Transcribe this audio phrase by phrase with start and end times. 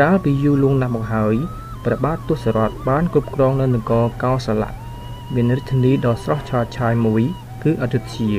[0.00, 1.34] កាលពីយូរលង់ណាស់មកហើយ
[1.84, 4.72] ព្រះបាទទសរថបានគ្រប់គ្រងនៅនគរកោសលៈ
[5.34, 7.22] មានរាជធានីដ៏ស្រស់ឆើតឆាយមួយ
[7.62, 8.32] គឺអយុធ្យា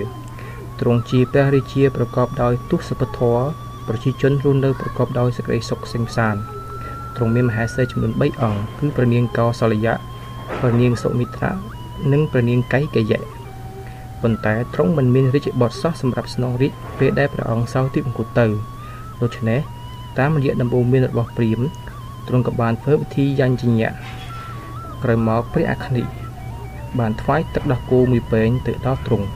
[0.79, 3.45] ទ្រង់ជាព្រះរាជាប្រកបដោយទសពធម៌
[3.88, 6.35] ប្រជាជនរស់នៅប្រកបដោយសេចក្តីសុខសេងសាន
[7.16, 9.95] ទ្រង់មានមហេសីចំនួន3អង្គគឺព្រះនាងកោសលយៈ
[10.59, 11.51] ព្រះនាងសុមិត្រា
[12.12, 13.21] និងព្រះនាងកៃកយៈ
[14.21, 18.48] ប៉ុន្តែទ្រង់មិនមានរាជបុត្រសោះសម្រាប់ស្នងរាជពេលដែលព្រះអង្គសោយទីបង្គត់ទៅ
[19.21, 19.59] ដូច្នេះ
[20.20, 21.72] តាមរយៈដំបូន្មានរបស់ព្រាហ្មណ៍
[22.27, 23.91] ទ្រង់ក៏បានធ្វើពិធីយ៉ាញ់ជញ្ញៈ
[25.04, 26.04] ក្រោយមកព្រះអគ្នី
[26.99, 29.27] បានថ្វាយទឹកដោះគោមួយពែងទៅដល់ទ្រង់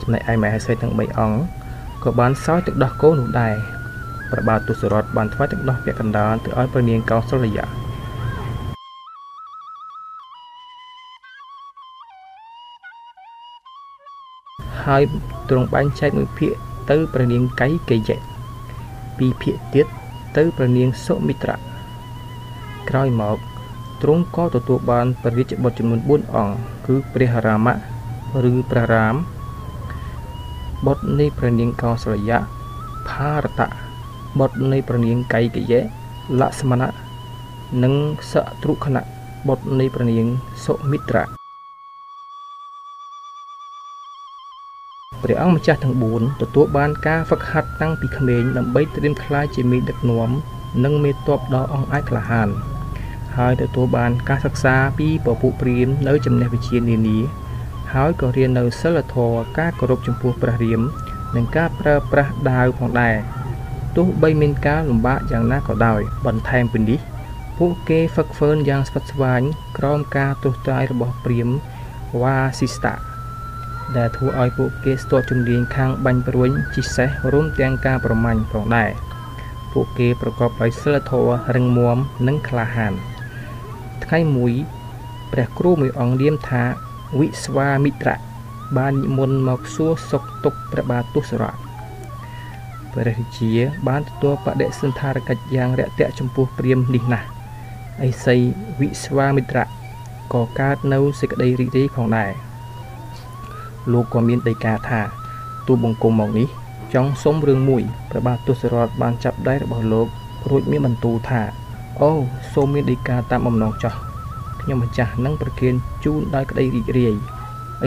[0.00, 1.38] ចំណែកឯមហេសីទាំង3អង្គ
[2.04, 3.54] ក៏បានសោយទឹកដោះគោនោះដែរ
[4.30, 7.66] ព្រះបាទទុសរថបានថ្វាយទឹកដោះពាក់កណ្ដាលទៅឲ្យព្រះនាងកោសលយៈ
[14.84, 15.02] ហើយ
[15.48, 16.52] ទ្រង់បែងចែកមួយភាគ
[16.90, 18.33] ទៅព្រះនាងកៃកេយៈ
[19.18, 19.86] ពីរភាគទៀត
[20.36, 21.56] ទៅព្រះនាងសុមិត្រា
[22.88, 23.38] ក្រោយមក
[24.02, 27.74] ទ្រង់ក៏ទទួលបានព្រះរាជបុត្រចំនួន4អង្គគឺព្រះរាមៈ
[28.50, 29.16] ឬព្រះរាម
[30.86, 32.38] បុត្រនៃព្រះនាងកោសលយៈ
[33.08, 33.68] ផារតៈ
[34.38, 35.80] បុត្រនៃព្រះនាងកៃកយៈ
[36.40, 36.88] លក្ស្មណៈ
[37.82, 37.94] និង
[38.30, 39.02] សត្រុខណៈ
[39.48, 40.26] បុត្រនៃព្រះនាង
[40.64, 41.43] សុមិត្រា
[45.24, 50.30] ព្រះអង្គម្ចាស់ទាំង4ទទួលបានការហ្វឹកហាត់តាំងពីក្មេងដើម្បីត្រៀមក្លាយជាមេដឹកនាំ
[50.84, 52.48] និងមេតបដ៏អង្អាចក្លាហាន
[53.36, 57.18] ហើយទទួលបានការសិក្សាពីពពុព្រាមនៅចំណេះវិជ្ជានានា
[57.94, 60.80] ហើយក៏រៀននៅសិលធម៌ការគោរពចំពោះព្រះរាម
[61.36, 63.16] និងការប្រើប្រាស់ដាវផងដែរ
[63.96, 67.00] ទោះបីមានការលំបាកយ៉ាងណាក៏ដោយ បន្ថែមពីនេះ
[67.58, 69.42] ពួកគេហ្វឹកហ្វឺនយ៉ាងស្វិតស្វាញ
[69.78, 71.48] ក្រោមការទោសត្រាយរបស់ព្រាម
[72.22, 73.13] វ៉ាស៊ីស្តា
[73.96, 78.90] ដែលធ្វើឲ្យពួកគេស្ទាត់ជំនាញខាងបាញ់ព្រួញជិះសេះរួមទាំងការប្រមាញ់ផងដែរ
[79.72, 82.92] ពួកគេប្រកបដោយសិលធម៌រឹងមាំនិងក្លាហាន
[84.04, 84.52] ថ្ងៃមួយ
[85.32, 86.62] ព្រះគ្រូមួយអង្គនាមថា
[87.18, 88.18] វិស្វាមិត្រៈ
[88.76, 91.54] បាននិមន្តមកសួរសុខទុក្ខព្រះបាទទសរថ
[92.92, 93.52] ព្រះរាជា
[93.88, 97.26] បានទទួលបដិសន្ធារកិច្ចយ៉ាងរាក់ទាក់ចំពោះព្រាហ្មណ៍នេះណាស់
[98.06, 98.36] ឥសី
[98.80, 99.66] វិស្វាមិត្រៈ
[100.34, 102.30] ក៏កើតនៅសេចក្តីរីករាយផងដែរ
[103.92, 105.00] លោកក៏មានដីកាថា
[105.66, 106.48] ទូបង្គំមកនេះ
[106.94, 110.06] ចង់សុំរឿងមួយព្រះបាទទសរថបានចាប់ដៃរបស់លោក
[110.50, 111.42] រួចមានបន្ទូលថា
[112.02, 112.10] អូ
[112.52, 113.94] សូមមានដីកាតាមបំណងចោះ
[114.60, 115.74] ខ្ញុំម្ចាស់នឹងប្រគិន
[116.04, 117.14] ជូនដោយក្តីរីករាយ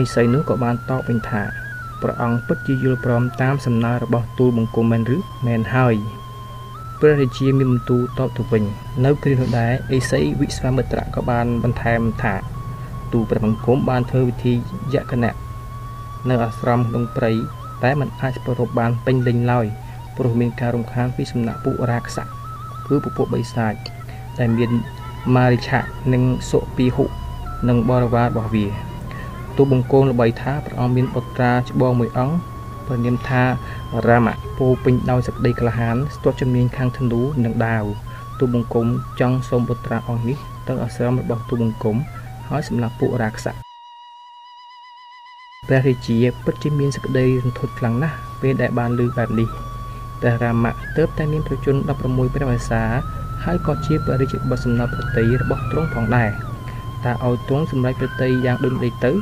[0.00, 1.42] ឥសីនោះក៏បានតបវិញថា
[2.02, 5.94] ព្រះអង្គពិតជាយល់ព្រមតាមសំណើរបស់ទូលបង្គំមែនឬមែនហើយ
[7.00, 8.62] ព្រះរាជាមានបន្ទូលតបទៅវិញ
[9.04, 12.34] នៅគ្រានោះដែរអេសីវិស្វាមិត្រៈក៏បានបន្ថែមថា
[13.12, 14.52] ទូលព្រះបង្គំបានធ្វើវិធី
[14.94, 15.47] យក្ខណៈ
[16.28, 17.32] នៅអាស្រមក្នុងព្រៃ
[17.84, 19.66] តែมันអាចប្រពបានពេញលេញឡើយ
[20.16, 22.24] ព្រោះមានការរំខានពីសំណាក់ពួករាក្សៈ
[22.86, 23.74] គឺពពួកបិសាច
[24.38, 24.70] ដែលមាន
[25.36, 25.80] ម៉ារិឆៈ
[26.12, 27.04] និងសុពីហុ
[27.68, 28.66] និងបរិវាររបស់វា
[29.56, 32.36] ទូបង្គំល្បីថាព្រះអង្គមានបុត្រាច្បងមួយអង្គ
[32.86, 33.42] ព្រះនាមថា
[34.06, 37.84] រាមៈពោពេញដោយសក្តីក្លាហានស្ទាត់ជំនាញខាងធនូនិងដាវ
[38.38, 38.86] ទូបង្គំ
[39.20, 41.96] ចង់សូមបុត្រាអង្គនេះទៅអាស្រមរបស់ទូបង្គំ
[42.48, 43.67] ហើយសម្រាប់ពួករាក្សៈ
[45.68, 49.48] ព្រះរាជាពិតជាមានសេចក្តីរន្ធត់ខ្លាំងណាស់ពេលដែលបានឮបែបនេះ
[50.20, 51.98] ព្រះរាមៈទើបតែមានប្រជជន16
[52.34, 52.82] ព្រះវស្សា
[53.44, 56.30] ហើយក៏ជាព្រះរាជបុត្រសំណប្រតិរបស់ទ្រង់ផងដែរ
[57.04, 59.12] តើឲ្យទ្រង់សម្រេចប្រតិយ៉ាងដូចនេះទៅ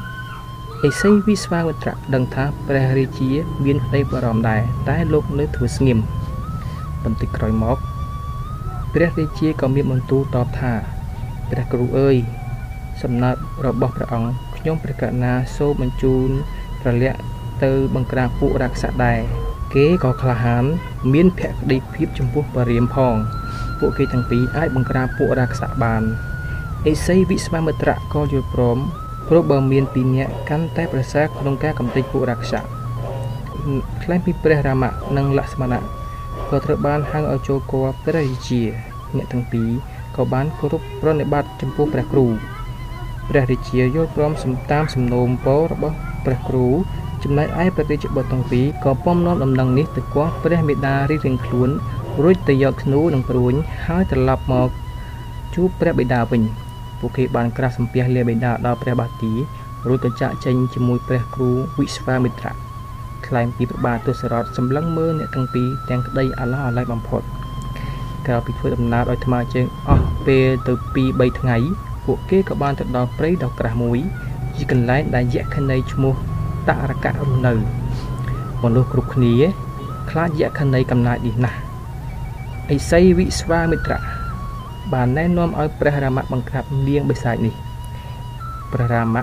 [0.87, 3.31] ឥសីវិស្វាមិត្រៈដឹងថាព្រះរាជា
[3.65, 5.99] មានក្តីបារម្ភដែរតែលោកនៅធ្វើស្ងៀម
[7.05, 7.79] បន្តិចក្រោយមក
[8.95, 10.73] ព្រះរាជាក៏មានបន្ទូលតបថា
[11.51, 12.17] ព្រះគ្រូអើយ
[13.03, 13.31] សំណើ
[13.67, 16.31] របស់ព្រះអង្គ ខ្ញុំព្រះករុណាសូមបញ្ជូន
[16.83, 17.19] ប្រលាក់
[17.65, 19.21] ទៅបង្ក្រាបពួករាក្សៈដែរ
[19.75, 20.65] គេក៏ក្លាហាន
[21.13, 23.15] មានភក្តីភាពចំពោះបរិមផង
[23.79, 26.03] ពួកគេទាំងពីរអាចបង្ក្រាបពួករាក្សៈបាន
[26.87, 28.79] អេសីវិស្វាមិត្រៈក៏យល់ព្រម
[29.29, 32.63] ព្រោះបើមានពីរនាក់កាន់តែប្រសើរក្នុងការកំទេចពួករាក្សៈ
[34.03, 35.83] ខ្លែងពីព្រះរាមៈនិងលក្ស្មណៈ
[36.51, 38.63] ក៏ត្រូវបានហៅឲ្យចូលគល់ព្រះរាជា
[39.17, 39.71] អ្នកទាំងពីរ
[40.17, 42.29] ក៏បានគោរពប្រណិប័តចំពោះព្រះគ្រូ
[43.29, 46.67] ព្រះរាជាយល់ព្រមសំតាមសំណូមពររបស់ព្រះគ្រូ
[47.23, 51.71] ចំណែកឯព្រះរាជបុត្រទាំងពីរក៏ពំនាំដំណឹងនេះទៅគាស់ព្រះមេដារៀងៗខ្លួន
[52.23, 53.55] រួចទៅយកធ្នូនិងព្រួញ
[53.87, 54.69] ហើយត្រឡប់មក
[55.55, 56.43] ជួបព្រះបិតាវិញ
[56.99, 59.33] ពួកគេបានក្រាស់សំពះលាបិតាដល់ព្រះបាទី
[59.89, 62.55] រួចក៏ចាក់ចេញជាមួយព្រះគ្រូវិស្វាមិត្រៈ
[63.27, 67.23] ខ្លែងពីព្រះបាទទសរថសម្លឹងមើលអ្នកទាំងពីរទាំងក្តីអាឡោះអាល័យបំផុត
[68.27, 71.57] ក្រោយពីធ្វើដំណើរដោយថ្មើរជើងអស់ពេលទៅ2 3ថ្ងៃ
[72.07, 73.99] ពួកគេក៏បានទៅដល់ព្រៃដ៏ក្រាស់មួយ
[74.57, 76.15] ជាកន្លែងដែលយក្ខិនីឈ្មោះ
[76.69, 77.53] តរកៈរស់នៅ
[78.65, 79.35] មនុស្សគ្រប់គ្នា
[80.11, 81.59] ខ្លាចយក្ខិនីកំណាចនេះណាស់
[82.75, 84.01] ឥសីវិស្វាមិត្រៈ
[84.93, 87.55] បានណែនាំឲ្យព្រះរាមៈបង្ក្រាបនាងបិសាចនេះ
[88.73, 89.23] ព្រះរាមៈ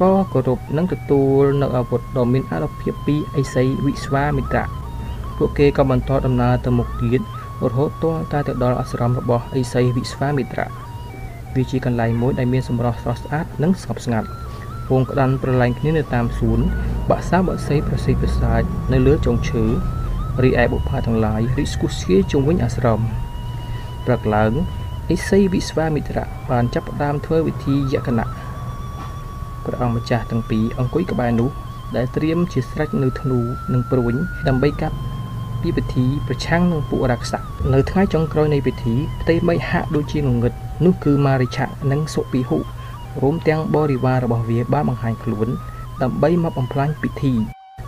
[0.00, 4.66] ក៏គោរពនិងទទួលនៅអាវុធដ៏មានអានុភាពពីឥសីវិស្វាមិត្រៈ
[5.36, 7.20] ពួកគេក៏បន្តដំណើរទៅមុខទៀត
[7.68, 10.81] រហូតទាល់តែទៅដល់អាស្រមរបស់ឥសីវិស្វាមិត្រៈ
[11.56, 14.28] វាជាកន្លែងមួយដែលមានសម្រស់ស្រស់ស្អាតនិងស្ងប់ស្ងាត់
[14.90, 16.60] វងក្តាន់ប្រឡែងគ្នានៅតាមសួន
[17.10, 18.62] បាក់សាបាក់សីប្រសិទ្ធប្រសាច
[18.92, 19.64] នៅលើចុងឈើ
[20.42, 23.00] រីឯបុប្ផាទាំងឡាយរីកស្គុះស្គាយជុំវិញអាស្រម
[24.06, 24.52] ព្រឹកឡើង
[25.14, 28.28] ឥសីវិស្វាមិត្រៈបានចាប់ផ្ដើមធ្វើវិធីយក្ខណៈ
[29.64, 31.50] ព្រះអង្គម្ចាស់ទាំងពីរអង្គុយក្បែរនោះ
[31.96, 33.38] ដែលត្រៀមជាស្រេចនៅធ្នូ
[33.72, 34.14] និងព្រួញ
[34.48, 34.96] ដើម្បីកាប់
[35.62, 37.40] ពីពិធីប្រឆាំងនឹងពួករាក្សស
[37.74, 40.52] នៅថ្ងៃចុងក្រោយនៃពិធីផ្ទៃមេឃហាក់ដូចជាងងឹត
[40.84, 42.58] នោះគឺម៉ារិឆៈនិងសុពីហុ
[43.22, 45.48] រួមទាំងបរិវាររបស់វាបានបង្ហាញខ្លួន
[46.02, 47.32] ដើម្បីមកបំផ្លាញពិធី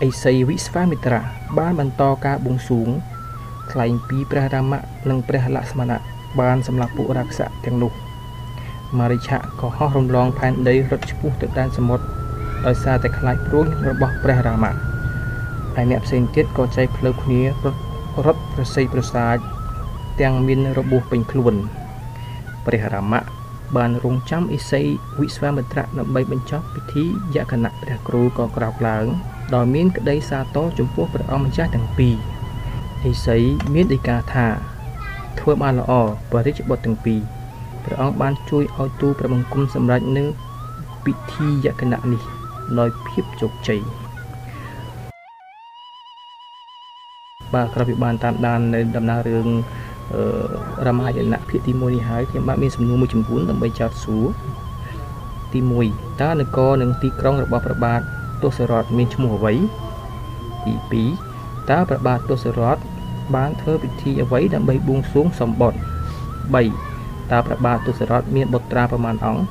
[0.06, 1.20] ឥសីវិស្វាមិត្រា
[1.58, 2.88] បានបន្តការបួងសួង
[3.72, 4.80] ថ្លែងពីព្រះរាមៈ
[5.10, 6.00] និងព្រះលក្ស្មណៈ
[6.40, 7.92] បានសម្លាប់ពួករាក្សសទាំងនោះ
[8.98, 12.04] ម៉ារិឆៈក៏ហោះរំលងផែនដីរត់ឆ្ពោះទៅដែនសមុទ្រ
[12.66, 14.93] ដោយសារតែខ្លាចព្រួញរបស់ព្រះរាមៈ
[15.76, 17.80] ហើយអ្នកផ្សេងទៀតក៏ចែកផ្លូវគ្នារត់
[18.26, 19.36] រត់ប្រសិទ្ធប្រសាទ
[20.20, 21.54] ទាំងមានរបួសពេញខ្លួន
[22.66, 23.20] ព្រះរាមៈ
[23.76, 24.82] បានរងចាំឥសី
[25.20, 27.04] វិស្វាមិត្រៈដើម្បីបញ្ចប់ពិធី
[27.34, 29.06] យក្ខណៈព្រះគ្រូក៏ក្រោកឡើង
[29.54, 32.14] ដោយមានក្តីសាទរចំពោះព្រះអង្គម្ចាស់ទាំងពីរ
[33.10, 33.38] ឥសី
[33.74, 34.46] មានដីកាថា
[35.38, 35.92] ធ្វើបានល្អ
[36.32, 37.20] បរិជ្ជបុត្រទាំងពីរ
[37.84, 40.24] ព្រះអង្គបានជួយឲ្យទូព្រះបង្គំសម្រេចនៅ
[41.04, 42.22] ពិធីយក្ខណៈនេះ
[42.78, 43.80] ដោយភាពជោគជ័យ
[47.54, 49.48] បាទក្រោយពីបានតាមដាននៅដំណើររឿង
[50.88, 54.26] រមាយណៈភាគទី1នេះហើយខ្ញុំបាទមានសំណួរមួយចំនួនដើម្បីចោទសួរ
[55.52, 55.60] ទី
[55.90, 58.00] 1តើនគរនិងទីក្រុងរបស់ព្រះបាទ
[58.42, 59.54] ទសរថមានឈ្មោះអ្វី
[60.64, 60.74] ទី
[61.20, 62.76] 2តើព្រះបាទទសរថ
[63.36, 65.80] បានធ្វើពិធីអ្វីដើម្បីបួងសួងសម្បត្តិ
[66.60, 69.42] 3តើព្រះបាទទសរថមានបុត្រាប្រមាណអង្គ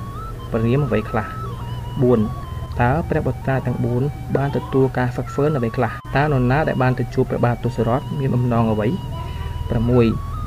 [0.51, 2.42] ព្រះនាមអ្វីខ្លះ4
[2.81, 9.03] តើព្រះបុត្រាទាំង4បានទទួលការហ្វឹកហ្វឺនអ្វីខ្លះតើនរណាដែលបានទៅជួបព្រះបាទទសរថមានបំណងអ្វី6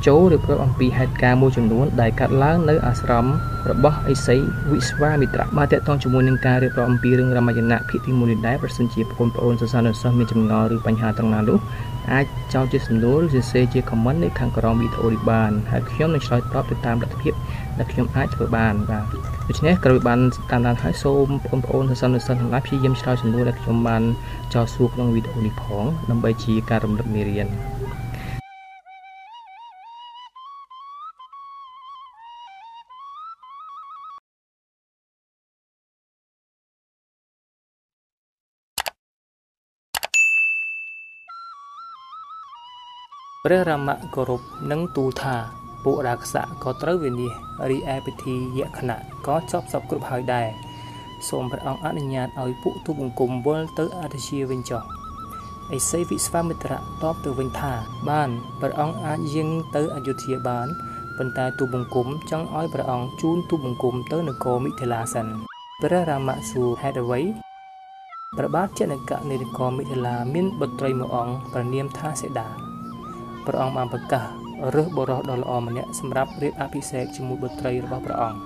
[0.06, 3.26] ចូលរៀបរាប់អំពីហេតុការណ៍មួយចំនួនដែលកើតឡើងនៅអាស្រម
[3.70, 4.36] របស់ឥសី
[4.70, 11.58] វិស្វាមិត្រៈបាទតកតងជាមួយនឹងការរៀបរាប់អំពីរឿងរមយណៈភាគទី1នេះដែរប្រសិនជាបងប្អូនសិស្សានុសិស្សមានចម្ងល់ឬបញ្ហាត្រង់ណានោះ
[12.12, 17.32] អាចចោទជាសំណួរឬសរសេរជា comment នៅខាងក្រោមវីដេអូនេះបានហើយខ្ញុំនឹងឆ្លើយតបទៅតាមលទ្ធភាព
[17.78, 19.04] ដែលខ្ញុំអាចធ្វើបានបាទ
[19.48, 20.20] ដូច្នេះក្រោយបាន
[20.50, 24.02] តាមដានហើយសូមបងប្អូនសិស្សានុសិស្សទាំងឡាយព្យាយាមឆ្លើយសំណួរដែលខ្ញុំបាន
[24.54, 27.48] ចោទសួរក្នុងវីដេអូនេះផងដើម្បីជាការរំលឹកមេរៀន
[43.44, 44.40] ព្រះរាមៈគោរព
[44.70, 50.48] និងទូលថា ពួករាក្សៈក៏ត្រូវវិនិច្ឆ័យរីឯពិធីយក្ខណៈក៏ចប់សពគ្រប់ហើយដែរ
[51.28, 54.82] សូមព្រះអង្គអនុញ្ញាតឲ្យពួកទូបង្គំវិលទៅអធិជាវិញចុះ
[55.76, 57.72] ឥសីវិស្វាមិត្រៈតបទៅវិញថា
[58.10, 58.30] បាន
[58.60, 60.66] ព្រះអង្គអាចយាងទៅអយុធ្យាបាន
[61.18, 65.26] ប៉ុន្តែទូបង្គំចង់ឲ្យព្រះអង្គជូនទូបង្គំទៅនគរមិថិលាសិន
[65.82, 67.20] ព្រះរាមៈសួរហេតុអ្វី
[68.36, 72.48] ព្រះបាទចនកៈនៃនគរមិថិលាមានបុត្រីមួយអង្គប្រនាមថាសេដា
[73.46, 78.40] ព្រះអង្គបានប្រកាស រើសបរិសដ៏ល្អម្នាក់សម្រាប់រៀបអភិសេកជាមួយបុត្រីរបស់ព្រះអង្គ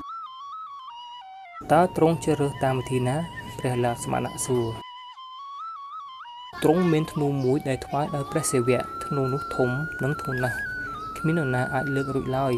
[1.73, 3.17] តើទ្រង់ជ្រើសរើសតាមវិធីណា
[3.59, 4.67] ព្រះលក្សមណៈសួរ
[6.63, 9.71] ទ្រង់មានធ្នូមួយដែលថ្វាយដោយព្រះសិវៈធ្នូនោះធំ
[10.03, 10.59] និងធំណាស់
[11.19, 12.55] គ្មាននរណាអាចលើករួចឡើយ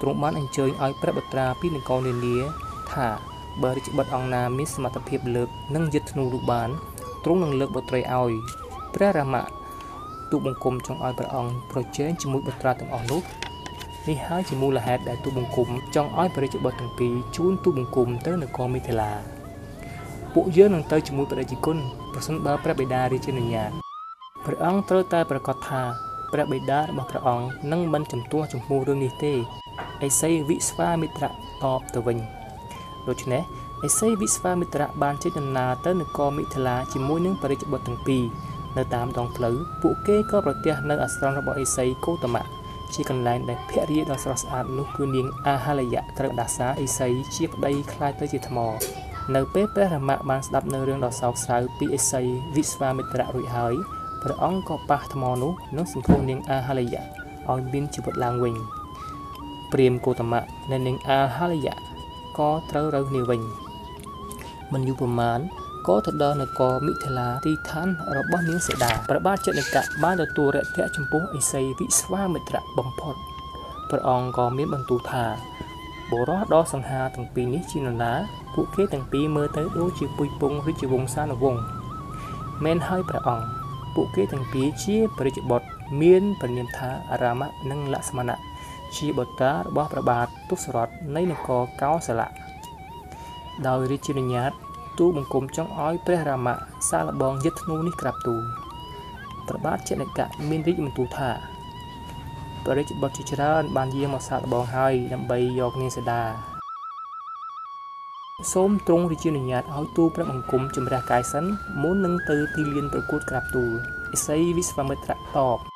[0.00, 2.36] ទ្រង់បានអញ្ជើញឲ្យព្រះបត្រាពីនគរនានា
[2.92, 3.08] ថា
[3.62, 6.70] បើរាជបុត្រអង្គណាមានសមត្ថភាពលើកនិងយឹតធ្នូនោះបាន
[7.24, 8.32] ទ្រង់នឹងលើកបុត្រីឲ្យ
[8.94, 9.44] ព្រះរាមៈ
[10.34, 13.20] ទូបង្គំចង់ឲ្យព្រះអង្គប្រជែងជាមួយបុត្រាទាំងអស់នោះ
[14.08, 19.12] នេះហើយជាមូលហេតុដែលទូបង្គំចង់ឲ្យព្រះរាជបុត្រទាំងពីរជូនទូបង្គំទៅនគរមិថិលា
[20.34, 21.78] ពួកយើងនឹងទៅជាមួយព្រះរាជគុណ
[22.12, 23.70] ប្រសិនបើព្រះបិតារាជានុញ្ញាត
[24.44, 25.82] ព្រះអង្គត្រូវតែប្រកាសថា
[26.32, 31.32] ព្រះបិតារបស់ព្រះអង្គនឹងមិនជំទាស់ចំពោះរឿងនេះទេឥសីវិស្វាមិត្រៈត
[31.78, 32.18] បទៅវិញ
[33.08, 33.42] ដូច្នេះ
[33.86, 38.24] ឥសីវិស្វាមិត្រៈបានចេញដំណើរទៅនគរមិថិលាជាមួយនឹងព្រះរាជបុត្រទាំងពីរ
[38.78, 42.44] នៅតាមដងផ្លូវពួកគេក៏ប្រទះនៅអាស្រមរបស់អេសីកូតមៈ
[42.94, 48.58] ជាកន្លែងដែលភរិយាដ៏ស្រស់ស្អាតនោះគឺនាងអាហាលយៈត្រូវដាសាអេសីជាប្តីខ្លាយទៅជាថ្ម
[49.34, 52.22] នៅពេលព្រះរមៈបានស្ដាប់នៅរឿងដ៏សោកសៅពីអេសី
[52.54, 53.74] វិស្វាមិត្រៈរួចហើយ
[54.22, 57.02] ព្រះអង្គក៏ប៉ះថ្មនោះនឹងសម្ពោធនាងអាហាលយៈ
[57.50, 58.54] ឲ្យមានជីវិតឡើងវិញ
[59.72, 60.40] ព្រាមគោតមៈ
[60.70, 61.76] និងនាងអាហាលយៈ
[62.38, 63.40] ក៏ត្រូវរើសនេះវិញ
[64.72, 65.40] មិនយូរប៉ុន្មាន
[65.88, 73.14] ក៏ទៅដល់នគរមិថិលាទីឋានរបស់នាងសេដាព្រះបាទចនកៈបានទទួលរយៈចំពោះឥសីវិស្វាមិត្រៈបំផុត
[73.90, 75.24] ព្រះអង្គក៏មានបន្ទូលថា
[76.10, 78.12] បុរសដ៏សង្ហាទាំងពីរនេះជានរណា
[78.54, 81.62] ពួកគេទាំងពីរមើលទៅដូចជាពុយពងរាជវង្សានុវង្ស
[82.64, 83.46] មែនហើយព្រះអង្គ
[83.94, 85.68] ពួកគេទាំងពីរជាព្រះរាជបុត្រ
[86.00, 88.38] មានព្រះនាមថាអារាមៈនិងលក្ស្មណៈ
[88.96, 92.28] ជាបុត្រារបស់ព្រះបាទទុសរថនៃនគរកោសលៈ
[93.66, 94.52] ដោយរាជានុញ្ញាត
[94.98, 96.56] ទូលបង្គំចង់ឲ្យព្រះរាមៈ
[96.88, 98.42] សាឡបងយិតធ្នូនេះក្រាបទូល
[99.48, 101.30] ព្រះបាទចនិកៈមានរាជបន្ទូលថា
[102.64, 106.22] ព្រះរាជបុត្រជាច្រើនបានយាងមកសាឡបងហើយដើម្បីយកនាងសីតា
[108.52, 111.44] សូមទ្រង់រាជានុញ្ញាតឲ្យទូលព្រះបង្គំជំរះកាយសិន
[111.82, 113.70] មុននឹងទៅទីលានប្រកួតក្រាបទូល
[114.14, 115.73] ឥសីវិស្វមិត្រតប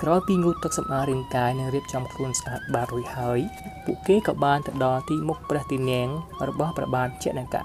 [0.00, 3.40] ក្រោយពីងូតទឹកសម្អាតរាងកាយនិងរៀបចំខ្លួនស្អាតបាតរួចហើយ
[3.84, 6.08] ពួកគេក៏បានទៅដល់ទីមុខព្រះទីនាំង
[6.48, 7.62] របស់ព្រះបាទជនកៈ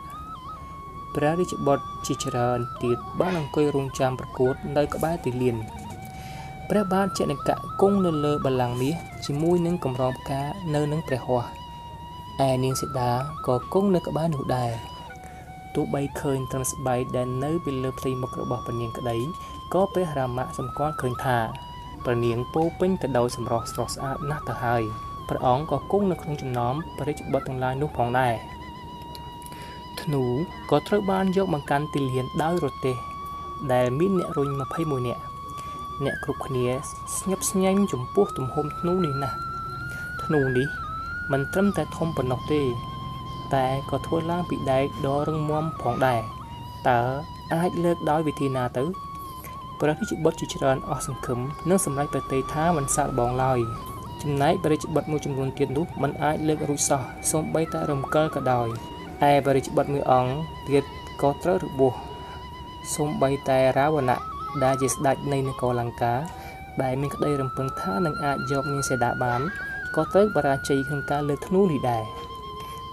[1.16, 5.56] ព្រះរាជបុត្រជាច្រើនទៀតបានអង្គុយរងចាំប្រកួតនៅក្បែរទីលាន
[6.70, 10.42] ព្រះបាទជនកៈគង់នៅលើបល្ល័ង្កមាសជាមួយនឹងកម្រងផ្កា
[10.76, 13.12] នៅនឹងព្រះហស្ថឯនាងសីតា
[13.48, 14.72] ក៏គង់នៅក្បែរនោះដែរ
[15.76, 19.18] ទោះបីឃើញត្រឹមស្បែកដែលនៅពីលើផ្ទៃមុខរបស់ព្រះនាងក្តី
[19.74, 21.67] ក៏ព្រះរាមៈសម្គាល់ឃើញថា
[22.06, 24.84] ព្រះនាងពោពេញទៅដោយសម្រស់ស្រស់ស្អាតណាស់ទៅហើយ
[25.30, 28.34] ព្រះអង្គក៏គង់នៅក្នុងចំណោមព្រះរាជបុត្រទាំងឡាយនោះផងដែរ
[30.02, 30.24] ធ្នូ
[30.72, 32.96] ក៏ត្រូវបានយកមកកាន់ទីលានដោយរទេះ
[33.74, 35.22] ដែលមានអ្នករុញ21នាក់
[36.06, 36.68] អ្នកគ្រប់គ្នា
[37.18, 39.38] ស្ញប់ស្ញែងចំពោះទំហំធ្នូនេះណាស់
[40.24, 40.68] ធ្នូនេះ
[41.32, 42.62] មិនត្រឹមតែធំប៉ុណ្ណោះទេ
[43.56, 46.22] តែក៏ធ្វើឡើងពីដែកដ៏រឹងមាំផងដែរ
[46.90, 47.02] តើ
[47.54, 48.84] អាចលើកដោយវិធីណាទៅ
[49.80, 53.60] ព្រះរាជបុត្រជាច្រើនអស់សង្ឃឹមនិងសម្រេចប្រតិថាមិនសាកបងឡើយ
[54.22, 58.68] ចំណែកព្រះរាជបុត្រមួយចំនួនទៀតនោះមិនអាចលើករួចសោះសូម្បីតែរំកិលក៏ដោយ
[59.30, 60.34] ឯព្រះរាជបុត្រមួយអង្គ
[60.70, 60.84] ទៀត
[61.22, 61.94] ក៏ត្រូវរបួស
[62.96, 64.20] សូម្បីតែរាវណៈ
[64.64, 66.14] ដែលជាស្ដេចនៃនគរលង្កា
[66.84, 69.42] ដែលមានក្តីរំពឹងថានឹងអាចយកនាងសេដាបាន
[69.96, 72.04] ក៏ត្រូវបរាជ័យក្នុងការលើកធ្នូនេះដែរ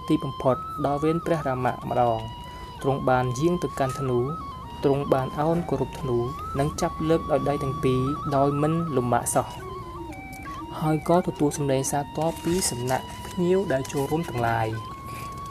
[0.07, 2.19] ទីបំផុតដល់វេនព្រះរាមៈម្ដង
[2.81, 4.19] ទ្រង់បានយាងទៅកាន់ធ្នូ
[4.85, 6.17] ទ្រង់បានអោនគោរពធ្នូ
[6.59, 8.01] និងចាប់លើកដោយដៃទាំងពីរ
[8.35, 9.47] ដោយមិនលំបាកសោះ
[10.81, 14.67] ហើយក៏ទទួលសម្លេងសាទរពីសំណាក់ភ្ញៀវដែលចូលរួមទាំងឡាយ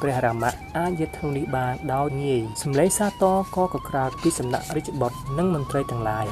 [0.00, 6.26] ព្រះរាមៈអាចយកធ្នូនេះបានដោយងាយសម្លេងសាទរក៏កក្រើកពីសំណាក់រាជបុត្រនិងមន្ត្រីទាំងឡាយ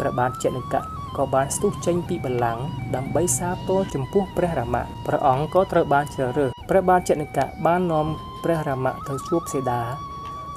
[0.00, 0.82] ព្រះបាទចនិកៈ
[1.16, 2.62] ក៏បានស្ទុះចេញពីបល្ល័ង្ក
[2.96, 8.06] ដើម្បីសាទរចំពោះព្រះរាមៈព្រះអង្គក៏ត្រូវបានជ្រើសរើសព្រះបាទចនិកៈបាននាំ
[8.44, 10.07] ព្រះរាមៈទៅជួបសេដា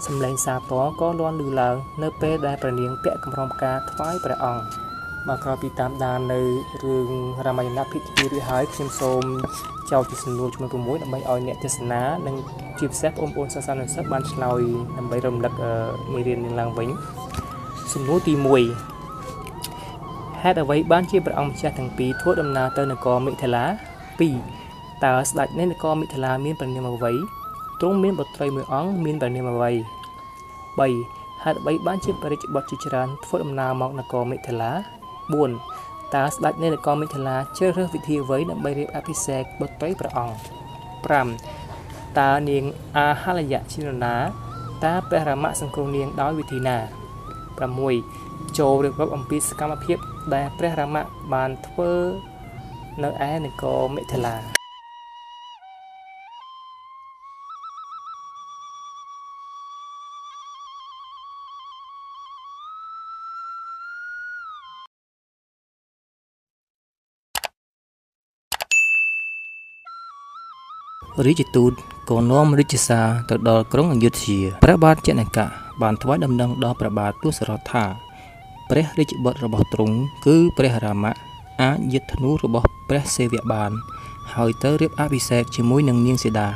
[0.06, 4.64] សំឡេងសាទរក៏លាន់ឮឡើង នៅពេលដែលព្រះនាងពាក់កម្រងផ្កាថ្វាយព្រះអង្គ
[5.28, 6.42] មកក្រោយពីតាមដាននៅ
[6.84, 7.10] រឿង
[7.46, 9.24] រាមាយណៈភិក្ខុរួចហើយខ្ញុំសូម
[9.92, 12.36] ចោទជាសំណួរចំនួន6ដើម្បីឲ្យអ្នកទេសនានិង
[12.80, 14.62] ជាពិសេសបងប្អូនសាសនិកសិស្សបានឆ្លើយ
[14.98, 15.54] ដើម្បីរំលឹក
[16.14, 16.90] មេរៀននេះឡើងវិញ
[17.94, 18.44] សំណួរទី1
[20.42, 23.66] ហេតុអ្វីបានជាព្រះអង្គម្ចាស់ទាំងពីរធ្វើដំណើរទៅនគរមិថិលា
[24.36, 27.14] 2តើស្ដេចនៃនគរមិថិលាមានព្រះនាមអ្វី
[27.82, 29.72] ទ្រង់មានបុត្រីមួយអង្គមានព្រះនាមអ្វី
[30.78, 34.72] 3ហេតុអ្វីបានជាបរិជ្ជបុត្រជាច្រើនធ្វើដំណើរមកនគរមិថិលា
[35.42, 40.38] 4តើស្ដេចនៃនគរមិថិលាជ្រើសរើសវិធីអ្វីដើម្បីរៀបអភិសេកបុត្រីព្រះអង្គ
[41.48, 42.64] 5តើនាង
[42.98, 44.16] អាហលយៈជានរណា
[44.86, 46.78] តើព្រះរាមៈសង្គ្រោះនាងដោយវិធីណា
[47.88, 49.98] 6ចូលរៀបរាប់អំពីសកម្មភាព
[50.34, 51.92] ដែលព្រះរាមៈបានធ្វើ
[53.04, 54.61] នៅឯនគរមិថិលា
[71.26, 71.74] រាជទូត
[72.10, 75.48] ក៏នាំរាជសារទៅដល់ក្រុងអយុធ្យាព្រះបាទចនកៈ
[75.82, 77.86] បានថ្វាយដំណឹងដល់ព្រះបាទទសរថថា
[78.70, 81.14] ព្រះរាជបុត្ររបស់ទ្រង់គឺព្រះរាមៈ
[81.62, 83.72] អាចយឹតធ្នូរបស់ព្រះសេវបាន
[84.36, 86.48] ហើយទៅរៀបអភិសេកជាមួយនឹងនាងសីតា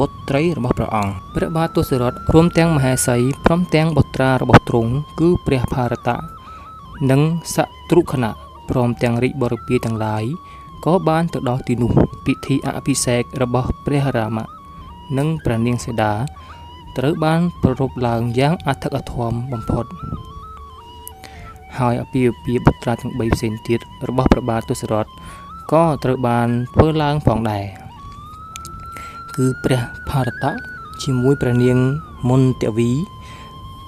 [0.00, 6.18] បុត្រីរបស់ព្រះអង្គព្រះបាទទសរថរួមទាំងមហេសីព្រមទាំងបុត្រារបស់ទ្រង់គឺព្រះផារតៈ
[7.10, 7.20] និង
[7.54, 7.56] ស
[7.90, 8.32] ត្រុខណៈ
[8.70, 10.24] ព្រមទាំងរាជបរិពារទាំងឡាយ
[10.86, 11.92] ក៏បានទៅដល់ទីនោះ
[12.24, 14.46] ពិធីអភិសេករបស់ ព្រះរាមៈ
[15.18, 16.12] និងព្រះនាងសីតា
[16.98, 19.84] ត្រូវបានប្រារព្ធឡើងយ៉ាងអធិកអធមបំផុត
[21.78, 25.06] ហើយអពាហ៍ពិពាហ៍បុត្រាទាំង3ផ្សេងទៀតរបស់ព្រះបាទទសរថ
[25.72, 27.64] ក៏ត្រូវបានធ្វើឡើងផងដែរ
[29.34, 30.52] គឺព្រះផារតៈ
[31.02, 31.78] ជាមួយព្រះនាង
[32.28, 32.90] មុនតវី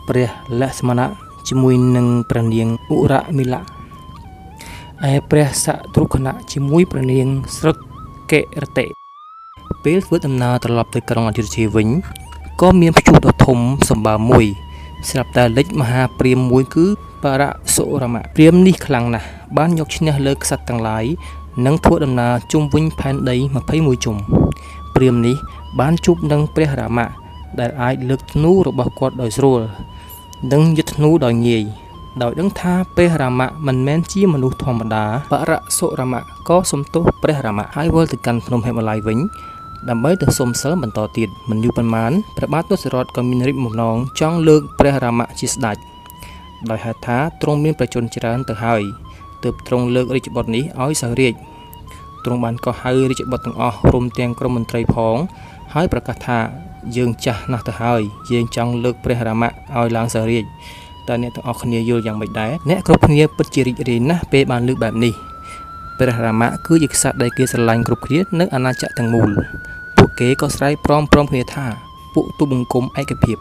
[0.09, 0.31] ព្រះ
[0.61, 1.13] លក្ស្មណៈ
[1.49, 3.63] ជាមួយនឹងព្រះនាងឧរមិលៈ
[5.11, 7.27] ឯព្រះសត្រុខណៈជាមួយព្រះនាង
[7.57, 7.77] ស្រុក
[8.33, 9.00] កេរតេ
[9.85, 11.89] ពេលធ្វើដំណើរត្រឡប់ទៅក្រុងអយុធ្យាវិញ
[12.61, 13.59] ក៏មានព្យុះដ៏ធំ
[13.91, 14.47] សម្បើមមួយ
[15.09, 16.87] ស្រាប់តែលេចមហាព្រាមមួយគឺ
[17.23, 17.43] បរ
[17.75, 21.05] សុរមៈព្រាមនេះខ្លាំងណាស់បានយកឈ្នះលើក្សត្រទាំងឡាយ
[21.67, 23.37] និងធ្វើដំណើរជុំវិញផែនដី
[23.71, 24.17] 21ជុំ
[24.95, 25.37] ព្រាមនេះ
[25.81, 27.07] បានជួបនឹងព្រះរាមៈ
[27.61, 29.61] ដែលអាចលើកធ្នូរបស់គាត់ដោយស្រួល
[30.53, 31.65] និងយុទ្ធធ្នូដោយងាយ
[32.23, 39.19] ដោយដឹងថាព្រះរាមៈមិនមែនជាមនុស្សធម្មតាបរសុរាមៈក៏សំទោសព្រះរាមៈហើយវិលទៅកាន់ភ្នំហេមឡាយវិញ
[39.89, 45.77] ដើម្បីទៅសុំសិលបន្តទៀតមិនយូរប៉ុន្មានព្រះបាទទសរថក៏មានរិទ្ធបំណងចង់លើកព្រះរាមៈជាស្ដេច
[46.71, 48.83] ដោយហេតុថាទ្រង់មានប្រជជនច្រើនទៅហើយ
[49.45, 51.35] ទើបទ្រង់លើករាជបុត្រនេះឲ្យសោយរាជ
[52.25, 55.17] ទ្រង់បានកោះហៅរាជបុត្រទាំងអស់រួមទាំងក្រុមមន្ត្រីផង
[55.75, 56.39] ហើយប្រកាសថា
[56.97, 60.45] យើងចាស់ណាស់ទៅហើយយើងចង់លើកព្រះរាមៈឲ្យឡើងសោយរាជ
[61.09, 65.15] តើអ្នកទាំងអស់គ្នាយល់យ៉ាងម៉េចដែរអ្នកគ្រប់គ្នាពិតជារីករាយណាស់ពេលបានលើកបែបនេះ
[65.99, 69.31] ព្រះរាមៈគឺជាក្សត្រដែលគេស្រឡាញ់គ្រប់គ្នានៅអាណាចក្រទាំងមូល
[70.03, 71.67] ពួកគេក៏ស្រែកព្រមព្រមគ្នាថា
[72.15, 73.39] ពួកទូបង្គំឯកភាព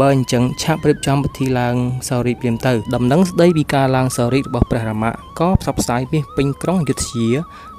[0.00, 1.76] បើអញ្ចឹងឆាប់រៀបចំពិធីឡើង
[2.08, 7.28] សោរីព្រាមទៅ ដំណឹងស្ដីពីការឡើងសោរីរបស់ព្រះរាមៈក៏ផ្សព្វផ្សាយពីពេញក្រុងយុធ្យា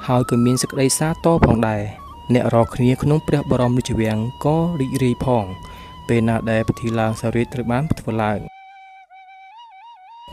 [0.07, 1.81] ហើយក៏មានសេចក្តីសារតផងដែរ
[2.33, 5.43] អ្នករកគ្នាក្នុងព្រះបរមរាជវាំងក៏រីករាយផង
[6.07, 8.39] ពេលណាដែលពិធីឡើងសោរីត្រូវបានធ្វើឡើង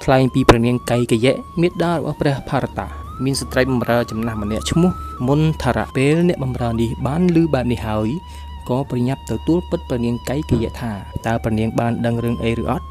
[0.04, 4.90] ថ្លែងពីព្រះនាងកៃកយៈមេដារបស់ព្រះផារតា មានស្ត្រីបម្រើចំណាស់ម្នាក់ឈ្មោះ
[5.28, 8.08] មុនថារៈពេលអ្នកបម្រើនេះបានឮបែបនេះហើយ
[8.68, 10.92] ក៏ប្រញាប់ទៅទូលពិតព្រះនាងកៃកយៈថា
[11.26, 12.86] តើព្រះនាងបានដឹងរឿងអីឬអត់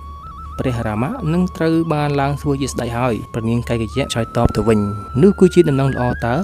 [0.59, 4.79] ព្រះរាមៈនឹងត្រូវបានឡើងធ្វើជាស្ដេចហើយព្រះនាងកៃកយៈឆ្លើយតបទៅវិញ
[5.21, 6.35] នោះគឺជាដំណឹងល្អតើ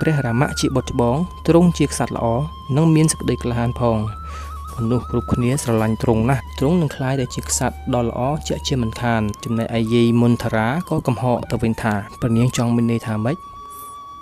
[0.00, 1.16] ព្រះរាមៈជាបុត្រច្បង
[1.48, 2.26] ទ្រង់ជាក្សត្រល្អ
[2.76, 3.96] និងមានសេចក្តីក្លាហានផង
[4.76, 13.36] មនុស្សគ្រប់គ្នាស្រឡាញ់ទ្រង់ណាស់ទ្រង់នឹងក្លាយទៅជាក្សត្រដ៏ល្អជាក់ជាមិនខាន ចំណែកឯយាយមុនធារាក៏កំហកទៅវិញថាព្រះនាងចង់មានន័យថាម៉េច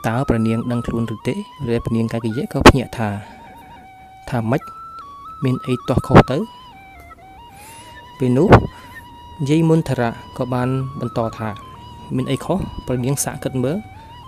[0.07, 1.35] តើព្រះនាងដឹងខ្លួនឬទេ
[1.73, 3.09] ឬព្រះនាងកៃកយៈក៏ភ្ញាក់ថា
[4.31, 4.63] ថាម៉េច
[5.45, 6.39] មានអីទាស់ខុសទៅ
[8.19, 8.49] ពេលនោះ
[9.49, 10.69] យាយមុនធារាក៏បាន
[11.01, 11.51] បន្តថា
[12.17, 13.77] មានអីខុសព្រះនាងសាកគិតមើល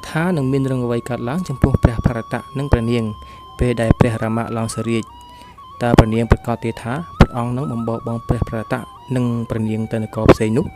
[0.09, 3.05] ថានឹងមានរឿងអ្វីកើតឡើងចំពោះព្រះភរតៈនិងព្រះនាង
[3.59, 5.05] ពេលដែលព្រះរាមៈឡើងសរាជ
[5.83, 8.81] តើព្រះនាងប្រកាសទៀតថាព្រះអង្គនឹងបំបោបងព្រះប្រតៈ
[9.17, 10.67] និងព្រះនាងទៅនគរផ្សេងនោះ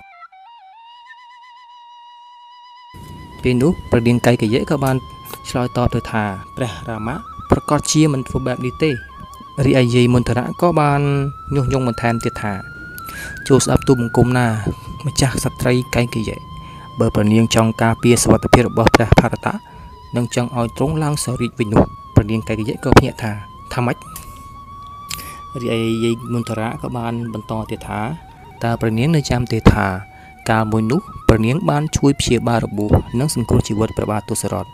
[3.42, 4.96] ពេលនោះព្រះនាងកៃកយៈក៏បាន
[5.48, 6.24] ឆ្លើយតបទៅថា
[6.56, 7.16] ព្រះរាមៈ
[7.50, 8.90] ប្រកាសជាមិនធ្វើបែបនេះទេ
[9.64, 11.00] រីឯយាយមន្តរៈក៏បាន
[11.54, 12.52] ញុះញង់បន្ថែមទៀតថា
[13.48, 14.46] ចូលស្ដាប់ទូបង្គំណា
[15.06, 16.38] ម្ចាស់សត្រីកៃកយៈ
[16.98, 19.54] បើព្រះនាងចង់ការពារសុវត្ថិភាពរបស់ព្រះភរតៈ
[20.16, 23.32] និងចង់ឲ្យទ្រង់ឡើងសរិទ្ធវិញនោះព្រះនាងកៃកយៈក៏ភ្ញាក់ថា
[23.74, 24.15] ថាម៉េច
[25.62, 28.00] រីឯយាយមន្តរាក៏បានបន្តទៀតថា
[28.64, 29.86] តើព្រះនាងនៅចាំទេថា
[30.50, 34.66] កាលមួយនោះព្រះនាងបានជួយព្យាបាលរបួសនិងសង្គ្រោះជីវិតព្រះបាទទសរថ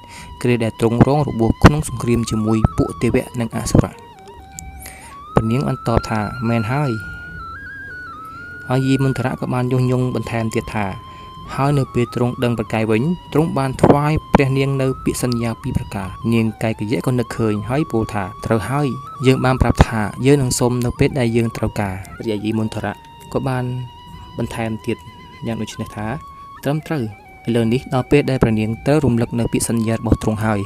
[0.43, 3.93] គ្រាដែលទ្រង់រងរបួសក្នុងសង្គ្រាមជាមួយពួកទេវៈនិងអសុរៈ
[5.35, 6.91] ព្រះនាងបានតបថាមែនហើយ
[8.69, 10.87] ហើយយាយមន្តរៈក៏បានញុះញង់បន្ថែមទៀតថា
[11.57, 18.89] ហើយនៅពេលទ្រង់ដឹងប្រកែកវិញទ្រង់បានថ្វាយព្រះនាងនៅពាក្យសន្យាពីរប្រការនាងកែកយៈក៏នឹកឃើញហើយពោលថាត្រូវហើយ
[19.27, 21.95] យើងបានប្រាប់ថាយើងនឹងសុំនៅពេលដែលយើងត្រូវការ
[22.27, 22.95] រាយីមុនធរៈ
[23.33, 23.65] ក៏បាន
[24.39, 24.97] បន្ថែមទៀត
[25.47, 26.07] យ៉ាងដូចនេះថា
[26.65, 27.03] ត្រឹមត្រូវ
[27.49, 30.61] ឥឡូវនេះដល់ពេលដែលព្រះនាងត្រូវរំលឹកនៅពាក្យសន្យារបស់ទ្រង់ហើយ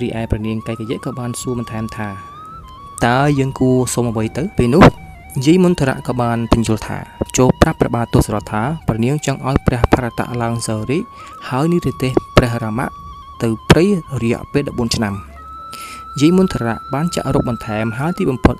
[0.00, 2.08] រីឯព្រះនាងកែកយៈក៏បានសួរបន្ថែមថា
[3.06, 5.03] តើយើងគួរសុំអ្វីទៅពេលនោះ
[5.42, 6.98] យាយមុនធរៈក៏បានបញ្យល់ថា
[7.36, 10.98] ចូលប្រាប់ព្រះបាទទសរថថាព្រះនាងចង់ឲ្យព្រះភរតៈឡើងសរិ
[11.48, 12.86] ហើយនិរទេសព្រះរាមៈ
[13.42, 13.84] ទៅព្រៃ
[14.22, 15.14] រយៈពេល14ឆ្នាំ
[16.20, 18.56] យាយមុនធរៈបានចាក់រកបន្ថែមហើយទីបំផុត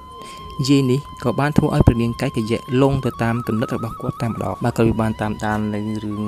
[0.69, 6.23] យាយនេះក៏បានធ្វើឲ្យព្រះនាងកៃកយៈលងទៅតាមកំណត់របស់គាត់តែម្ដងបាទក៏វាបានតាមដាននៅរឿង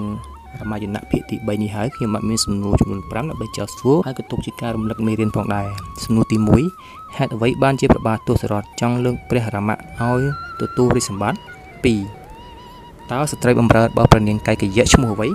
[0.60, 5.66] រមាយណៈភាគទី3នេះហើយខ្ញុំបានមានសំណួរចំនួន5ដើម្បីចោទសួរហើយក៏ទុកជាការរំលឹកមេរៀនផងដែរ
[6.04, 6.36] សំណួរទី
[6.74, 10.22] 1 ហេតុអ្វីបានជាព្រះបាទទសរថចង់លើកព្រះរាមៈឲ្យ
[10.60, 15.28] ទទួលរាជសម្បត្តិ2តើស្ត្រីបម្រើរបស់ព្រះនាងកៃកយៈឈ្មោះអ្វី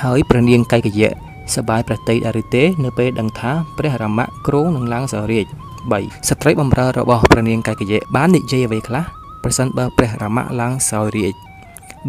[0.00, 1.10] ហើយព្រះនាងកៃកយៈ
[1.54, 5.46] សបាយប្រតិដែរឬទេ នៅពេលដឹងថាព្រះរាមៈគ្រងនឹងឡើងសោរាជ
[5.88, 9.04] 3ស្ត្រីបម្រើរបស់ព្រះនាងកៃកយៈបាននិយាយអ្វីខ្លះ
[9.42, 11.34] ប្រសិនបើព្រះរាមៈឡើងសោរាជ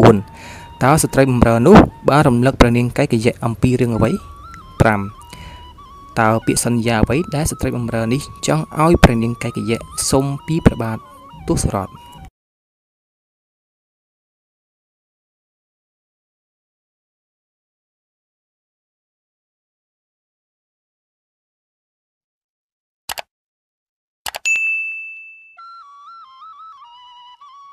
[0.03, 1.77] 4តើស្ត្រីបម្រើនោះ
[2.09, 5.20] បានរំលឹកព្រះនាងកៃកយៈអំពីរឿងអ្វី5
[6.19, 10.97] តើពាក្យសន្យាអ្វីដែលស្ត្រីបម្រើនេះចង់ឲ្យព្រះនាងកៃកយៈសុំពីព្រះបាទ
[11.47, 11.89] ទសរថ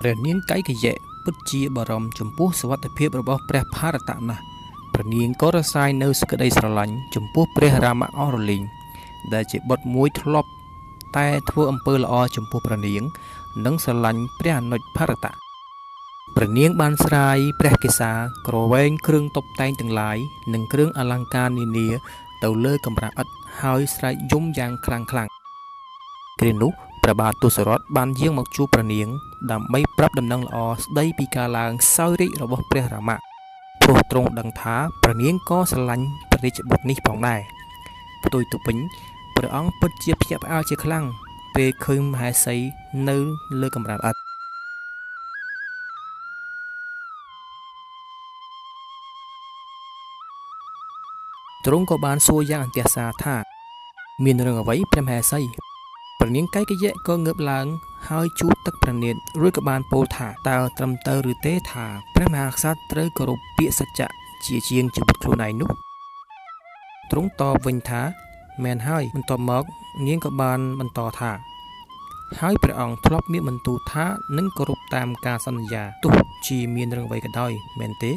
[0.03, 4.43] ព្រះនាងកៃកយៈពិតជាបារម្ភចំពោះសវត្ថិភាពរបស់ព្រះផារតៈណាស់
[4.99, 8.63] ព្រះនាងក៏រសាយនៅសេចក្តីស្រឡាញ់ចំពោះព្រះរាមអរលីង
[9.33, 10.51] ដែលជាបុត្រមួយធ្លាប់
[11.17, 13.03] តែធ្វើអំពើល្អចំពោះព្រះនាង
[13.65, 15.33] និងស្រឡាញ់ព្រះអនុជផារតៈ
[16.37, 18.13] ព្រះនាងបានស្រាយព្រះកេសា
[18.47, 20.19] ក្រវែងគ្រឿងតុបតែងទាំងឡាយ
[20.53, 21.89] និងគ្រឿងអលង្ការនានា
[22.43, 25.29] ទៅលើកម្រាស់ឥដ្ឋហើយស្រែកយំយ៉ាងខ្លាំងខ្លាំង
[26.41, 29.09] គ្រានោះព្រះបាទទសរថបានយាងមកជួបព្រះនាង
[29.51, 33.28] ដើម្បីប្រាប់ដំណឹងល្អស្ដីពីការឡើងសោយរាជរបស់ព្រះរាមៈ
[33.91, 37.41] ព្រោះទ្រង់ដឹងថាព្រះនាងក៏ស្រឡាញ់ព្រះរាជបុត្រនេះផងដែរ
[38.25, 38.79] ផ្ទុយទៅវិញ
[39.37, 41.05] ព្រះអង្គពិតជាភ្ញាក់ផ្អើលជាខ្លាំង
[41.55, 42.57] ពេលឃើញមហេសី
[43.09, 43.17] នៅ
[43.61, 44.21] លើកម្រាលឥដ្ឋ
[51.65, 53.37] ទ្រង់ក៏បានសួរយ៉ាងអន្ទះសារថា
[54.25, 55.68] មានរឿងអ្វីព្រះមហេសី
[56.21, 57.67] ព្រះនាងកៃកយៈក៏ងើបឡើង
[58.09, 64.09] ហើយជួបទឹកព្រះនេតរួចក៏បានពោលថាតើត្រឹមត្រូវឬទេថាព្រះមហាក្សត្រត្រូវគោរពពាក្យសច្ចៈ
[64.45, 65.71] ជាជាងជីវិតខ្លួនឯងនោះ
[67.11, 68.03] ទ្រង់តបវិញថា
[68.65, 69.65] មែនហើយបន្ទាប់មក
[70.07, 71.33] នាងក៏បានបន្តថា
[72.41, 76.15] ហើយព្រះអង្គធ្លាប់មានបន្ទូលថានឹងគោរពតាមការសន្យាទោះ
[76.47, 78.13] ជាមានរឿងអ្វីក៏ដោយមែនទេ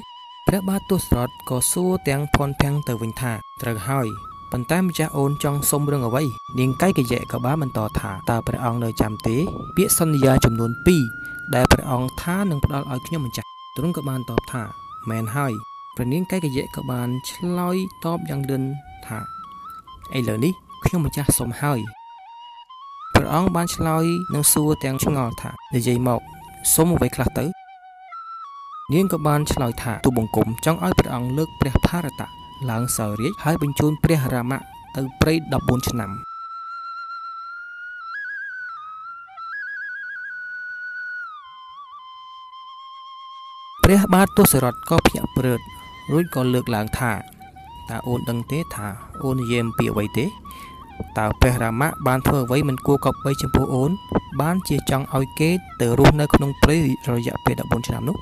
[0.47, 4.07] ព្រះបាទទសរថក៏សួរទាំងភ័ណ្ឌភាំងទៅវិញថាត្រូវហើយ
[4.51, 6.23] ប៉ុន្តែម្ចាស់អូនចង់សុំរឿងអ្វី
[6.59, 9.35] នាងកៃកយៈក៏បានបន្តថាតើព្រះអង្គនៅចាំទេ
[9.75, 10.71] ពាក្យសន្យាចំនួន
[11.13, 14.63] 2ដែលព្រះអង្គថានឹងផ្ដល់ឲ្យខ្ញុំម្ចាស់ទ្រង់ក៏បានតបថា
[15.09, 15.53] មែនហើយ
[15.95, 18.63] ព្រះនាងកៃកយៈក៏បានឆ្លើយតបយ៉ាងលឿន
[19.05, 19.19] ថា
[20.17, 20.53] ឥឡូវនេះ
[20.85, 21.79] ខ្ញុំម្ចាស់សុំហើយ
[23.15, 26.21] ព្រះអង្គបានឆ្លើយនឹងសួរទាំងឆ្ងល់ថានិយាយមក
[26.73, 27.45] សុំអ្វីខ្លះទៅ
[28.93, 34.59] នាងក៏បានឆ្លើយថាទូបង្គំចង់ឲ្យព្រះអង្គលើកព្រះ ಭಾ រតៈ ឡើងសោយរាជហើយបញ្ជូនព្រះរាមៈ
[34.95, 36.11] ទៅព្រៃ14ឆ្នាំ
[43.83, 45.59] ព្រះបាទទសរថក៏ភ្ញាក់ព្រឺត
[46.11, 48.87] រួចក៏លើកឡើងថាតើអូនដឹងទេថា
[49.23, 50.25] អូននិយាយអំពីអ្វីទេ
[51.17, 53.91] តើព្រះរាមៈបានធ្វើអ្វីមិនគួរកប់បីចំពោះអូន
[54.41, 55.49] បានជាចង់ឲ្យគេ
[55.81, 56.77] ទៅរស់នៅក្នុងព្រៃ
[57.13, 58.17] រយៈពេល14ឆ្នាំនោះ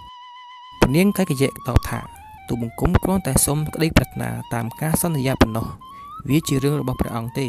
[0.79, 2.18] ព្រះនាងកៃកយៈតបថា
[2.49, 5.67] ទូបង្គំគ្រាន់តែសុំក្តីប្រាថ្នាតាមការសន្យាប៉ុណ្ណោះ
[6.29, 7.45] វាជារឿងរបស់ព្រះអង្គទេ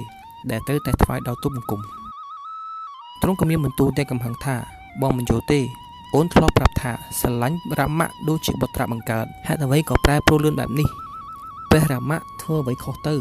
[0.50, 1.80] ដែលត្រូវតែថ្វាយដល់ទូបង្គំ
[3.22, 4.56] ទ្រង់ក៏មានបន្ទូលតែកំហឹងថា
[5.02, 5.60] បងមិនយល់ទេ
[6.14, 10.88] អូនធ្លាប់ប្រាប់ថាស្រឡាញ់រាមៈដូចជាបុត្របង្កើតហេតុអ្វីក៏ប្រែប្រួលលឿនបែបនេះ
[11.70, 13.14] ព្រះរាមៈធ្វើអ្វីខុសទៅ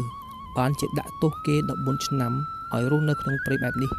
[0.56, 2.32] បានជាដាក់ទោសគេ14ឆ្នាំ
[2.72, 3.90] ឲ្យរស់នៅក្នុងព្រៃបែបនេះ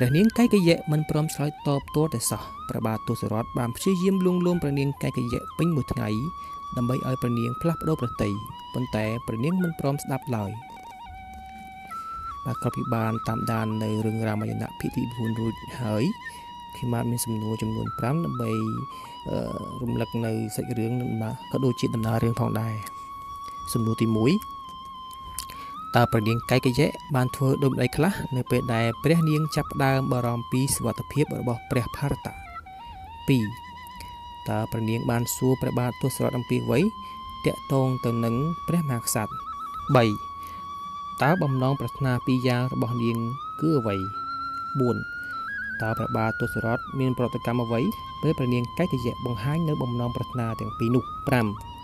[0.00, 6.08] ព្រះនាងកៃកយៈមិនព្រមឆ្លើយតបទាល់តែសោះព្រះបាទទសរថបានព្យាយាមលួងលោមព្រះនាងកៃកយៈពេញមួយថ្ងៃ
[6.76, 8.32] ដើម្បីឲ្យព្រះនាងផ្លាស់ប្ដូរប្រតិយ
[8.74, 10.50] ប៉ុន្តែព្រះនាងមិនព្រមស្ដាប់ឡើយ
[12.44, 16.04] បាទក៏ពិបានតាមដាននៅរឿងរាមាយណៈភាគទី4រួចហើយ
[16.76, 18.50] ខ្ញុំបានមានសំណួរចំនួន5ដើម្បី
[19.82, 20.92] រំលឹកនៅសាច់រឿង
[21.52, 22.74] ក៏ដូចជាដំណើររឿងផងដែរ
[23.72, 24.57] សំណួរទី1
[25.96, 32.38] តើព្រះនាងកៃកយៈបានធ្វើដូចម្តេចខ្លះនៅពេលដែលព្រះនាងចាប់ផ្ដើមបារម្ភពីសុវត្ថិភាពរបស់ព្រះ ಭಾ រតៈ2
[34.48, 36.80] តើព្រះនាងបានសួរព្រះបាទទសរថអំពីអ្វី
[37.46, 38.34] តាក់ទងទៅនឹង
[38.68, 39.32] ព្រះមហាក្សត្រ
[40.02, 43.16] 3តើបំណងប្រាថ្នាពីរយ៉ាងរបស់នាង
[43.60, 43.96] គឺអ្វី
[44.88, 47.80] 4តើព្រះបាទទសរថមានប្រតិកម្មអ្វី
[48.22, 51.77] ពេលព្រះនាងកៃកយៈបង្ហាញនៅបំណងប្រាថ្នាទាំងពីរនោះ5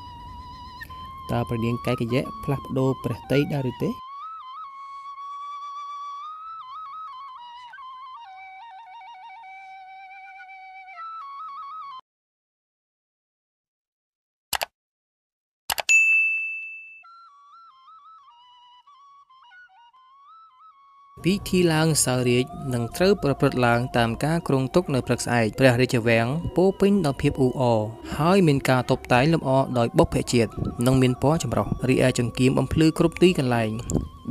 [1.32, 4.03] តើព្រះនាងកៃកយៈផ្លាស់ប្ដូរព្រះតីដែរឬទេ
[21.24, 27.80] ពិធីឡើងសោយរាជនឹងត្រូវប្រព្រឹត្តឡើងតាមការគ្រងទុកនៅព្រឹកស្អែកព្រះរាជវាំងពោពេញដោយភាពអ៊ូអរ
[28.18, 30.50] ហើយមានការតុបតែងលម្អដោយបុព្វជាតិ
[30.86, 33.70] និងមានពណ៌ចម្រុះរីឯចង្គៀមបំភ្លឺគ្រប់ទីកន្លែង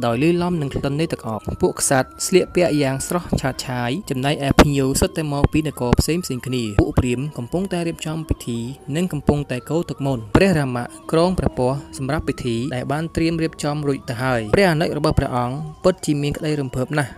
[0.06, 8.60] ដោយលឺលំនឹងក្លិននៃទឹកអប់ពួកក្សត្រស្លៀកពាក់យ៉ាងស្រស់ឆើតឆាយចំណែកឯភ្ញៀវសុទ្ធតែមកពីនគរផ្សេងផ្សេងគ្នាពួកព្រាហ្មណ៍កំពុងតែរៀបចំពិធី
[8.96, 17.12] និងកំពុងតែកោទឹកមន្តព្រះរាមៈក្រងព្រះពស្ត្រសម្រាប់ពិធីដែលបានត្រៀមរៀបចំរួចទៅហើយព្រះអនុជរបស់ព្រះអង្គពិតជាមានក្តីរំភើបណាស់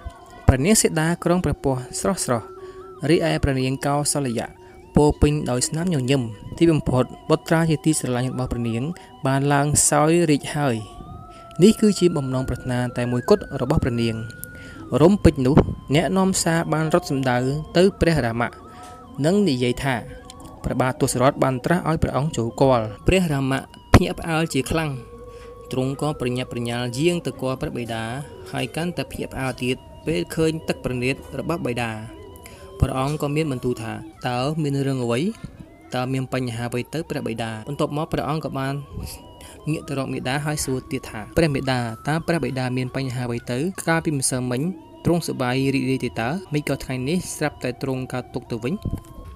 [0.48, 2.46] ព្រះនាងសីតាក្រងព្រះពស្ត្រស្រស់ស្រស់
[3.10, 4.50] រីឯព្រះនាងកោសលយៈ
[4.96, 6.22] ពោពេញដោយស្នាមញញឹម
[6.58, 8.84] ទីបំផុតបុត្រាជាទីស្រឡាញ់របស់ព្រះនាង
[9.28, 10.78] បានឡើងសោយរាជហើយ
[11.64, 14.16] នេះគឺជាបំណងប្រាថ្នាតែមួយគត់របស់ព្រះនាង
[15.02, 15.58] រំពេជ្រនោះ
[15.96, 17.38] អ្នកនាំសារបានរត់សម្ដៅ
[17.78, 18.50] ទៅព្រះរាមៈ
[19.26, 19.96] និងនិយាយថា
[20.64, 23.60] ព្រះបាទទសរថបានត្រាស់ឲ្យព្រះអង្គចូលគាល់ព្រះរាមៈ
[23.94, 24.92] ភ្ញាក់ផ្អើលជាខ្លាំង
[25.72, 28.04] ទ្រង់ក៏ប្រញាប់ប្រញាល់យាងទៅគាល់ព្រះបិតា
[28.52, 31.92] ហើយកាន់តែភ្ញាក់ផ្អើលទៀតពេលឃើញទឹកប្រណិតរបស់បិតា
[32.80, 33.94] ព្រះអង្គក៏មានបន្ទូលថា
[34.28, 35.20] តើមានរឿងអ្វី
[35.96, 38.76] តើមានបញ្ហាអ្វីទៅព្រះបិតាបន្ទាប់មកព្រះអង្គក៏បាន
[39.72, 44.62] ងាកទៅរកមេដាហើយសួរទៀតថាព្រះមេដាតើព្រះបិតាមានបញ្ហាអ្វីទៅកាលពីម្សិលមិញ
[45.06, 48.74] ទ្រង់សប្បាយរីករាយទេតើមិនក៏ថ្ងៃនេះស្រាប់តែទ្រង់កើតទុកទៅវិញ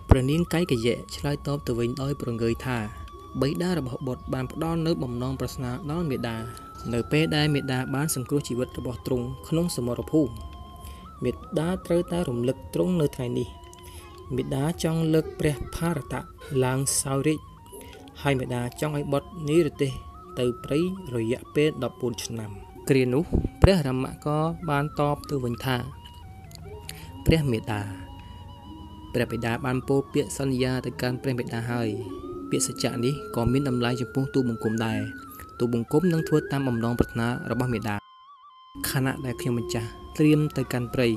[0.09, 2.77] ព្រះនាងកៃកយៈឆ្លើយតបទៅវិញដោយប្រងើយថា
[3.41, 6.37] បិតារបស់បុត្របានផ្ដល់នៅបំណងប្រស្នាដល់មេដា
[6.93, 10.31] នៅពេលដែលមេដាបានសង្គ្រោះជីវិតរបស់ទ្រង់ក្នុងសមរភូមិ
[11.23, 13.47] មេដាត្រូវតែរំលឹកទ្រង់នៅថ្ងៃនេះ
[14.35, 16.21] មេដាចង់លើកព្រះ ភារតៈ
[16.65, 17.39] ឡើងសោយរាជ
[18.21, 20.08] ហើយមេដាចង់ឲ្យបុត្រនិរទេស
[20.39, 20.79] ទៅព្រៃ
[21.15, 22.51] រយៈពេល14ឆ្នាំ
[22.89, 23.23] គ្រានោះ
[23.61, 25.77] ព្រះរាមក៏បានតបទៅវិញថា
[27.25, 27.81] ព្រះមេដា
[29.13, 31.89] ព្រះបិតាបានពោលពាក្យសន្យាទៅកាន់ព្រះបិតាហើយ
[32.49, 34.99] ពាក្យសច្ចៈនេះក៏មានតម្លៃចំពោះទូបង្គំដែរ
[35.59, 37.95] ទូបង្គំនឹងធ្វើតាមបំណងប្រាថ្នារបស់មេដា
[38.89, 41.07] ខណៈដែលខ្ញុំម្ចាស់ត្រៀមទៅកាន់ព្រៃ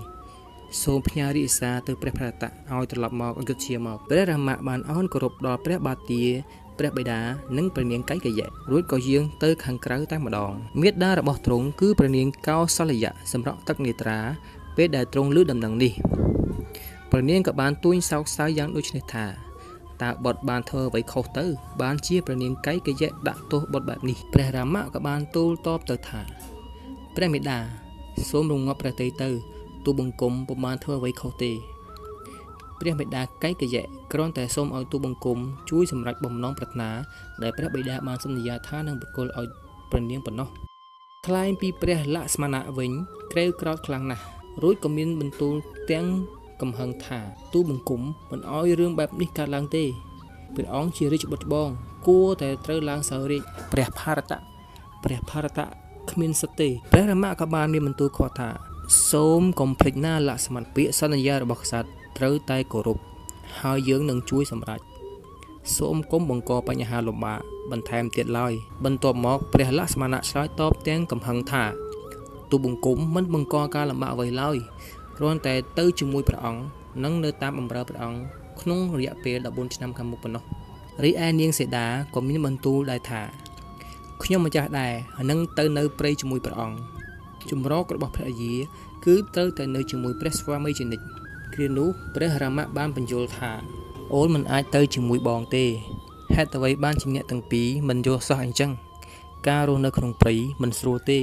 [0.83, 6.23] សូមផ្ញើរិសាទៅព្រះភរតៈឲ្យត្រឡប់មកអង្គជាមកព្រះរាមៈបានអោនគោរពដល់ព្រះបាទទា
[6.83, 7.21] ព្រះបិតា
[7.57, 14.19] និងព្រះនាងកៃកយៈរួចក៏យាងទៅខាងក្រៅតែម្ដងមេដារបស់ទ្រង់គឺព្រះនាងកោសលយៈសម្រក់ទឹកនេត្រា
[14.77, 15.93] ពេលដែលទ្រង់ឮដំណឹងនេះ
[17.11, 19.27] ព្រះនាងក៏បានទួញសោកសៅយ៉ាងដូចនេះថា
[20.03, 21.47] តើបុតបានធ្វើអ្វីខុសទៅ
[21.83, 26.21] បានជាព្រះនាងកៃកយៈដាក់ទោសបុតបែបនេះព្រះរាមៈក៏បានទូលតបទៅថា
[27.17, 27.59] ព្រះមេដា
[28.31, 29.31] សូមរងាប់ព្រះតីទៅ
[29.85, 31.53] ទូបង្គំពុំបានធ្វើអ្វីខុសទេ
[32.83, 35.39] ព្រះបិតាកៃកយៈគ្រាន់តែសូមឲ្យទូបង្គំ
[35.71, 36.91] ជួយសម្រេចបំណងប្រាថ្នា
[37.43, 39.49] ដែលព្រះបិតាបានសន្យាថានឹងប្រគល់ឲ្យ
[39.91, 40.49] ព្រះនាងប៉ុណ្ណោះ
[41.27, 42.91] ថ្លែងពីព្រះលក្ស្មណៈវិញ
[43.33, 44.25] ក្រេវក្រោតខ្លាំងណាស់
[44.63, 45.55] រួចក៏មានបន្ទូល
[45.91, 46.07] ទាំង
[46.63, 47.19] កំហឹងថា
[47.53, 49.85] ទូបង្គំមិនអោយរឿងបែបនេះកើតឡើងទេ
[50.57, 51.69] ព្រះអង្គជារាជបុត្របង
[52.07, 53.43] គួរតែត្រូវឡើងសោយរាជ
[53.73, 54.39] ព្រះ ಭಾ រតៈ
[55.05, 55.67] ព្រះ ಭಾ រតៈ
[56.11, 58.51] គ្មានសិទ្ធទេព្រះរាមៈក៏បានមានបន្ទូលខត់ថា
[59.11, 62.99] សូមកុំភ្លេចណាលក្ខសមពាក្យសន្យារបស់ក្សត្រ ត្រូវតែគោរព
[63.61, 64.81] ហើយយើងនឹងជួយសម្រេច
[65.77, 68.53] សូមកុំបង្កបញ្ហាលំបាកបន្ថែមទៀតឡើយ
[68.85, 71.65] បន្ទាប់មកព្រះលក្ខមណៈឆ្លើយតបទាំងកំហឹងថា
[72.51, 74.57] ទូបង្គំមិនបង្កការលំបាកអ្វីឡើយ
[75.17, 76.63] គ្រាន់តែទៅជាមួយព្រះអង្គ
[77.05, 78.21] និងនៅតាមបម្រើព្រះអង្គ
[78.61, 80.43] ក្នុងរយៈពេល14ឆ្នាំខាងមុខប៉ុណ្ណោះ
[81.05, 83.23] រីឯនាងសេដាក៏មានបន្ទូលដែរថា
[84.23, 84.93] ខ្ញុំម្ចាស់ដែរ
[85.31, 86.77] នឹងទៅនៅព្រៃជាមួយព្រះអង្គ
[87.51, 88.55] ជំរករបស់ព្រះយា
[89.05, 91.22] គឺត្រូវតែនៅជាមួយព្រះស្វាមីជានិច្ច
[91.55, 93.53] គ្រានោះព្រះរាមៈបានបញ្យល់ថា
[94.15, 95.65] អូនមិនអាចទៅជាមួយបងទេ
[96.35, 98.71] ហេតុអ្វីបានជាអ្នកទាំងពីរមិនយល់សោះអញ្ចឹង
[99.49, 101.21] ការរស់នៅក្នុងព្រៃមិនស្រួលទេ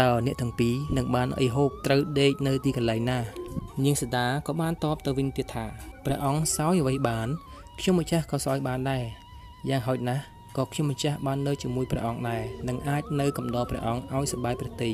[0.00, 3.18] តើអ្នកទាំងពីរនឹងបានអីហូបត្រូវដេកនៅទីកន្លែងណា
[3.84, 5.66] នាងសដាក៏បានតបទៅវិញទៀតថា
[6.04, 7.28] ព្រះអង្គសោយអ្វីបាន
[7.80, 9.04] ខ្ញុំម្ចាស់ក៏សោយបានដែរ
[9.68, 14.90] យ៉ាងហោចណាស់ ក៏ខ្ញុំម្ចាស់បាននៅជាមួយព្រះអង្គដែរនិងអាចនៅកំដរព្រះអង្គឲ្យសប្បាយប្រតិ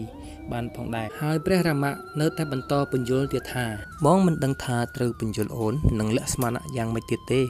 [0.52, 3.66] បានផងដែរហើយព្រះរាមៈនៅតែបន្តពន្យល់ទៀតថា
[4.06, 7.42] បងមិនដឹងថាត្រូវពន្យល់អូននិងលក្ខស្មណៈយ៉ាងម៉េចទៀតទេ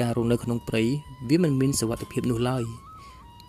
[0.00, 0.82] ការរស់នៅក្នុងព្រៃ
[1.28, 2.64] វាមិនមានសុវត្ថិភាពនោះឡើយ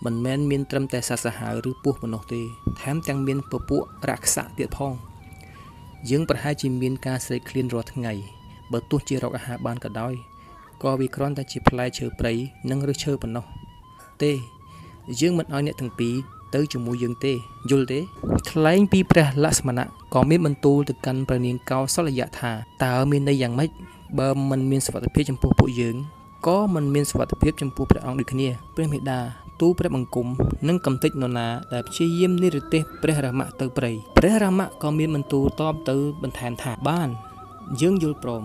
[0.05, 2.41] មិនមែនមានត្រឹមតែសត្វសាហាវឬពស់ប៉ុណ្ណោះទេ
[2.81, 4.93] ថែមទាំងមានពពួករាក្សៈទៀតផង
[6.09, 8.13] យើងប្រហែលជាមានការស្រេកឃ្លានរាល់ថ្ងៃ
[8.71, 10.13] បើទោះជារកអាហារបានក៏ដោយ
[10.83, 12.33] ក៏វាគ្រាន់តែជាផ្លែឈើព្រៃ
[12.69, 13.45] និងឫសឈើប៉ុណ្ណោះ
[14.23, 14.31] ទេ
[15.19, 16.15] យើងមិនឲ្យអ្នកទាំងពីរ
[16.55, 17.33] ទៅជាមួយយើងទេ
[17.69, 17.99] យល់ទេ
[18.49, 22.51] ថ្លែងពីព្រះលក្ស្មណៈក៏មានបន្ទូលទៅកាន់ព្រះនាងកោសលយៈថា
[22.83, 23.69] តើមានន័យយ៉ាងម៉េច
[24.19, 25.95] បើមិនមានសុវត្ថិភាពចំពោះពួកយើង
[26.47, 29.19] ក៏មិនមានសុវត្ថិភាពចំពោះព្រះអង្គដូចគ្នាព្រះមេដា
[29.61, 30.27] ទូព្រះបង្គំ
[30.67, 37.09] និងកំតិចនរណាដែលព្យាយាមនិរទេសព្រះរាមៈទៅព្រៃព្រះរាមៈក៏មានបន្ទូលតបទៅបន្ថែមថាបាន
[37.81, 38.43] យើងយល់ព្រម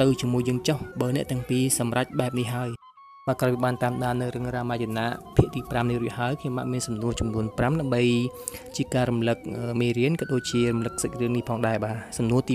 [0.00, 2.68] ទៅជាមួយយើងចុះបើអ្នកទាំងពីរសម្រេចបែបនេះហើយ
[3.28, 5.06] បាទក្រោយបានតាមដាននៅរឿងរាមាយណៈ
[5.36, 8.02] ភាគទី5នេះរួចហើយខ្ញុំបាទមានសំណួរចំនួន5ដើម្បី
[8.76, 9.38] ជាការរំលឹក
[9.80, 12.54] មេរៀនក៏ដូចជារំលឹកសាច់រឿងនេះផងដែរបាទសំណួរទី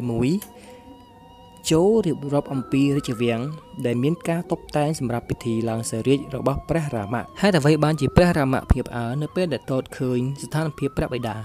[0.85, 3.41] 1ចូលរៀបរាប់អំពីរាជវាំង
[3.85, 11.35] ដែលមានការតុបតែងសម្រាប់ពិធីឡើងសោយរាជរបស់ព្រះរាមៈហេតុអ្វីបានជាព្រះរាមៈភៀបអើនៅពេលដែលតតឃើញស្ថានភាពព្រះបិតា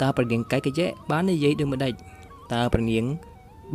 [0.00, 1.92] តើព្រះនាងកៃកយៈបាននិយាយដូចម្ដេច
[2.52, 3.04] តើព្រះនាង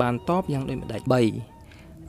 [0.02, 1.55] បានតបយ៉ាងដូចម្ដេច3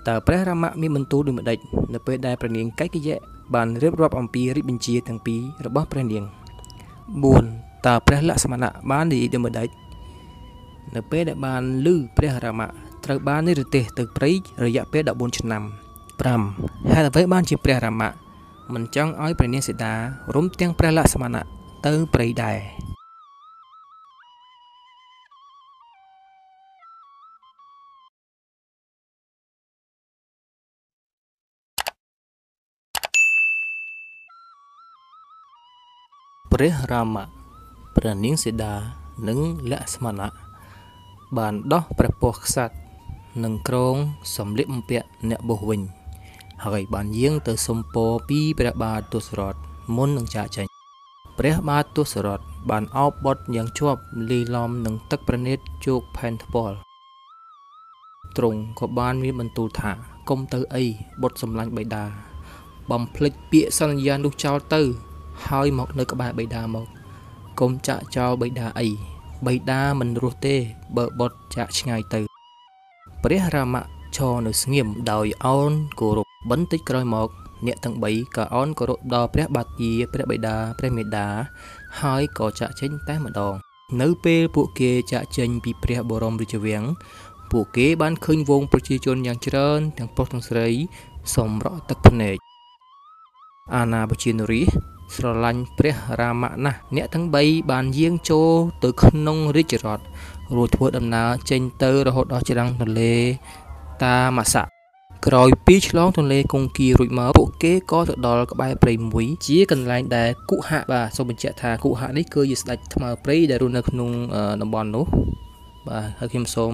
[0.07, 1.59] តើព្រះរាមៈមានបន្ទូលដូចម្ដេច
[1.95, 3.17] នៅពេលដែលព្រះនាងកៃកយៈ
[3.55, 6.25] បានរៀបរាប់អំពីរាជបញ្ជាទាំងពីររបស់ព្រះនាង
[7.05, 9.69] 4តើព្រះលក្ស្មណៈបាននិយាយដូចម្ដេច
[10.95, 12.69] នៅពេលដែលបានឮព្រះរាមៈ
[13.05, 14.31] ត្រូវបាននិរទេសទៅព្រៃ
[14.65, 15.63] រយៈពេល14ឆ្នាំ
[16.27, 18.13] 5ហេតុអ្វីបានជាព្រះរាមៈ
[18.75, 19.93] មិនចង់ឲ្យព្រះនាងសីតា
[20.35, 21.45] រួមទាំងព្រះលក្ស្មណៈ
[21.87, 22.59] ទៅព្រៃដែរ
[36.59, 37.25] ព្រះរាមៈ
[37.97, 38.75] ព្រះនាងសីតា
[39.29, 39.39] និង
[39.71, 40.35] លក្ស្មណៈ
[41.39, 42.75] បានដោះព្រះពស្ត្រខ្សាត់
[43.45, 43.97] និងក្រង
[44.37, 45.81] សំលៀកបំពាក់អ្នកបោះវិញ
[46.65, 49.55] ហើយបានយាងទៅសុំពរពីព្រះបាទទសរថ
[49.97, 50.67] មុននឹងចាកចេញ
[51.39, 52.41] ព្រះបាទទសរថ
[52.71, 56.77] បានអោបបត់យ៉ាងជាប់លីឡំនឹងទឹកប្រណិតជោគផែនថ្ពាល់
[58.37, 59.91] ទ្រង់ក៏បានមានបន្ទូលថា
[60.29, 60.85] កុំទៅអី
[61.23, 62.05] បុតសម្លាញ់បៃតា
[62.91, 64.83] បំភ្លេចពាក្យសន្យានោះចោលទៅ
[65.47, 66.87] ហើយមកនៅក្បែរបៃតាមក
[67.61, 68.89] កុំចាក់ចោលបៃតាអី
[69.47, 70.57] បៃតាមិនរស់ទេ
[70.97, 72.21] បើបុតចាក់ឆ្ងាយទៅ
[73.23, 73.83] ព្រះរាមៈ
[74.17, 77.29] ឈរនៅស្ងៀមដោយអោនគោរពបន្តិចក្រោយមក
[77.67, 81.29] អ្នកទាំង3ក៏អោនគោរពដល់ព្រះបាទយាព្រះបិតាព្រះមេដា
[82.01, 83.55] ហើយក៏ចាក់ចេញតែម្ដង
[84.01, 86.85] នៅពេលពួកគេចាក់ចេញពីព្រះបរមរាជវាំង
[87.53, 90.69] ពួកគេបានឃើញវងប្រជាជនយ៉ាងច្រើនទាំងប្រុសទាំងស្រី
[91.35, 92.37] សម្រក់ទឹកភ្នែក
[93.77, 94.63] អាណាប្រជានុរា
[95.15, 98.51] ស្រឡាញ់ព្រះរាមៈណាស់អ្នកទាំង3បានយាងចូល
[98.85, 100.05] ទៅក្នុងរាជរដ្ឋ
[100.57, 103.15] រួចធ្វើដំណើរចេញទៅរហូតដល់ច្រាំងទន្លេ
[104.05, 104.71] តាម៉ាសាក់
[105.27, 114.11] ក្រោយពីឆ្លងទន្លេកុងគីរួចមកពួកគេក៏ទៅដល់ក្បែរព្រៃមួយ ជាកន្លែងដែលគុហៈបាទសូមបញ្ជាក់ថាគុហៈនេះគឺជាស្ដេចថ្មើរព្រៃដែលរស់នៅក្នុង
[114.63, 115.07] តំបន់នោះ
[115.89, 116.71] បាទហើយខ្ញុំសូម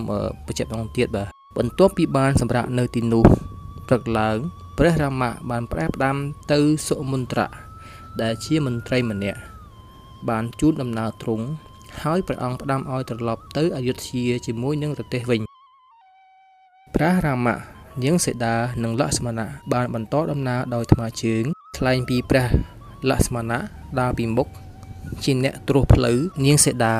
[0.47, 3.25] បញ្ជាក់បន្តទៀតបាទបន្ទាប់ពីបានសម្រាប់នៅទីនោះ
[3.89, 4.37] ព្រឹកឡើង
[4.79, 6.17] ព្រះរាមៈបានប្រែផ្ដាំ
[6.53, 7.49] ទៅសុមន្ត្រៈ
[8.23, 9.41] ដែលជាមន្ត្រីម្នាក់
[10.29, 11.47] បានជូនដំណើរទ្រង់
[12.03, 15.41] ហើយព្រះអង្គផ្ដាំឲ្យត្រឡប់ទៅអយុធ្យាជាមួយនឹងប្រទេសវិញ
[16.95, 17.57] ព្រះរាមៈ
[18.05, 21.45] នាងសេតានិងលក្ស្មណៈបានបន្តដំណើរដោយថ្មើរជើង
[21.79, 22.47] ថ្លែងពីព្រះ
[23.11, 23.61] លក្ស្មណៈ
[24.01, 24.49] ដើរពីមុខ
[25.25, 26.97] ជាអ្នកត្រួសផ្លូវនាងសេតា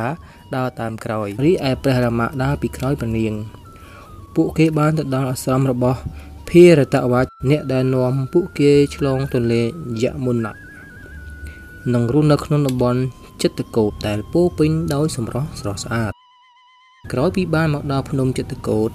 [0.57, 3.35] ដើរតាមក្រោយរីឯព្រះរាមៈដើរពីក្រោយព្រះនាង
[4.37, 5.99] ពួកគេបានទៅដល់អាស្រមរបស់
[6.49, 9.63] ភារតវច្ចអ្នកដែលនាំពួកគេឆ្លងទន្លេ
[10.03, 10.72] យមុណា
[11.95, 13.01] និងរស់នៅក្នុងតំបន់
[13.43, 16.13] ចិត្តកោតដែលពោពេញដោយសម្រស់ស្រស់ស្អាត
[17.13, 18.91] ក្រោយពីបានមកដល់ភ្នំចិត្តកោត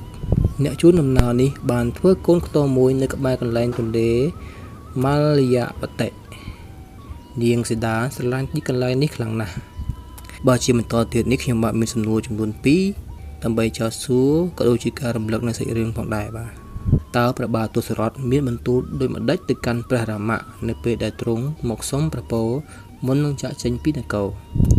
[0.64, 4.12] អ្នកជួនដំណើរនេះបានធ្វើកូនខ្ទមមួយនៅក្បែរកន្លែងទន្លេ
[5.04, 6.10] ម៉ាលយាបតិ
[7.42, 9.56] នាងសេដាស្រឡាញ់ទីកន្លែងនេះខ្លាំងណាស់
[10.48, 12.50] បើជាបន្តទៀតនេះខ្ញុំបាទមានសំណួរចំនួន
[12.98, 16.67] 2ដើម្បីចោទសួរក៏ដូចជាការរំលឹកនៅសាច់រឿងផងដែរបាទ
[17.18, 22.44] តើព្រះបាទទសរថមានបន្ទូលដូចម្ដេចទៅកាន់ព្រះរាមៈនៅពេលដែលទ្រង់មកសុំប្រពោ
[23.06, 24.28] មុននឹងចាក់ចេញពីនគរ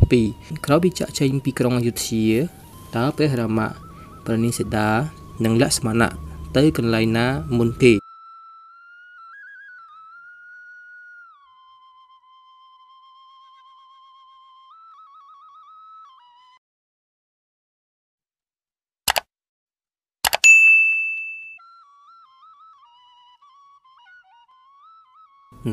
[0.06, 2.28] 2ក្រោយពីចាក់ចេញពីក្រុងអយុធ្យា
[2.96, 3.68] តើព្រះរាមៈ
[4.24, 4.88] ព្រះនាងសីតា
[5.44, 6.12] និងលក្ស្មណៈ
[6.56, 7.26] ទៅកន្លែងណា
[7.58, 8.07] មុនគេ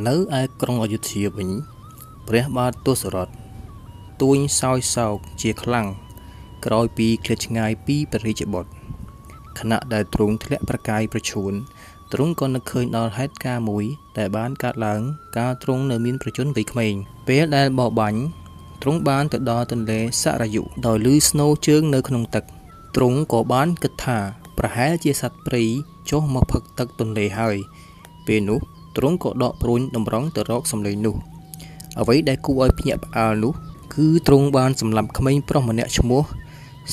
[0.08, 1.50] នៅឯក្រុងអយុធ្យាវិញ
[2.28, 3.30] ព្រះបាទទសរថ
[4.22, 5.88] ទួញសោយសោកជាខ្លាំង
[6.66, 8.72] ក្រោយពីឃ្លាតឆ្ងាយពីព្រះរាជបុត្រ
[9.60, 11.54] ខណៈដែលទ្រង់ធ្លាក់ប្រកាយប្រឈួន
[12.14, 13.86] ទ្រង់ក៏នឹកឃើញដល់ហេតុការណ៍មួយ
[14.18, 15.02] ដែលបានកើតឡើង
[15.38, 16.94] កាលទ្រង់នៅមានប្រជជនវ័យក្មេង
[17.28, 18.22] ពេលដែលបបាញ់
[18.82, 22.44] ទ្រង់បានទៅដល់ទន្លេសរយុដោយលឺស្នូជើងនៅក្នុងទឹក
[22.96, 24.20] ទ្រង់ក៏បានគិតថា
[24.58, 25.64] ប្រហែលជាសត្វព្រៃ
[26.10, 27.58] ចុះមកផឹកទឹកទន្លេហើយ
[28.28, 28.60] ពេលនោះ
[28.98, 31.16] ទ្រង់ក៏ដកព្រួញតម្រង់ទៅរកសំឡេងនោះ
[32.00, 33.54] អ្វីដែលគួរឲ្យភ្ញាក់ផ្អើលនោះ
[33.96, 36.22] គឺទ្រង់បានសម្លាប់ក្មេងប្រុសម្នាក់ឈ្មោះ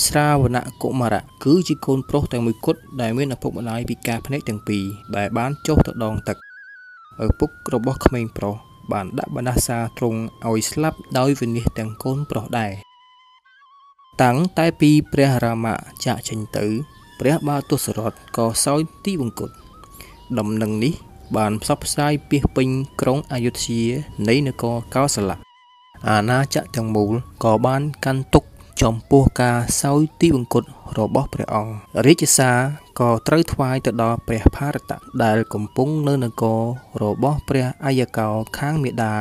[0.05, 4.85] ស្រាវណៈកុមារៈគឺជាកូនប្រុសតែមួយគត់ដែលមានឪពុកម្ដាយពិការភ្នែកទាំងពីរ
[5.17, 6.37] ដែលបានចុះទៅដងទឹក
[7.25, 8.55] ឪពុករបស់ក្មេងប្រុស
[8.93, 12.73] បានដាក់បណ្ដាសាទ្រង់ឲ្យស្លាប់ដោយវិនិច្ឆ័យទាំងកូនប្រុសដែរ
[14.23, 16.67] តាំងតែពីព្រះរាមៈចាក់ចេញទៅ
[17.21, 19.55] ព្រះបាទទសរថក៏សោយទីបង្គត់
[20.39, 20.95] ដំណឹងនេះ
[21.37, 22.69] បានផ្សព្វផ្សាយពាសពេញ
[23.01, 23.83] ក្រុងអយុធ្យា
[24.29, 25.39] នៃនគរកោសលៈ
[26.09, 27.15] អាណាចក្រទាំងមូល
[27.45, 28.45] ក៏បានកាន់ទុក
[28.83, 30.69] ចំពោះការសោយទីបង្គត់
[30.99, 31.73] របស់ព្រះអង្គ
[32.07, 32.59] រាជសារ
[33.01, 36.61] ក៏ត្រូវថ្វាយទៅដល់ព្រះ ಭಾ រតៈដែលកំពុងនៅនគរ
[37.03, 39.15] របស់ព្រះអាយកោខាងមេដា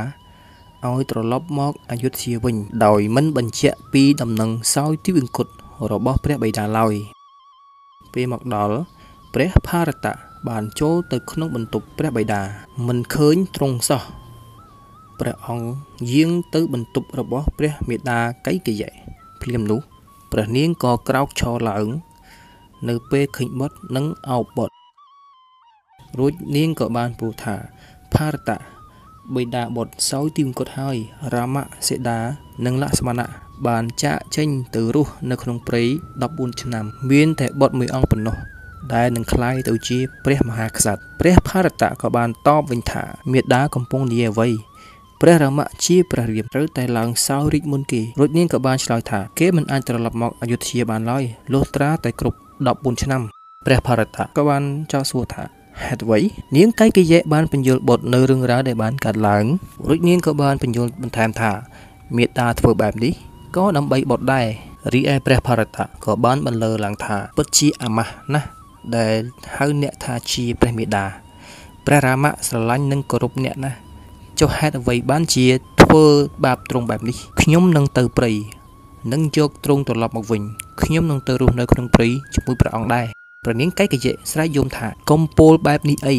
[0.87, 5.51] ឲ្យត្រឡប់មកអយុធ្យាវិញ ដោយមិនបញ្ជាក់ពីដំណឹងសោយទីបង្គត់
[5.91, 6.93] របស់ព្រះបិតាឡើយ
[8.13, 8.77] ពេលមកដល់
[9.33, 12.41] ព្រះ ಭಾ រតៈ បានចូលទៅក្នុងបន្ទប់ព្រះបិតា
[12.87, 14.03] មិនឃើញទ្រង់សោះ
[15.19, 15.67] ព្រះអង្គ
[16.13, 18.91] យាងទៅបន្ទប់របស់ព្រះមេដាកៃកយៈ
[19.41, 19.79] ភ្លាមនោះ
[20.31, 21.87] ព្រះនាងក៏ក្រោកឈរឡើង
[22.89, 24.75] នៅពេលឃើញបុត្រនិងអោបបុត្រ
[26.19, 27.55] រួចនាងក៏បានពោលថា
[28.13, 28.57] ផារតៈ
[29.35, 30.97] បិតាបុត្រសោយទីមង្គតហើយ
[31.33, 32.19] រាមៈសេដា
[32.65, 33.27] និងលក្ស្មណៈ
[33.67, 35.83] បានចាកចេញទៅរស់នៅក្នុងព្រៃ
[36.21, 38.37] 14ឆ្នាំ មានតែបុត្រមួយអង្គប៉ុណ្ណោះ
[38.94, 44.48] ដែលនឹងคล้ายទៅជាព្រះមហាក្សត្រព្រះផារតៈក៏បានតបវិញថាមេដាកំពុងនិយាយអ្វី
[45.20, 52.38] ព្រះរាមៈជាព្រះរាមត្រូវតែឡើងសោយរាជមុនគេរួចនាងក៏បានឆ្លើយថាគេមិនអាចត្រឡប់មកអយុធ្យាបានឡើយលុះត្រាតែគ្រប់
[52.70, 53.22] 14ឆ្នាំ
[53.66, 54.62] ព្រះផារតៈក៏បាន
[54.92, 55.44] ចោទសួរថា
[55.84, 56.18] ហេតុអ្វី
[56.56, 59.44] នាងកៃកយៈបានបញ្យល់បទនៅរឿងរ៉ាវដែលបានកើតឡើង
[59.88, 61.52] រួចនាងក៏បានបញ្យល់បន្ថែមថា
[62.16, 63.12] មេត្តាធ្វើបែបនេះ
[63.56, 64.46] ក៏ដើម្បីបទដែរ
[64.94, 68.48] រីឯព្រះផារតៈក៏បានបន្លឺឡើងថាពិតជាអាម៉ាស់ណាស់
[68.97, 69.19] ដែល
[69.55, 71.05] ហៅអ្នកថាជាព្រះមេដា
[71.85, 73.77] ព្រះរាមៈស្រឡាញ់និងគោរពអ្នកណាស់
[74.39, 75.45] ចុះហេតុអ្វីបានជា
[75.81, 76.05] ធ្វើ
[76.45, 78.31] បាបទ្រង់បែបនេះខ្ញុំនឹងទៅព្រៃ
[79.13, 80.41] នឹងយកទ្រង់ត្រឡប់មកវិញ
[80.83, 83.05] ខ្ញុំនឹងទៅរស់នៅក្នុងព្រៃជាមួយព្រះអង្គដែរ
[83.43, 86.15] ព្រះនាងកៃកយៈស្រែកយំថាកុំពោលបែបនេះអី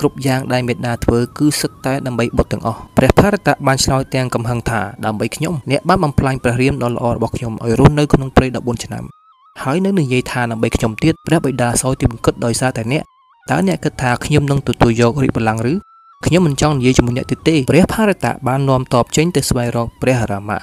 [0.00, 9.15] គ្រប់យ៉ាងដែលមេដាធ្វើគឺសុទ្ធតែដើម្បីបុត្រទាំងអស់ព្រះផារតៈបានឆ្លើយទាំងកំហឹងថាដើម្បីខ្ញុំអ្នកបានបំផ្លាញព្រះរាមដ៏ល្អរបស់ខ្ញុំឲ្យរស់នៅក្នុងព្រៃ14ឆ្នាំ
[9.62, 13.02] ហើយនៅនិយាយថាដើម្បីខ្ញុំទៀតព្រះបិតាសោយទីបង្គត់ដោយសារតែអ្នក
[13.50, 15.74] តើអ្នកគិតថាខ្ញុំនឹងទទួលយករាជបល្ល័ង្កឬ
[16.26, 20.58] ខ្ញុំមិនចង់និយាយជាមួយអ្នកទៀតទេព្រះផារតៈបាននាំតបចេញទៅស្វែងរកព្រះរាមៈ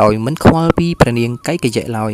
[0.00, 2.12] ដោយមិនខ្វល់ពីព្រះនាងកៃកយៈឡើយ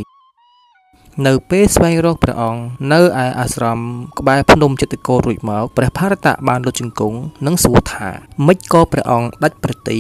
[1.27, 2.62] នៅពេលស្វែងរកព្រះអង្គ
[2.93, 3.05] នៅឯ
[3.41, 3.79] អាស្រម
[4.18, 8.09] ក្បែរភ្នំចិត្តកោរួចមកព្រះផារតៈបានលុតជង្គង់និងសួរថា
[8.47, 9.99] ម៉េចក៏ព្រះអង្គដាច់ប្រតិ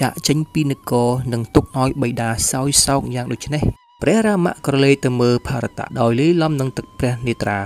[0.00, 3.64] ចាក់ចេញពីនគរនិងទុកឲ្យបិតាសោយសោកយ៉ាងដូចនេះ
[4.02, 7.58] ព្រះរាមៈក្រឡេកទៅមើលផារតៈដោយលីលំនឹងទឹកព្រះនេត្រា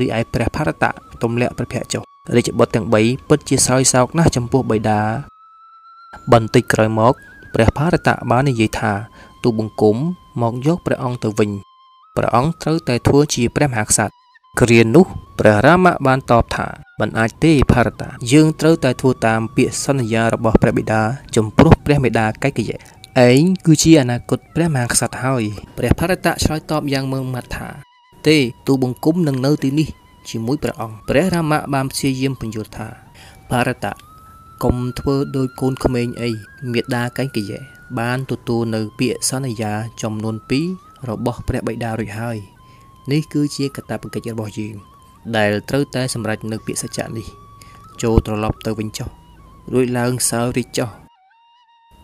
[0.00, 0.90] រីឯព្រះផារតៈ
[1.22, 2.02] ទម្លាក់ព្រះភ័ក្រចុះ
[2.34, 5.00] រាជបុត្រទាំង3ពិតជាសោយសោកណាស់ចំពោះបិតា
[6.32, 7.14] បន្តិចក្រោយមក
[7.54, 8.92] ព្រះផារតៈបាននិយាយថា
[9.44, 9.96] ទូបង្គំ
[10.42, 11.50] មកយកព្រះអង្គទៅវិញ
[12.16, 14.14] ព្រះអង្គត្រូវតែធ្វើជាព្រះមហាក្សត្រ
[14.60, 15.06] គ្រានោះ
[15.38, 16.66] ព្រះរាមៈបានតបថា
[17.00, 21.02] មិនអាចទេផារតា យើងត្រូវតែធ្វើតាមពាក្យសន្យារបស់ព្រះបិតា
[21.36, 22.78] ចំពោះព្រះមេដាកៃកយៈ
[23.22, 25.44] ឯងគឺជាអនាគតព្រះមហាក្សត្រហើយ
[25.76, 27.68] ព្រះផារតៈឆ្លើយតបយ៉ាងមើងម៉ាត់ថា
[28.26, 28.36] ទេ
[28.66, 29.88] ទូបង្គំនឹងនៅទីនេះ
[30.28, 32.88] ជាមួយព្រះអង្គព្រះរាមៈបានព្យាយាមបញ្យល់ថា
[33.50, 33.94] ផារតៈ
[34.64, 36.30] កុំធ្វើដោយកូនក្មេងអី
[36.72, 37.60] មេដាកៃកយៈ
[37.98, 40.36] បានទទួលនៅពាក្យសន្យាចំនួន
[40.72, 42.38] 2របស់ព្រះបិតារួចហើយ
[43.12, 44.74] នេះគឺជាកតាបកិច្ចរបស់យើង
[45.36, 47.26] ដែលត្រូវតែសម្រេចនៅពាក្យសច្ចៈនេះ
[48.02, 49.08] ចូលត្រឡប់ទៅវិញចុះ
[49.72, 51.03] រួចឡើងសើរីកចុះ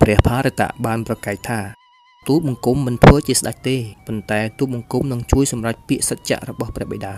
[0.01, 1.61] ព្រះផារតៈបានប្រកែកថា
[2.28, 3.76] ទូបង្គំមិនធ្វើជាស្ដេចទេ
[4.07, 7.14] ប៉ុន្តែទូបង្គំនឹងជួយសម្រេចពាក្យសច្ចៈរបស់ព្រះបិតា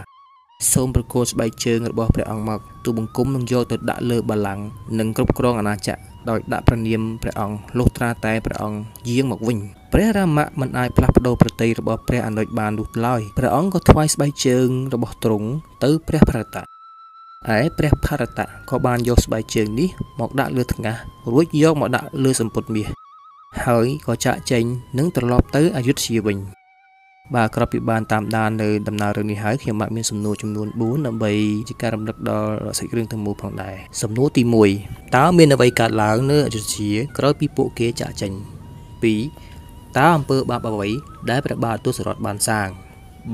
[0.72, 4.64] សូមប្រគល់ស្បែកជើងរបស់ព្រះអង្គមកទូបង្គំនឹងយកទៅដាក់លើបល្ល័ង្ក
[4.98, 8.78] និងគ្រប់គ្រងអាណាចក្រដោយដាក់ព្រះនាមព្រះអង្គលុះត្រាតែព្រះអង្គ
[9.08, 9.58] យាងមកវិញ
[9.92, 15.48] ព្រះរាមៈមិនអាចផ្លាស់ប្ដូរប្រតិយរបស់ព្រះអនុជបាននោះឡើយព្រះអង្គក៏ថ្វាយស្បែកជើងរបស់ទ្រង់
[15.84, 16.71] ទៅព្រះភរតៈ
[17.56, 19.88] ឯព្រះភរតៈក៏បានយកស្បែកជើងនេះ
[20.20, 20.96] មកដាក់លើថ្ងាស
[21.32, 22.88] រួចយកមកដាក់លើសម្ពុតមាស
[23.66, 24.64] ហើយក៏ចាក់ចេញ
[24.98, 26.38] និងត្រឡប់ទៅអយុធ្យាវិញ
[27.34, 31.32] បាទក្រោយពីបានតាមដាននៅដំណើររឿងនេះហើយខ្ញុំបាទមានសំណួរចំនួន4ដើម្បី
[31.68, 34.42] ជាការរំលឹកដល់សាច់រឿងទាំងមូលផងដែរសំណួរទី
[34.78, 38.32] 1តើមានអ្វីកើតឡើងនៅអយុធ្យាក្រោយពីពួកគេចាក់ចេញ
[39.14, 40.90] 2តើអំពើបាបអ្វី
[41.30, 42.68] ដែលព្រះបាទទសរថបានសាង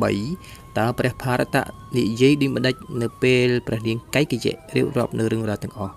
[0.01, 1.65] 3 តើព្រះផារតៈ
[1.97, 5.95] និយាយដូចម្ដេចនៅពេលព្រះនាងកៃកយៈរៀបរាប់នៅរឿងរ៉ាវទាំងអស់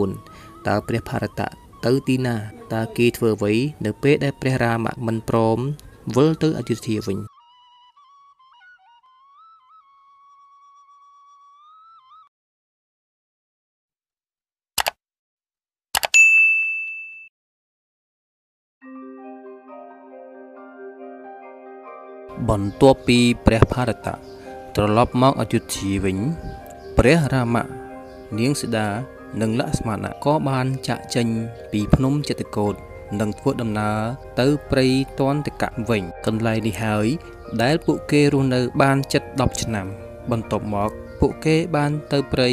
[0.00, 1.48] 4តើព្រះផារតៈ
[1.86, 2.36] ទៅទីណា
[2.72, 3.52] តើគេធ្វើអ្វី
[3.84, 5.58] នៅពេលដែលព្រះរាមមិនព្រម
[6.16, 7.29] វិលទៅអយុធ្យាវិញ
[22.50, 24.14] បន្ទាប់ពីព្រះផារតៈ
[24.76, 26.18] ត្រឡប់មកអយុធ្យាវិញ
[26.98, 27.64] ព្រះរាមៈ
[28.38, 28.86] នាងសីតា
[29.40, 31.26] និងលក្ស្មណៈក៏បានចាក់ចេញ
[31.72, 32.74] ពីភ្នំចិត្តកោฏ
[33.20, 33.98] និងធ្វើដំណើរ
[34.40, 34.86] ទៅព្រៃ
[35.20, 37.06] តន្តកៈវិញ កន្លែងនេះហើយ
[37.62, 39.86] ដែលពួកគេរស់នៅបានជិត10ឆ្នាំ
[40.30, 40.90] បន្ទាប់មក
[41.20, 42.50] ពួកគេបានទៅព្រៃ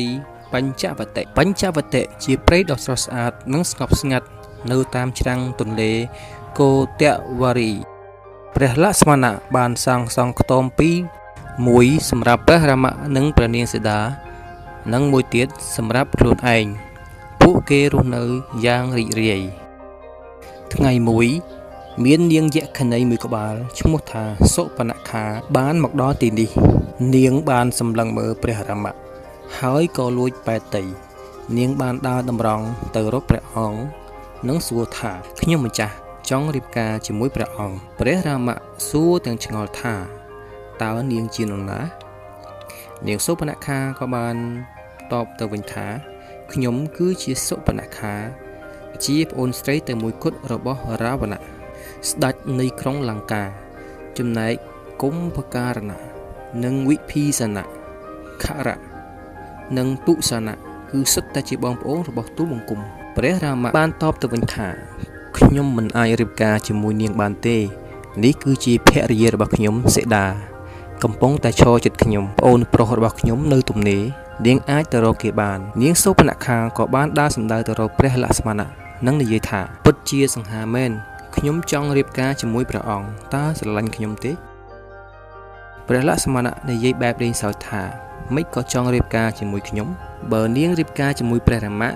[0.53, 4.27] បញ្ចវតិបញ្ចវតិជាព្រៃដ៏ស្រស់ស្អាតនិងស្ងប់ស្ងាត់
[4.71, 5.91] នៅតាមច្រាំងទន្លេ
[6.59, 6.71] កោ
[7.01, 7.03] ត
[7.41, 7.73] វរី
[8.59, 10.95] ព្រះលក្ស្មណៈបានសាងសង់ខ្ទមពីរ
[11.67, 13.99] មួយសម្រាប់ព្រះរាមៈនិងព្រះនាងសីតា
[14.93, 16.65] និងមួយទៀតសម្រាប់ខ្លួនឯង
[17.41, 18.23] ពួកគេរស់នៅ
[18.65, 19.41] យ៉ាងរីករាយ
[20.73, 21.27] ថ្ងៃមួយ
[22.03, 25.25] មាននាងយក្ខិនីមួយក្បាលឈ្មោះថាសុបនខា
[25.57, 26.49] បានមកដល់ទីនេះ
[27.15, 28.95] នាងបានសម្លឹងមើលព្រះរាមៈ
[29.59, 30.83] ហើយក៏លួចបែតតី
[31.57, 33.79] នាងបានដើរតម្រង់ទៅរកព្រះអង្គ
[34.47, 35.95] និងសួរថាខ្ញុំម្ចាស់
[36.29, 38.57] ចង់រៀបការជាមួយព្រះអង្គព្រះរាមៈ
[38.89, 39.95] សួរទាំងឆ្ងល់ថា
[40.81, 41.81] តើនាងជានរណា
[43.07, 44.35] នាងសុបនខាក៏បាន
[45.11, 45.87] តបទៅវិញថា
[46.51, 48.15] ខ្ញុំគឺជាសុបនខា
[49.05, 51.41] ជាប្អូនស្រីតែមួយគត់របស់រាវណៈ
[52.09, 53.43] ស្ដេចនៃក្រុងលង្កា
[54.17, 54.53] ចំណែក
[55.01, 55.99] គុំភការណៈ
[56.63, 57.65] និងវិភីសណៈ
[58.43, 58.77] ខរៈ
[59.77, 60.57] និងពុសណៈ
[60.91, 62.79] គឺសុទ្ធតែជាបងប្អូនរបស់ទូបង្គំ
[63.17, 64.69] ព្រះរាមបានតបទៅវិញថា
[65.37, 67.57] ខ្ញុំមិនអាចរៀបការជាមួយនាងបានទេ
[68.23, 70.25] នេះគឺជាភរិយារបស់ខ្ញុំសេដា
[71.03, 74.03] កំពុងតែឈរចិត្តខ្ញុំប្អូនប្រុសរបស់ខ្ញុំនៅទំនេរ
[74.45, 78.69] នាងអាចទៅរកគេបាន នាងសូបនខាក៏បានដើរសម្ដៅទៅរកព្រះលក្ស្មណៈ
[79.05, 80.91] និងនិយាយថាពិតជាសង្ហាមែន
[81.35, 84.31] ខ្ញុំចង់រៀបការជាមួយព្រះអង្គតើស្រឡាញ់ខ្ញុំទេ
[85.87, 87.83] ព្រះលក្ស្មណៈនិយាយបែបលេងសើចថា
[88.35, 89.87] មិនក៏ចង់រៀបការជាមួយខ្ញុំ
[90.31, 91.91] បើនាងរៀបការជាមួយព្រះរាមៈ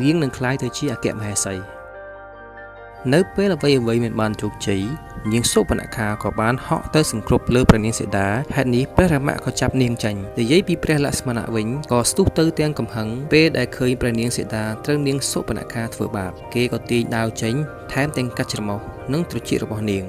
[0.00, 1.56] នាងនឹងក្លាយទៅជាអគ្គមហេសី
[3.12, 4.82] នៅពេលអ្វីអ្វីមានបានជោគជ័យ
[5.32, 8.26] នាងសុបនខាក៏បានហក់ទៅសង្គ្រប់លើព្រះនាងសីតា
[8.56, 17.54] ហេតុនេះព្រះរាមៈក៏ចាប់នាងចាញ់និយាយពីព្រះលក្ស្មណៈវិញក៏ស្ទុះទៅទាំងកំហឹងពេលដែលឃើញព្រះនាងសីតាត្រូវនាងសុបនខាធ្វើបាបគេក៏ទាញដាវចេញ
[17.92, 18.78] ថែមទាំងកាត់ច្រមុះ
[19.12, 20.04] និងត្រចៀករបស់នាង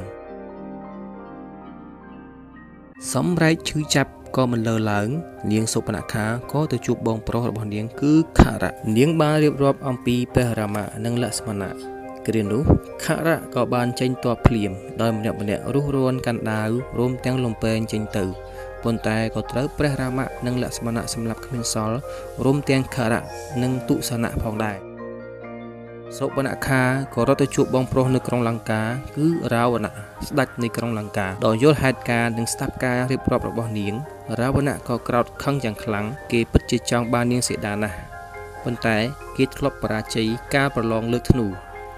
[3.14, 5.08] សំរែកឈឺចាប់ក៏មិនលើឡើង
[5.52, 11.95] នាងសុបនខាក៏ទៅជួបបងប្រុសរបស់នាងគឺខរៈនាងបានរៀបរាប់អំពីព្រះរាមៈនិងលក្ស្មណៈ
[12.28, 12.62] គ្រានោះ
[13.04, 14.72] ខរៈក៏បានចេញតបភ្លាម
[15.02, 18.26] ដោយម្នាក់ម្នាក់រុះរួនកាន់ដាវរួមទាំងលំពែងចេញទៅ
[18.84, 21.98] ប៉ុន្តែក៏ត្រូវព្រះរាមៈនិងលក្ស្មណៈសម្លាប់គ្មានសល់
[22.46, 23.22] រួមទាំងខរៈ
[23.64, 24.78] និងទុសនៈផងដែរ
[26.18, 26.82] សុបនខា
[27.14, 28.84] ក៏រត់ទៅជួបបងប្រុសនៅក្រុងលង្កា
[29.16, 29.92] គឺរាវណៈ
[30.28, 33.94] ស្ដេចនៃក្រុងលង្កាដោយយល់ហេតុការណ៍និងស្ដាប់ការរៀបរាប់របស់នាង
[34.40, 37.98] រាវណៈក៏ក្រោធខឹងយ៉ាងខ្លាំងគេពិតជាចង់បាននាងសីតាណាស់
[38.64, 38.98] ប៉ុន្តែ
[39.38, 41.48] គេធ្លាប់បរាជ័យការប្រឡងលើកធ្នូ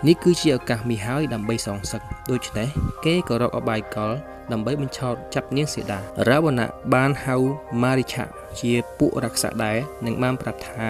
[0.06, 2.68] នេះគឺជាឱកាសមាសហើយដើម្បីសងសឹកដូច្នេះ
[3.06, 4.12] គេក៏រកអបាយកល
[4.52, 7.36] ដើម្បីបញ្ឆោតចាប់នាងសីតារាវណៈបានហៅ
[7.84, 8.28] ម៉ារិឆៈ
[8.60, 10.90] ជាពួករក្សដែរនិងបានប្រាប់ថា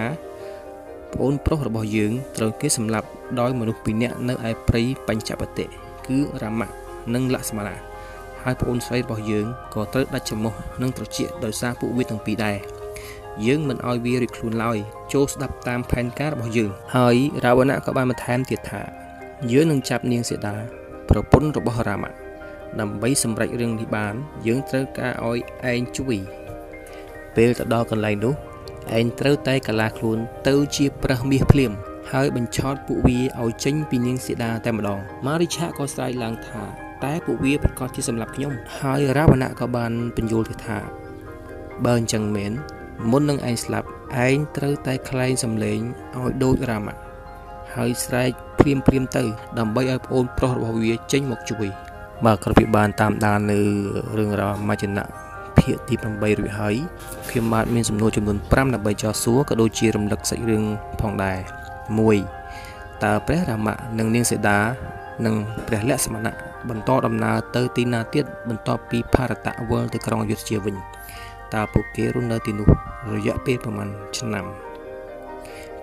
[1.12, 3.08] ប្អូនប្រុសរបស់យើងត្រូវគេសម្លាប់
[3.40, 5.64] ដោយមនុស្សពីរនាក់នៅឯព្រៃបញ្ចបតិ
[6.06, 6.68] គឺរាមៈ
[7.14, 7.78] និងលក្ស្មណៈ
[8.42, 12.77] ហើយប្អូនស្រីរបស់យើងក៏ត្រូវដាច់ច្រមុះនិងត្រចៀកដោយសារពួកវាទាំងពីរដែរ
[13.46, 14.78] យើងមិនឲ្យវារួចខ្លួនឡើយ
[15.12, 18.82] ចូលស្ដាប់តាមផែនការរបស់យើងហើយរាវណៈក៏បានបន្ថែមទៀតថា
[19.52, 20.54] យើងនឹងចាប់នាងសីតា
[21.08, 22.10] ប្រពន្ធរបស់រាមៈ
[22.80, 24.14] ដើម្បីសម្រេចរឿងនេះបាន
[24.46, 25.38] យើងត្រូវការឲ្យ
[25.72, 26.16] ឯងជួយ
[27.36, 28.34] ពេលទៅដល់កន្លែងនោះ
[28.98, 30.18] ឯងត្រូវតែកាឡាខ្លួន
[30.48, 31.72] ទៅជាប្រះមាសភ្លាម
[32.12, 36.62] ហើយបញ្ឆោតពួកវាឲ្យចេញពីនាងសីតាតែម្ដងម៉ារីឆាក៏ស្រែកឡើងថា
[37.04, 40.78] តែពួកវាប្រកាសជាសម្លាប់ខ្ញុំហើយរាវណៈក៏បានបញ្យល់ទៅថា
[41.84, 42.52] បើអញ្ចឹងមែន
[43.10, 43.86] មុននឹងឯងស្លាប់
[44.26, 45.78] ឯងត្រូវតែខ្លែងសំឡេង
[46.16, 46.96] ឲ្យដូចរាមៈ
[47.74, 49.24] ហើយស្រែកព្រាមព្រាមទៅ
[49.58, 51.68] ដើម្បីឲ្យប្អូនប្រុសរបស់វាចេញមកជួយ
[52.24, 53.58] បាទក្រពីបានតាមដាននៅ
[54.18, 55.08] រឿងរ៉ាវមជ្ឈណៈ
[55.58, 56.74] ភាគទី8រួចហើយ
[57.28, 60.64] ខ្ញុំបាទមានសំណួរចំនួន5ដើម្បីចោទសួរក៏ដូចជារំលឹកសាច់រឿង
[61.00, 61.38] ផងដែរ
[62.22, 64.58] 1តើព្រះរាមៈនិងនាងសីតា
[65.24, 65.34] និង
[65.66, 66.34] ព្រះលក្ស្មណៈ
[66.68, 70.76] បន្តដំណើរទៅទីណាទៀតបន្ទាប់ពី ಭಾ រតៈវិលទៅក្រុងអយុធ្យាវិញ
[71.54, 72.68] តើពួកគេរស់នៅទីនោះ
[73.14, 73.88] រយៈពេលប្រមាណ
[74.18, 74.44] ឆ្នាំ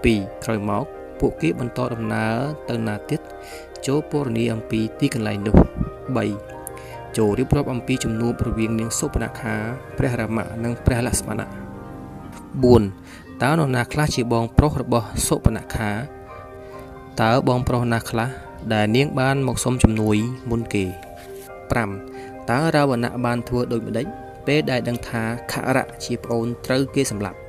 [0.04, 0.86] 2ក្រោយមក
[1.20, 2.36] ពួកគេបន្តដំណើរ
[2.70, 3.22] ទៅណាទៀត
[3.88, 5.56] ចូលពរនីអំពីទីកន្លែងនោះ
[6.38, 9.56] 3ចូលរៀបរាប់អំពីជំនួបរវាងនាងសុបនខា
[9.98, 11.48] ព្រះរាមៈនិងព្រះលក្ស្មណៈ
[12.66, 15.92] 4តើនរណាខ្លះជាបងប្រុសរបស់សុបនខា
[17.22, 18.30] តើបងប្រុសណាខ្លះ
[18.74, 20.18] ដែលនាងបានមកសុំជំនួយ
[20.50, 20.86] មុនគេ
[21.72, 24.08] 5តើរាវណៈបានធ្វើដូចម្ដេច
[24.48, 27.40] ពេលដែលដឹងថាខរៈជាប្អូនត្រូវគេសម្លាប់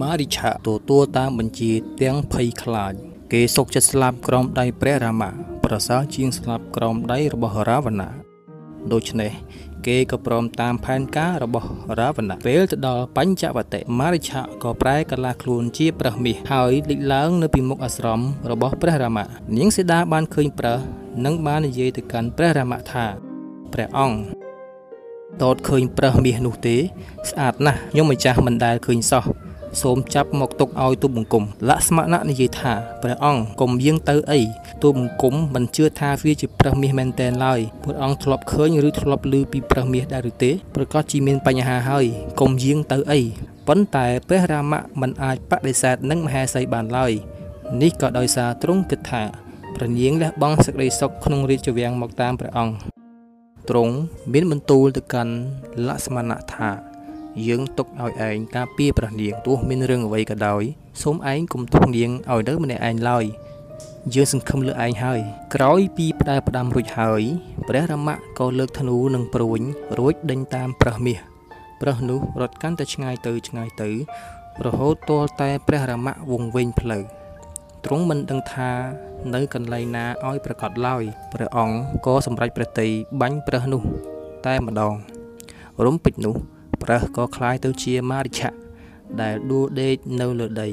[0.00, 2.92] ម៉ារីឆាទទួលតាមបញ្ជាទាំងភ័យខ្លាច
[3.32, 8.10] គេសុកចិត្តស្លាប់ក្រោមដៃព្រះរាមា ប្រសើរជាងស្លាប់ក្រោមដៃរបស់រាវណៈ
[8.92, 9.32] ដូច្នេះ
[9.86, 11.68] គេក៏ព្រមតាមផែនការរបស់
[12.00, 19.24] រាវណៈពេលទៅដល់បញ្ចវតិម៉ារិឆៈក៏ប្រែកលាខ្លួនជាប្រះមាសហើយលេចឡើងនៅពីមុខអាស្រមរបស់ព្រះរាមៈ
[19.56, 20.78] នាងសីតាបានឃើញប្រះ
[21.24, 23.04] និងបាននិយាយទៅកាន់ព្រះរាមៈថា
[23.72, 24.18] ព្រះអង្គ
[25.42, 26.76] តតឃើញប្រះមាសនោះទេ
[27.30, 29.24] ស្អាតណាស់ខ្ញុំម្ចាស់មិនដែលឃើញសោះ
[29.82, 32.72] សូមចាប់មកទុកឲ្យទូបង្គំលក្ស្មណៈនិយាយថា
[33.02, 34.40] ព្រះអង្គកុំយាងទៅអី
[34.82, 42.06] ទូបង្គំមិនជឿថាវាជាប្រើសមាសមែនតែនឡើយព្រះអង្គធ្លាប់ឃើញឬធ្លាប់ឮពីប្រើសមាសដែរឬទេប្រកាសជាមានបញ្ហាហើយ
[42.40, 43.20] កុំយាងទៅអី
[43.68, 47.12] ប៉ុន្តែព្រះរាមៈមិនអាចបដិសេធនឹងមហេសីបានឡើយ
[47.82, 49.22] នេះក៏ដោយសារទ្រង់គិតថា
[49.76, 52.74] ព្រះនាងលះបង់សេចក្តីសុខក្នុងរាជវាំងមកតាមព្រះអង្គ
[53.68, 53.94] ទ្រង់
[54.32, 55.34] មានបន្ទូលទៅកាន់
[55.86, 56.93] លក្ស្មណៈថា
[57.46, 60.62] យើងទុកឲ្យឯងការពារព្រះនាងទោះមានរឿងអ្វីក៏ដោយ
[61.02, 63.24] សូមឯងកុំទុកនាងឲ្យនៅម្នាក់ឯងឡើយ
[64.14, 65.20] យើងសង្ឃឹមលើឯងហើយ
[65.54, 67.22] ក្រោយពីផ្ដែផ្ដាំរួចហើយ
[67.68, 69.60] ព្រះរាមៈក៏លើកធនូនិងព្រួញ
[69.98, 71.18] រួចដេញតាមប្រើសមាស
[71.80, 73.90] ប្រើសនោះរត់កាន់តែឆ្ងាយទៅឆ្ងាយទៅ
[74.66, 77.04] រហូតទាល់តែព្រះរាមៈវង្វេងផ្លូវ
[77.84, 78.70] ទ្រង់មិនដឹងថា
[79.34, 81.76] នៅកន្លែងណាឲ្យប្រកាសឡើយព្រះអង្គ
[82.06, 83.82] ក៏សម្រេចប្រតិយបាញ់ប្រើសនោះ
[84.46, 84.94] តែម្ដង
[85.84, 86.36] រំពេចនោះ
[86.83, 88.51] ប្រើសក៏คล้ายទៅជាមារិឆៈ
[89.21, 90.69] ដែលដួលដេកនៅលើដី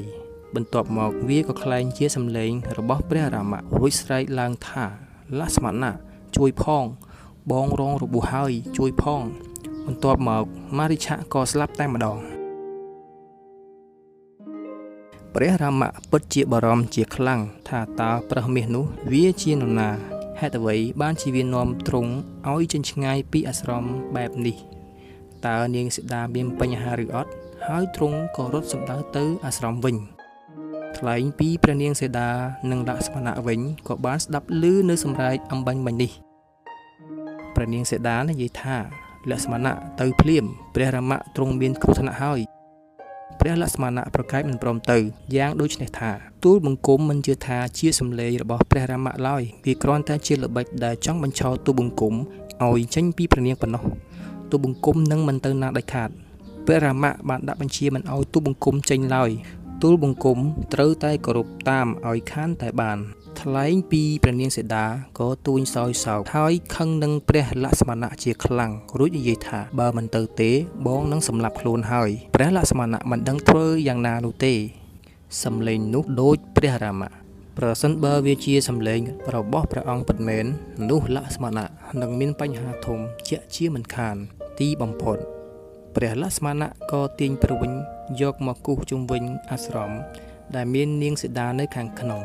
[0.55, 4.85] បន្ទាប់មកវាក៏คล้ายជាសម្លេងរបស់ព្រះរាមៈរួចស្រែកឡើងថា
[5.39, 5.95] លស្មណៈ
[6.37, 6.85] ជួយផង
[7.51, 9.21] បងរងរបួសហើយជួយផង
[9.85, 10.45] បន្ទាប់មក
[10.77, 12.17] មារិឆៈក៏ស្លាប់តែម្ដង
[15.35, 19.89] ព្រះរាមៈពិតជាបារម្ភជាខ្លាំងថាតើប្រើសមាសនោះវាជានរណា
[20.39, 22.11] ហេតុអ្វីបានជាវានាំទ្រង់
[22.51, 23.83] ឲ្យចេញឆ្ងាយពីអាស្រម
[24.15, 24.57] បែបនេះ
[25.46, 27.30] តើនាងសីតាមានបញ្ហាឬអត់
[27.66, 29.96] ហើយទ្រង់ក៏រត់សម្ដៅទៅអាស្រមវិញ
[30.98, 32.28] ថ្លែងពីព្រះនាងសីតា
[32.70, 36.12] និងលក្ស្មណៈវិញក៏បានស្ដាប់ឮនៅសម្រែកអំបញ្ញមិញនេះ
[37.54, 38.76] ព្រះនាងសីតានិយាយថា
[39.30, 42.40] លក្ស្មណៈទៅភ្លាមព្រះរាមៈទ្រង់មានគ្រោះថ្នាក់ហើយ
[43.40, 44.98] ព្រះលក្ស្មណៈប្រកែកមិនព្រមទៅ
[45.36, 46.10] យ៉ាងដូចនេះថា
[46.44, 52.14] ទូលបង្គំមិនជឿថាជាសម្លេងរបស់ព្រះរាមៈឡើយវាគ្រាន់តែជាល្បិចដែលចង់បញ្ឆោតទូលបង្គំ
[52.64, 53.84] ឲ្យចេញពីព្រះនាងប៉ុណ្ណោះ
[54.52, 56.10] ទូលបង្គំនឹងមិនទៅណាដាច់ខាត
[56.66, 59.30] ព្រះរាមៈបានដាក់បញ្ជាមិនឲ្យទូលបង្គំចេញឡើយ
[59.82, 60.38] ទូលបង្គំ
[60.74, 62.98] ត្រូវតែគោរពតាមឲ្យខានតែបាន
[63.40, 64.86] ថ្លែងពីព្រះនាងសេដា
[65.18, 70.50] ក៏ទួញសោយសោកហើយខឹងនឹងព្រះលក្ស្មណៈជាខ្លាំងរួចនិយាយថាបើមិនទៅទេ
[70.86, 74.54] បងនឹងសម្លាប់ខ្លួនហើយព្រះលក្ស្មណៈមិនដឹងធ្វើយ៉ាងណានោះទេ
[75.42, 77.10] សំឡេងនោះដូចព្រះរាមៈ
[77.58, 79.00] ប្រសិនបើវាជាសម្លេង
[79.34, 80.44] របស់ព្រះអង្គពិតមែន
[80.90, 81.68] នោះលក្ស្មណៈ
[82.02, 82.98] នឹងមានបញ្ហាធំ
[83.28, 84.16] ជាក់ជាមិនខាន
[84.62, 85.18] ទីបំផុត
[85.96, 87.70] ព្រះលក្ស្មណៈក៏ទាញព្រួញ
[88.20, 89.92] យកមកគូសជុំវិញអាស្រម
[90.54, 92.22] ដែលមាននាងសីតានៅខាងក្នុង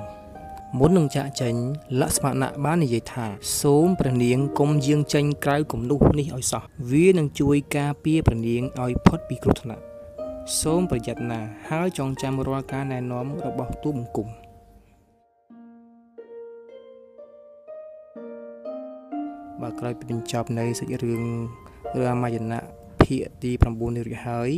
[0.80, 1.56] មុននឹងចាក់ចេញ
[2.02, 3.26] លក្ស្មណៈបាននិយាយថា
[3.62, 9.84] សូមព្រះនាងកុំយាងចេញក្រៅគំនុះនេះឲ្យសោះវានឹងជួយការពារព្រះនាងឲ្យផុតពីគ្រោះថ្នាក់
[10.62, 14.28] សូមប្រយ័ត្នណាហើយចងចាំរាល់ការណែនាំរបស់ទូបង្គំ
[19.62, 21.24] បាទក្រោយពីបញ្ចប់នៅសាច់រឿង
[22.02, 22.60] រាមាយណៈ
[23.02, 24.52] ភាគទី9នេះរួចហើយ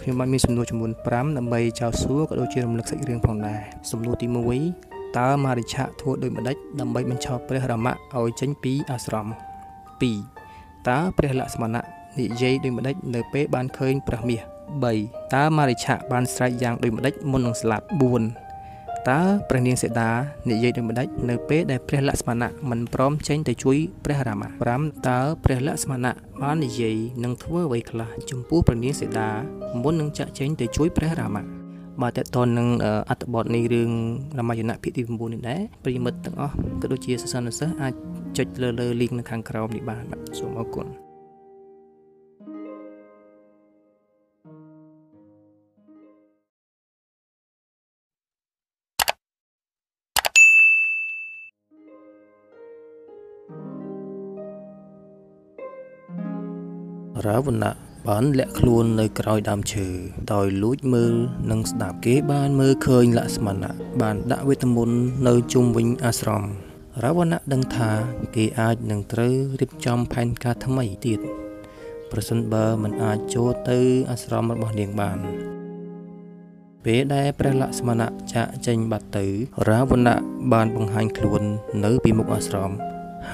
[0.00, 3.60] ខ្ញុំបានមានសំណួរចំនួន5ដើម្បីចោទសួរក៏ដូចជារំលឹកសាច់រឿងផងដែរ
[3.90, 4.26] សំណួរទី
[4.72, 9.26] 1តើមារិឆៈធ្វើដូចម្ដេចដើម្បីបញ្ឈប់ព្រះរាមៈឲ្យចេញពីអាស្រម
[10.08, 11.84] 2តើព្រះលក្ស្មណៈ
[12.18, 14.40] និយាយដូចម្ដេចនៅពេលបានឃើញព្រះមាស
[14.88, 18.41] 3តើមារិឆៈបានស្រែកយ៉ាងដូចម្ដេចមុននឹងស្លាប់4
[19.10, 20.10] តើព្រះនាងសេតា
[20.50, 24.48] និយាយដូចម្ដេចនៅពេលដែលព្រះលក្ស្មណៈមិនព្រមចេញទៅជួយព្រះរាមៈ
[24.78, 29.28] 5តើព្រះលក្ស្មណៈបាននិយាយនឹងធ្វើអ្វីខ្លះចំពោះព្រះនាងសេតា
[29.82, 31.44] មុននឹងចាក់ចេញទៅជួយព្រះរាមៈ
[32.02, 32.68] បាទតើតននឹង
[33.10, 33.90] អត្ថបទនៃរឿង
[34.38, 37.94] រមយណៈភាគទី9នេះដែរប្រិមិត្តទាំងអស់ក៏ដូចជាសិស្សានុសិស្សអាច
[38.38, 41.01] ចុចលើលើ link នៅខាងក្រោមនេះបានបាទសូមអរគុណ
[57.26, 57.72] រាវណៈ
[58.08, 59.88] បានលាក់ខ្លួននៅក្រោយដើមឈើ
[60.32, 61.14] ដោយលួចមើល
[61.50, 64.98] និងស្ដាប់គេបានមើលឃើញលក្ស្មណៈបានដាក់វេទមន្ត
[65.28, 66.42] នៅជុំវិញអាស្រម
[67.04, 67.90] រាវណៈដឹងថា
[68.36, 71.20] គេអាចនឹងត្រូវរៀបចំផែនការថ្មីទៀត
[72.10, 73.78] ប្រសិនបើមិនអាចចូលទៅ
[74.10, 75.18] អាស្រមរបស់នាងបាន
[76.84, 79.26] ពេលដែលព្រះលក្ស្មណៈចាកចេញបាត់ទៅ
[79.68, 80.16] រាវណៈ
[80.52, 81.42] បានបង្ហាញខ្លួន
[81.84, 82.70] នៅពីមុខអាស្រម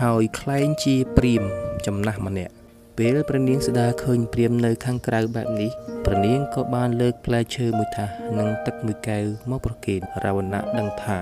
[0.00, 1.42] ហើយខ្លែងជាព្រាម
[1.86, 2.54] ចំណាស់ម្នាក់
[3.02, 5.70] ពេលព្រះនាងស្ដាឃើញព្រាមនៅខាងក្រៅបែបនេះ
[6.04, 11.18] ព្រះនាងក៏បានលើកផ្លែឈើមួយថាសនិងទឹកមួយកែវមកប្រគេនរាវណៈដឹងថា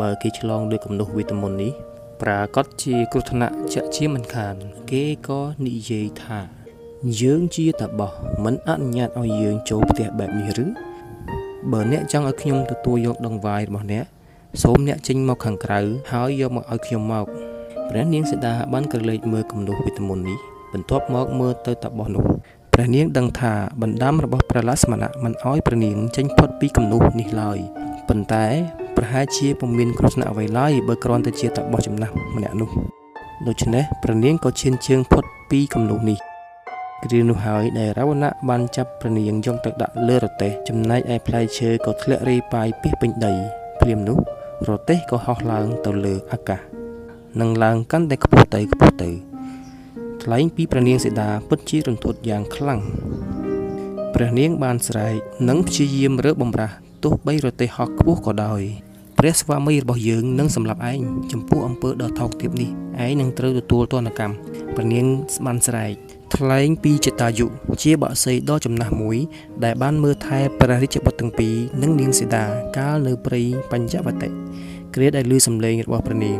[0.00, 1.72] បើគេឆ្លងលើគំនុះវីតាមីននេះ
[2.22, 4.54] ប្រាកដជាគ្រោះថ្នាក់ជាក់ជាមិនខាន
[4.90, 6.38] គេក៏និយាយថា
[7.20, 8.12] យើងជាតាបោះ
[8.44, 10.66] មិនអនុញ្ញាតឲ្យយើងចូលផ្ទះបែបនេះឬ
[11.72, 14.04] បើអ្នកចង់ឲ្យខ្ញុំទទួលយកដងវាយរបស់អ្នក
[14.62, 15.80] សូមអ្នកចេញមកខាងក្រៅ
[16.12, 17.26] ហើយយកមកឲ្យខ្ញុំមក
[17.88, 20.40] ព្រះនាងសីតាបានក្រឡេកមើលគំនុះវីតាមីននេះ
[20.72, 22.24] បន្ទាប់មកមើលទៅតាបោះនោះ
[22.72, 23.52] ព្រះនាងដឹងថា
[23.82, 27.58] បណ្ដាំរបស់ព្រះលក្ស្មណៈមិនអោយព្រះនាងចេញផុតពីគំនុះនេះឡើយ
[28.08, 28.46] ប៉ុន្តែ
[28.96, 32.70] ប្រហែលជាពុំមានគ្រោះថ្នាក់អ្វីឡើយបើគ្រាន់តែជាតាបោះចំណាស់ម្នាក់នោះ
[33.46, 36.18] ដូច្នេះព្រះនាងក៏ឈានជើងផុតពីគំនុះនេះ
[37.04, 43.32] គ្រានោះហើយដែលរាវណៈបានចាប់ព្រះនាងយកទៅដាក់លើរទេះចំណែកឯផ្លែឈើក៏ធ្លាក់រាយប៉ាយពីពេញដី
[43.80, 44.18] ព្រាមនោះ
[44.68, 46.60] រទេះក៏ហោះឡើងទៅលើអាកាស
[47.40, 49.29] នឹងឡើងកាន់តែខ្ពស់ទៅខ្ពស់ទៅ
[50.22, 52.80] ថ្លែងពីព្រះនាងសីតាពិតជារន្ធត់យ៉ាងខ្លាំង
[54.14, 55.16] ព្រះនាងបានស្រែក
[55.48, 58.62] និងព្យាយាមរើបំរាស់ទោះបីរទេះហោះខ្ពស់ក៏ដោយ
[59.18, 61.00] ព្រះស្វាមីរបស់យើងនឹងសម្លាប់ឯង
[61.32, 62.70] ចំពោះអំពើដ៏ថោកទាបនេះ
[63.04, 64.34] ឯងនឹងត្រូវទទួលទណ្ឌកម្ម
[64.74, 65.06] ព្រះនាង
[65.36, 65.94] ស្បានស្រែក
[66.36, 67.46] ថ្លែងពីចតាយុ
[67.82, 69.18] ជាបក្សីដ៏ចំណាស់មួយ
[69.64, 72.44] ដែលបានមើលថែព្រះរាជបុត្រទាំងពីរនិងនាងសីតា
[72.76, 73.42] កាលនៅព្រៃ
[73.72, 74.28] បញ្ចវតិ
[74.94, 76.38] គ្រាដែលឮសំឡេងរបស់ព្រះនាង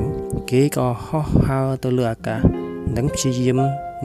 [0.50, 3.60] គេក៏ហោះហើរទៅលើអាកាស និងព្យាយាម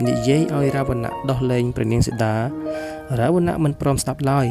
[0.06, 2.34] និយាយឲ្យរាវណៈដោះលែងព្រះនាងសីតា
[3.20, 4.46] រាវណៈមិនព្រមស្ដាប់ឡើយ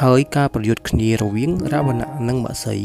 [0.00, 2.76] ហើយការប្រយុទ្ធគ្នារវាងរាវណៈនិងបក្សី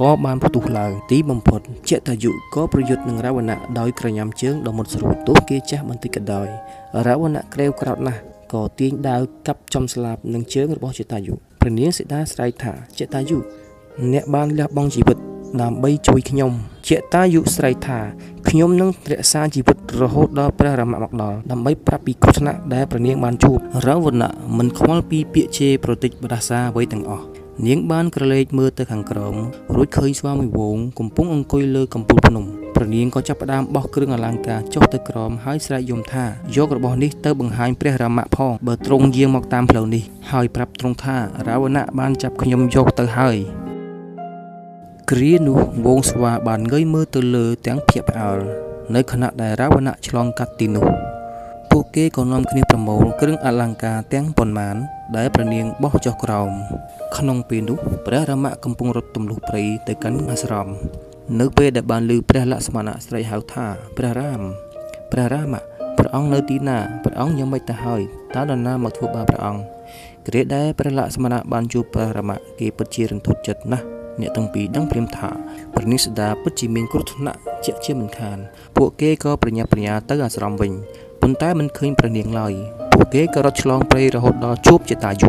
[0.00, 1.60] ក៏បានផ្ទុះឡើងទីបំផុត
[1.90, 6.48] ចតយុក៏ប្រយុទ្ធនឹងរាវណៈដោយក្រញាំជើងដ៏មុតស្រួចទោះគេចាស់បន្តិចក៏ដោយ
[7.06, 8.20] រាវណៈក្រេវក្រោតណាស់
[8.52, 13.38] ក៏ទាញដាវកាប់ចំស្លាប់នឹងជើងរបស់ចតយុព្រះនាងសីតាស្រែកថាចតយុ
[14.12, 15.29] អ្នកបានលះបង់ជីវិត
[15.62, 16.52] ដើម្បីជួយខ្ញុំ
[16.88, 17.98] ជាតាយុស្រែកថា
[18.48, 27.24] ខ្ញុំនឹងរក្សាជីវិតរហូតដល់ព្រះរាមមកដល់ដើម្បីប្រាប់ពីគ្រោះថ្នាក់ដែលព្រះនាងបានជួបរាវណៈមិនខ្វល់ពីពាក្យជេរប្រតិចបដាសាអ្វីទាំងអស់
[27.66, 29.34] នាងបានក្រឡេកមើលទៅខាងក្រោម
[29.74, 32.44] រួចឃើញស្វាមីវងកំពុងអង្គុយលើកំពូលភ្នំ
[32.74, 36.24] ព្រះនាងក៏ចាប់ផ្ដើមបោះគ្រឿងអលង្ការចុះទៅក្រោមហើយស្រែកយំថា
[36.56, 41.16] យករបស់នេះទៅបង្ហាញព្រះរាមៈផងបើទ្រង់យាងមកតាមផ្លូវនេះហើយប្រាប់ទ្រង់ថា
[41.48, 43.36] រាវណៈបានចាប់ខ្ញុំយកទៅហើយ
[45.14, 48.38] គ្រានោះវងស្វាបានងើយមើលទៅលើទាំងភៀកផ្អើល
[48.94, 50.86] នៅខណៈដែលរាវណៈឆ្លងកាត់ទីនោះ
[51.70, 54.76] ពួកគេក៏នាំគ្នាប្រមូលគ្រឿងអលង្ការទាំងប៉ុន្មាន
[55.16, 56.50] ដែលព្រះនាងបោះចុះក្រោម
[57.16, 60.68] ក្នុងពេលនោះព្រះរាមៈកំពុងរត់ទម្លុះព្រៃទៅកាន់អាស្រម
[61.40, 64.42] នៅពេលដែលបានឮព្រះលក្ស្មណៈស្រែកហៅថាព្រះរាម
[65.12, 65.54] ព្រះរាម
[65.98, 68.02] ព្រះអង្គនៅទីណាព្រះអង្គយ៉ាងម៉េចទៅហើយ
[68.34, 69.62] តើនរណាមកធ្វើបាបព្រះអង្គ
[70.26, 75.30] គ្រាដែលព្រះលក្ស្មណៈបានជួបព្រះរាមៈគេពិតជារន្ធត់ចិត្តណាស់ អ្នកទាំងពីរដឹងព្រាមថា
[75.74, 78.38] ព្រះនិសដាពិតជាមានគ្រោះថ្នាក់ជាក់ជាមិនខាន
[78.76, 80.72] ពួកគេក៏ប្រញាប់ប្រញាល់ទៅអាស្រមវិញ
[81.22, 82.52] ប៉ុន្តែមិនឃើញព្រះនាងឡើយ
[82.92, 85.28] ពួកគេក៏រត់ឆ្លងព្រៃរហូតដល់ជួបចតាយុ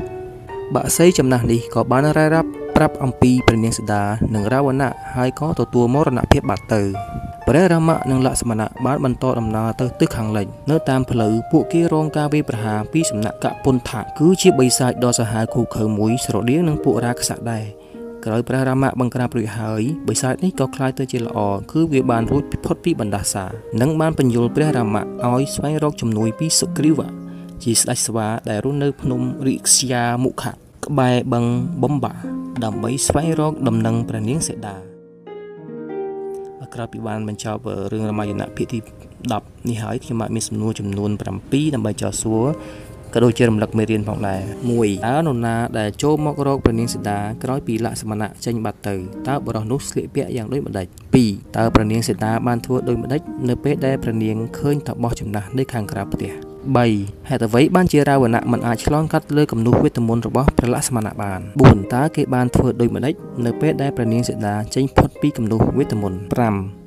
[0.76, 4.04] បាក់សីចំណាស់នេះក៏បានរ៉ាយរាប់ប្រាប់អំពីព្រះនាងសដា
[4.36, 6.82] និងរាវណៈហើយក៏ទទួលមរណភាពបាត់ទៅ
[7.48, 17.66] ព្រះរាមៈនិងលក្ស្មណៈបានបន្តដំណើរទៅទិសខាងលិចនៅតាមផ្លូវពួកគេរងការវាយប្រហារពីសំណាក់កពុនថៈគឺជាបិសាចដ៏សាហាវខូខើមួយស្រដៀងនឹងពួករាក្សៈដែរ
[18.25, 21.39] ក្រោយព្រះរាមៈបង្ក្រាបរួចហើយបិសាចនេះក៏คล้ายទៅជាល្អ
[21.73, 23.45] គឺវាបានរួចផុតពីបណ្ដាសា
[23.81, 27.09] និងបានបញ្យល់ព្រះរាមៈឲ្យស្វែងរកជំនួយពីសុគ្រីវៈ
[27.63, 30.53] ជាស្ដេចស្វាដែលរស់នៅភ្នំរិក្ស្យាមុខៈ
[30.87, 31.45] ក្បែរបឹង
[31.83, 32.15] បំបា
[32.65, 34.77] ដើម្បីស្វែងរកដំណឹងព្រះនាងសេដា
[36.75, 37.61] ក្រោយពីបានបញ្ចប់
[37.93, 38.79] រឿងរាមាយណៈភាគទី
[39.25, 42.45] 10នេះហើយខ្ញុំបានមានសំណួរចំនួន7ដើម្បីចោទសួរ
[43.14, 44.42] ក៏ដូចជារំលឹកមេរៀនផងដែរ
[44.74, 48.96] 1តើនរណាដែលចូលមករកព្រះនាងសីតាក្រោយពីលក្សមណៈចេញបាត់ទៅ
[49.28, 50.88] តើបរិះនោះស្លៀកពាក់យ៉ាងដូចម្ដេច
[51.22, 56.32] 2តើព្រះនាងសីតាបានធ្វើដូចម្ដេចនៅពេលដែលព្រះនាងឃើញថាបោះចំណាស់នៅខាងក្រៅផ្ទះ
[56.80, 63.14] 3ហេតុអ្វីបានជារាវណៈមិនអាចឆ្លងកាត់លើគំនូសវេទមន្តរបស់ព្រះលក្សមណៈបាន4តើគេបានធ្វើដូចម្ដេច
[63.46, 66.20] នៅពេលដែលព្រះនាងសីតាចេញផុតពីគំនូសវេទមន្ត
[66.58, 66.81] 5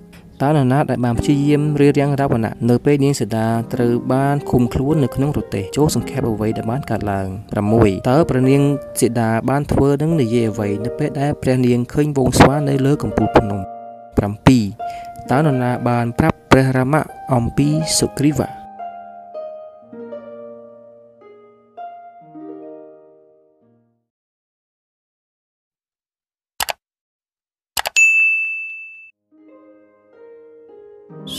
[0.44, 7.28] តើនរណាដែលបានព្យាយាមរៀបរៀងរាវណៈនៅពេលនាងសីតាត្រូវបានឃុំខ្លួននៅក្នុងរទេះចូលសង្ខេបអ្វីដែលបានកើតឡើង
[7.68, 8.62] 6តើព្រះនាង
[9.00, 13.60] សីតាបានធ្វើនឹងនិយាយអ្វីនៅពេលដែលព្រះនាងឃើញវងស្វានៅលើកំពូលភ្នំ
[14.24, 17.02] 7តើនរណាបានប្រាប់ព្រះរាមៈ
[17.34, 17.68] អំពី
[17.98, 18.63] សុគ្រីវៈ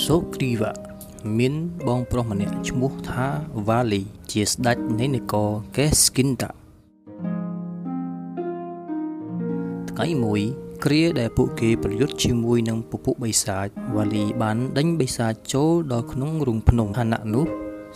[0.05, 0.73] សូគ្រីវៈ
[1.39, 1.53] មាន
[1.87, 3.27] បងប្រុសម្នាក់ឈ្មោះថា
[3.67, 4.01] វ៉ាលី
[4.31, 6.49] ជាស្ដេចនៃនគរកេស្គិនតា
[9.89, 10.41] ថ្ងៃមួយ
[10.83, 17.45] គ្រាដែលពួកគេប្រយុទ្ធជាមួយនឹងពពួកបិសាចវ៉ាលីបានដេញបិសាចចូលដល់ក្នុងរូងភ្នំខណៈនោះ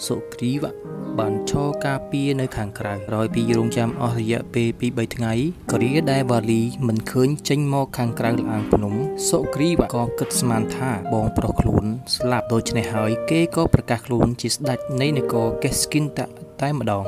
[0.05, 0.71] សុគ្រីវៈ
[1.19, 5.33] បានឈរការពារនៅខាងក្រៅក្រោយពីរងចាំអស់រយៈពេលពី3ថ្ងៃ
[5.71, 8.93] គ្រាដែលវ៉ាលីមិនឃើញចេញមកខាងក្រៅលអាងភ្នំ
[9.29, 11.85] សុគ្រីវៈក៏គិតស្មានថាបងប្រុសខ្លួន
[12.15, 16.19] ស្លាប់ដូច្នេះហើយគេក៏ប្រកាសខ្លួនជាស្ដេចនៃនគរកេស្គិនត
[16.61, 17.03] តែម្ដង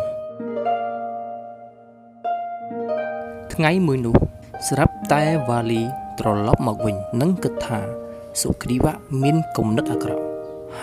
[3.54, 4.16] ថ្ងៃមួយនោះ
[4.68, 5.82] ស្រាប់តែវ៉ាលី
[6.20, 7.80] ត្រឡប់មកវិញ និងគិតថា
[8.42, 10.31] សុគ្រីវៈមានគំនិតអាក្រក់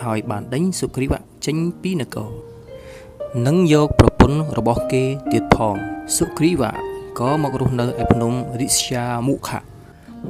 [0.00, 2.30] ហើយបានដេញសុគ្រីវៈចេញពីនគរ
[3.46, 5.76] និងយកប្រពន្ធរបស់គេទៀតផង
[6.16, 6.72] សុគ្រីវៈ
[7.18, 9.60] ក៏មករស់នៅឯភ្នំរិស្យាមុខៈ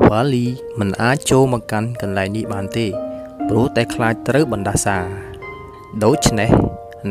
[0.07, 0.47] វ៉ាលី
[0.79, 2.87] មិនអាចចូលមកកាន់កន្លែងនេះបានទេ
[3.49, 4.99] ព្រោះតែខ្លាចត្រូវបណ្ដាសា
[6.05, 6.51] ដូច្នេះ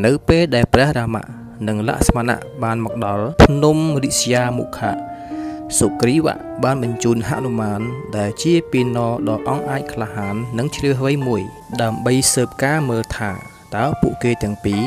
[0.05, 1.25] នៅពេលដែលព្រះរាមៈ
[1.67, 4.95] និងលក្ស្មណៈបានមកដល់ភ្នំរិស្យាមុខៈ
[5.79, 7.81] សុគ្រីវៈបានបញ្ជូនហនុមាន
[8.17, 11.43] ដែលជាពីណដ៏អង់អាចក្លាហាននិងជ្រាវជ្រៅមួយ
[11.81, 13.31] ដើម្បីស៊ើបការមើលថា
[13.75, 14.81] តើពួកគេទាំងពីរ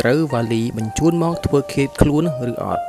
[0.00, 2.84] ត្រូវវ៉ាលីបញ្ជូនមកធ្វើឃាតខ្លួនឬអត់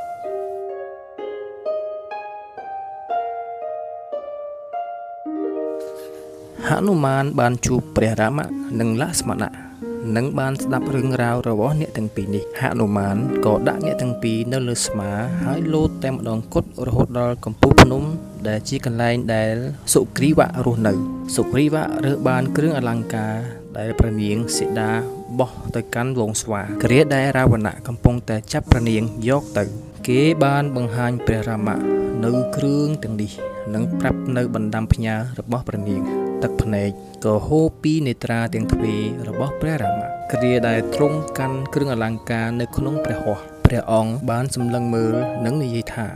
[6.67, 8.45] ហនុមានបានជួបព្រះរាមៈ
[8.79, 9.66] និងលក្ស្មណៈ
[10.15, 15.11] និងបានស្ដាប់រឿងរ៉ាវរបស់អ្នកទាំងពីរនេះហនុមានក៏ដាក់អ្នកទាំងពីរនៅលើស្មា
[15.45, 18.03] ហើយលោតតែម្ដងគត់រហូតដល់កំពូលភ្នំ
[18.47, 19.55] ដែលជាកន្លែងដែល
[19.93, 20.93] សុគ្រីវៈរស់នៅ
[21.35, 23.35] សុគ្រីវៈរើសបានគ្រឿងអលង្ការ
[23.77, 24.91] ដែលព្រះនាងសីតា
[25.39, 29.63] បបោះទៅកាន់វងស្វាគ្រាដែលរាវណៈកំពុងតែចាប់ព្រះនាងយកទៅ
[30.07, 31.79] គេបានបង្ហាញព្រះរាមៈ
[32.25, 33.31] នៅគ្រឿងទាំងនេះ
[33.73, 36.89] និងប្រាប់នៅបណ្ដាំផ្ញើរបស់ព្រះនាង ទឹកភ្នែក
[37.25, 38.93] ក៏ហូរពីនេត្រាទាំងទ្វេ
[39.27, 45.15] របស់ព្រះរាមៈគ្រាដែលទ្រង់កាន់គ្រឿងអលង្ការនៅក្នុងព្រះហស្ថព្រះអង្គបានសម្លឹងមើល
[45.45, 46.07] និងនិយាយថា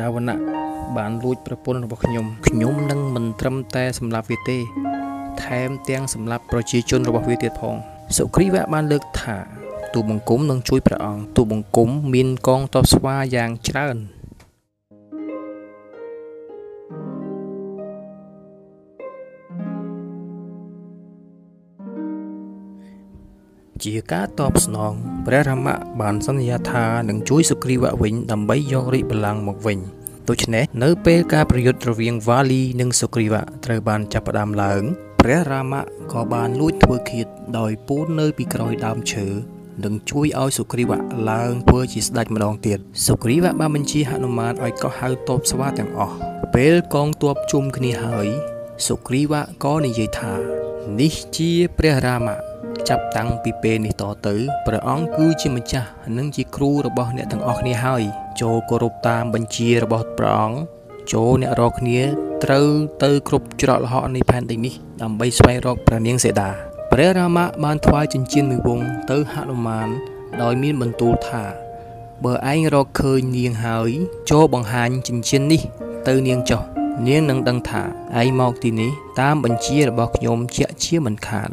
[0.00, 0.36] រាវណៈ
[0.96, 4.58] បានលួចប្រពន្ធរបស់ខ្ញុំខ្ញុំនឹងមិនត្រឹមតែសម្លាប់វាទេ
[5.44, 7.76] ថែមទាំងសម្លាប់ប្រជាជនរបស់វាទៀតផង
[8.16, 9.36] សុគ្រីវៈបានលើកថា
[9.94, 13.96] ទូបង្គំនឹងជួយព្រះអង្គទូបង្គំមានកងទ័ពស្វាយ៉ាងច្រើន
[23.82, 24.92] ជាការតបស្នង
[25.26, 29.78] ព្រះរាមៈបានសន្យាថានឹងជួយសុគ្រីវៈវិញដើម្បីយករាជបល្ល័ង្កមកវិញ
[30.28, 34.82] ដូច្នេះនៅពេលការប្រយុទ្ធរវាងវ៉ាលីនិងសុគ្រីវៈត្រូវបានចាប់ផ្ដើមឡើង
[35.20, 37.26] ព្រះរាមៈក៏បានលួចធ្វើឃាត
[37.58, 39.26] ដោយពូននៅពីក្រោយដើមឈើ
[39.84, 40.98] និងជួយឲ្យសុគ្រីវៈ
[41.30, 46.16] ឡើងធ្វើជាស្ដេចម្ដងទៀតសុគ្រីវៈបានបញ្ជាហនុមានឲ្យកោះហៅទ័ពស្វាទាំងអស់
[46.54, 48.28] ពេលកងទ័ពជុំគ្នាហើយ
[48.86, 50.34] សុគ្រីវៈក៏និយាយថា
[51.00, 52.53] នេះជាព្រះរាមៈ
[52.88, 54.34] ចាប់តាំងពីពេលនេះតទៅ
[54.66, 58.02] ព្រះអង្គគឺជាម្ចាស់និងជាគ្រូរបស់អ្នកទាំងអស់គ្នាហើយ
[58.40, 60.58] ចូលគោរពតាមបញ្ជារបស់ព្រះអង្គ
[61.12, 62.00] ចូលអ្នករកគ្នា
[62.44, 62.68] ត្រូវ
[63.04, 66.50] ទៅគ្រប់ច្រកល្ហកនៃផែនដីនេះដើម្បីស្វែងរកព្រះនាងសេតា
[66.92, 68.80] ព្រះរាមៈបានថ្វាយចិញ្ចៀនមួយវង
[69.10, 69.88] ទៅហនុមាន
[70.42, 71.44] ដោយមានបន្ទូលថា
[72.24, 73.90] បើឯងរកឃើញនាងហើយ
[74.30, 75.62] ចូលបង្ហាញចិញ្ចៀននេះ
[76.08, 76.62] ទៅនាងចុះ
[77.06, 77.82] នាងនឹងដឹងថា
[78.20, 81.52] ឯងមកទីនេះតាមបញ្ជារបស់ខ្ញុំជាក់ជាមិនខាន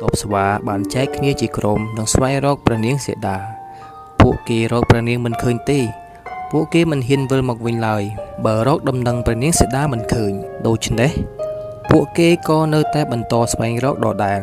[0.00, 3.36] ទ័ពស្វាបានចែកគ្នាជាក្រុមនិងស្វែងរកព្រះនាងសីតា
[4.20, 5.80] ពួកគេរកព្រះនាងមិនឃើញទេ
[6.50, 8.02] ពួកគេមិនហ៊ានវិលមកវិញឡើយ
[8.44, 10.32] បើរកដំណឹងព្រះនាងសីតាមិនឃើញ
[10.66, 11.10] ដូច្នេះ
[11.90, 14.40] ពួកគេក៏នៅតែបន្តស្វែងរកដដែល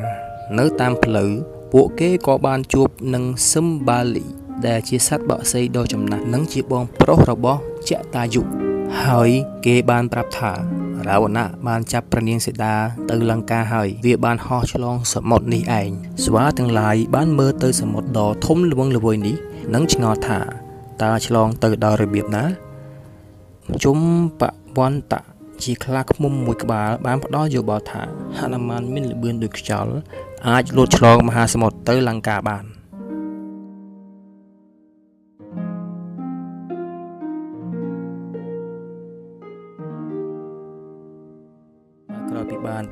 [0.60, 1.32] នៅតាមផ្លូវ
[1.74, 4.26] ពួកគេក៏បានជួបនឹងសឹមបាលី
[4.68, 8.42] ដែលជាសត្វបក្សីដ៏ចំណាស់និងជាបងប្រុសរបស់ចតាយុ
[9.04, 9.30] ហើយ
[9.66, 12.74] គេបានប្រាប់ថា រាវណៈបានចាប់ព្រះនាងសីតា
[13.10, 15.90] ទៅលង្កាហើយវាបានហោះឆ្លងសមុទ្រនេះឯង
[16.24, 19.36] ស្វាទាំងឡាយបានមើលទៅសមុទ្រដ៏ធំល្វឹងល្វើយនេះ
[19.74, 20.40] និងឆ្ងល់ថា
[21.04, 22.44] តើឆ្លងទៅដល់របៀបណា
[23.84, 23.98] ជុំ
[24.40, 24.42] ប
[24.78, 25.24] វន្តៈ
[25.64, 28.02] ជាខ្លាឃ្មុំមួយក្បាលបានផ្ដល់យោបល់ថា
[28.40, 29.94] ហនុមានមានល្បឿនដូចខ្យល់
[30.48, 32.64] អាចលោតឆ្លងមហាសមុទ្រទៅលង្កាបាន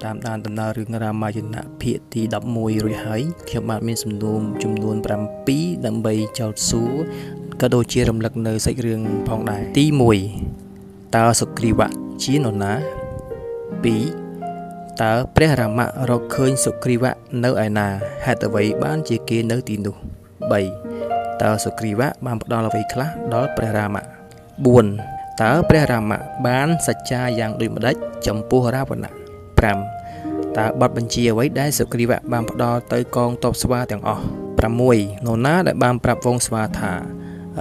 [0.04, 2.22] តាមដានដំណើររឿងរាមាយណៈភាគទី
[2.54, 4.96] 11រួចហើយខ្ញុំបាទមានសំណួរចំនួន
[5.42, 6.92] 7ដើម្បីចោទសួរ
[7.62, 9.86] ក៏ដូចជារំលឹកនៅសាច់រឿងផងដែរទី
[10.52, 11.88] 1តើសុគ្រីវៈ
[12.24, 12.84] ជានរណា2
[15.02, 17.12] តើព្រះរាមៈរកឃើញសុគ្រីវៈ
[17.44, 17.88] នៅឯណា
[18.26, 19.96] ហេតុអ្វីបានជាគេនៅទីនោះ
[20.70, 24.04] 3តើសុគ្រីវៈបានផ្ដល់អ្វីខ្លះដល់ព្រះរាមៈ
[24.70, 27.96] 4តើព្រះរាមៈបានសច្ចាយ៉ាងដូចម្ដេច
[28.28, 29.25] ចំពោះរាវណៈ
[29.66, 34.24] 5តើបទបញ្ជាអ្វីដែលសុគ្រីវៈបានផ្ដល់ទៅកងទ័ពស្វាទាំងអស់
[34.80, 36.94] 6នរណាដែលបានប្រាប់វងស្វាថា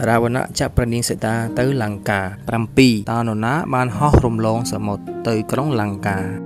[0.08, 2.20] រាវណៈចាប់ព្រះនាងសីតាទៅលង្កា
[2.68, 6.43] 7តើនរណាបានហោះរំលងសមុទ្រទៅក្រុងលង្កា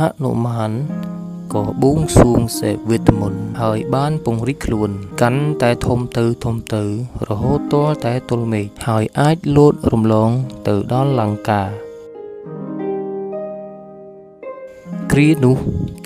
[0.00, 0.72] ហនុមាន
[1.54, 4.90] ក៏បួងសួងសេវេទមន្តហើយបានពង្រីកខ្លួន
[5.20, 6.84] កាន់តែធំទៅធំទៅ
[7.28, 10.30] រហូតទាល់តែទល់មេឃហើយអាចលោតរំលង
[10.68, 11.62] ទៅដល់លង្កា
[15.12, 15.56] គ្រានោះ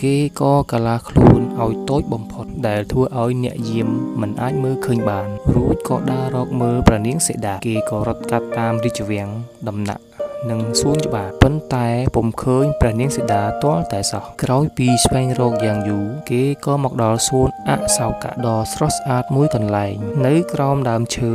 [0.03, 3.89] គេក៏កាឡាខ្លួនឲ្យតូចបំផុតដែលធ្វើឲ្យអ្នកយាម
[4.21, 9.29] មិនអាចមើលឃើញបាន រួចក៏ដើររកមើលព្រះនាងសេដាគេក៏រត់កាត់តាមរាជវាំង
[9.69, 10.14] ដំណាក់
[10.51, 19.95] និងសួនច្បារប៉ុន្តែពុំឃើញព្រះនាងសីតាទាល់តែសោះក្រោយពីស្វែងរកយ៉ាងយូរគេក៏មកដល់សួនអសោកៈដ៏ស្រស់ស្អាតមួយកន្លែង
[20.27, 21.35] នៅក្រោមដើមឈើ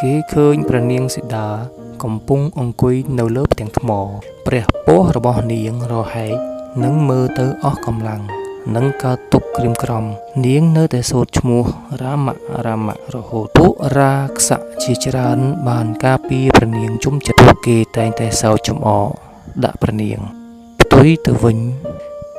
[0.00, 1.48] គេឃើញព្រះនាងសីតា
[2.02, 3.90] កំពុងអង្គុយនៅលើផ្ទាំងថ្ម
[4.46, 6.34] ព្រះពោះរបស់នាងរហែក
[6.84, 8.41] និងមើលទៅអស់កម្លាំង
[8.76, 10.04] និងកើតទុកក្រៀមក្រំ
[10.46, 11.64] នាងនៅតែសូត្រឈ្មោះ
[12.00, 12.34] រាមៈ
[12.66, 15.38] រាមៈរហូតពួករាក្សៈជាច្រើន
[15.68, 19.08] បានការពារព្រះនាងជុំចិត្តពួកគេតែងតែសោកចំអក
[19.64, 20.18] ដាក់ព្រះនាង
[20.80, 21.58] ផ្ទុយទៅវិញ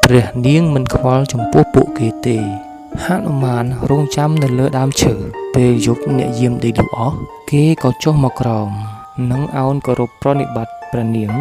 [0.06, 2.38] ព្រះនាងមិនខ្វល់ចំពោះពួកគេទេ
[3.06, 5.14] ហនុមានរងចាំនៅលើដើមឈើ
[5.56, 7.18] ពេលយប់អ្នកយាមដេកលក់អស់
[7.52, 8.70] គេគេក៏ចុះមកក្រោម
[9.32, 11.32] និងអោនគោរពប្រណិប័តព្រះនាង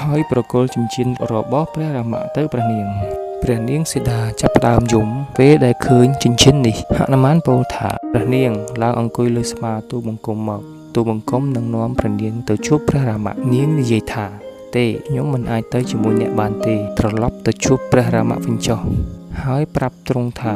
[0.00, 8.50] ហើយប្រគល់ចិញ្ចៀនរបស់ព្រះរាមទៅព្រះនាង ព្រះនាងសីតាចាប់ផ្ដើមយំពេលដែលឃើញចិញ្ចៀននេះហនុមានពោលថាព្រះនាង
[8.82, 10.60] ឡើងអង្គុយលើស្មាទូបង្គំមក
[10.94, 14.26] ទូបង្គំនឹងនាំព្រះនាងទៅជួបព្រះរាមនាងនិយាយថា
[14.76, 18.80] ទេខ្ញុំមិនអាចទៅជាមួយអ្នកបានទេត្រឡប់ទៅជួបព្រះរាមវិញចុះ
[19.42, 20.54] ហើយប្រាប់ទ្រង់ថា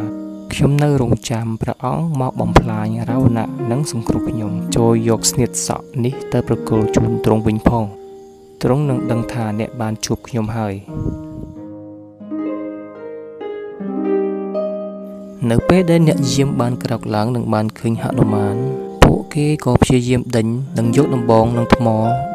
[0.53, 7.84] ខ្ញុំនៅរងចាំព្រះអង្គមកបំផ្លាញរាវណៈនិងសង្គ្រោះខ្ញុំចូលយកស្នៀតសក់នេះទៅប្រគល់ជូនទ្រង់វិញផង
[8.62, 10.74] ទ្រង់នឹងដឹងថាអ្នកបានជួបខ្ញុំហើយ
[15.47, 18.57] នៅពេលដែលអ្នកយាមបានក្រោកឡើងនិងបានឃើញហនុមាន
[19.03, 20.47] ពួកគេក៏ព្យាយាមដេញ
[20.78, 21.86] និងយកដំបងនិងថ្ម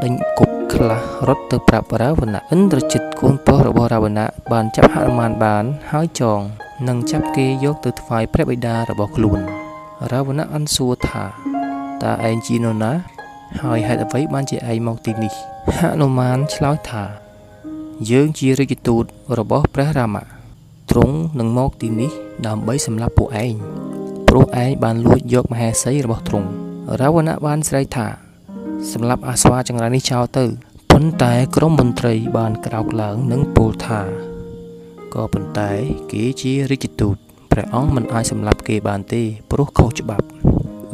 [0.04, 6.40] ដេញគប់ខ្លះរត់ទៅប្រាប់រាវណៈឥន្ទ្រជិតកូនប្រុសរបស់រាវណៈបានចាប់ហនុមានបានហើយចង
[6.88, 9.40] និងចាប់គេយកទៅថ្វាយព្រះបិតារបស់ខ្លួន
[10.12, 11.24] រាវណៈអន់សួរថា
[12.04, 12.94] តើឯងជានរណា
[13.62, 15.34] ហើយហេតុអ្វីបានជាឯងមកទីនេះ
[15.78, 17.04] ហនុមានឆ្លើយថា
[18.12, 19.04] យើងជារាជទូត
[19.40, 20.18] របស់ព្រះរាម
[20.94, 22.12] ទ្រង់នឹងមកទីនេះ
[22.48, 23.54] ដើម្បីសម្លាប់ពួកឯង
[24.28, 26.50] ព្រោះឯងបានលួចយកមហេសីរបស់ទ្រង់
[27.02, 28.08] រាវណៈបានស្រែកថា
[28.92, 30.46] សម្លាប់អាស្វាចង្រៃនេះចោលទៅ
[30.92, 34.02] ប៉ុន្តែក្រុមមន្ត្រីបានក្រោកឡើងនិងពោលថា
[35.14, 35.72] ក៏ប៉ុន្តែ
[36.12, 37.16] គេជារាជទូត
[37.52, 39.22] ព្រះអង្គមិនអាចសម្លាប់គេបានទេ
[39.52, 40.26] ព្រោះខុសច្បាប់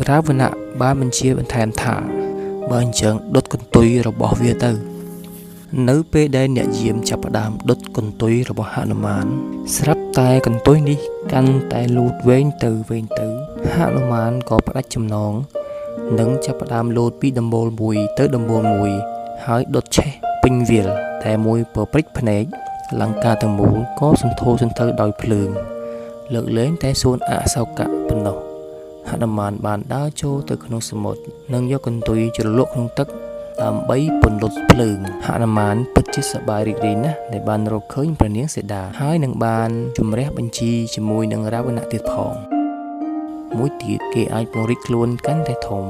[0.09, 0.49] រាវណៈ
[0.81, 1.95] បានបញ្ជាបន្ថែមថា
[2.69, 4.71] បើអញ្ចឹងដុតកន្ទុយរបស់វាទៅ
[5.89, 9.25] នៅពេលដែលអ្នកយាមចាប់ផ្ដើមដុតកន្ទុយរបស់ហនុមាន
[9.75, 10.99] ស្រាប់តែកន្ទុយនេះ
[11.33, 13.27] កាន់តែលូតវែងទៅវែងទៅ
[13.73, 15.33] ហនុមានក៏ផ្ដាច់ចំណង
[16.19, 18.91] និងចាប់ផ្ដើមលោតពីដំបូលមួយទៅដំបូលមួយ
[19.45, 20.09] ហើយដុតឆេះ
[20.43, 20.87] ពេញវាល
[21.23, 22.43] តែមួយពព្រិចភ្នែក
[23.01, 25.49] លង្កាទាំងមូលក៏សន្ធោសន្ធៅដោយភ្លើង
[26.33, 28.37] លើកលែងតែសួនអសោកៈប៉ុណ្ណោះ
[29.09, 31.21] ហនុមានបានដើរចូលទៅក្នុងសមុទ្រ
[31.53, 33.07] និងយកកន្ទុយជ្រលក់ក្នុងទឹក
[33.63, 42.35] ដើម្បីពន្លត់ភ្លើងហនុមានពិតជាសប្បាយរីករាយណាស់ដែលបានរកឃើញព្រះនាងសេតាហើយនឹងបានជំរះបញ្ជីជាមួយនឹងរាវណៈទៀតផង
[43.57, 45.85] មួយទៀតគេអាចពង្រីកខ្លួនកាន់តែធំ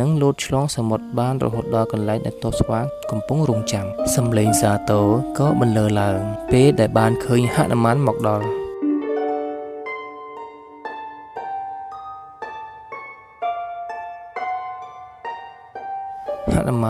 [0.00, 2.80] និងលោតឆ្លងសមុទ្របានរហូតដល់កន្លែងដែលទ័ពស្វា
[3.10, 3.86] កំពុងរងចាំ
[4.16, 5.06] សំឡេងសាទរ
[5.38, 6.20] ក៏បន្លឺឡើង
[6.52, 8.46] ពេលដែលបានឃើញហនុមានមកដល់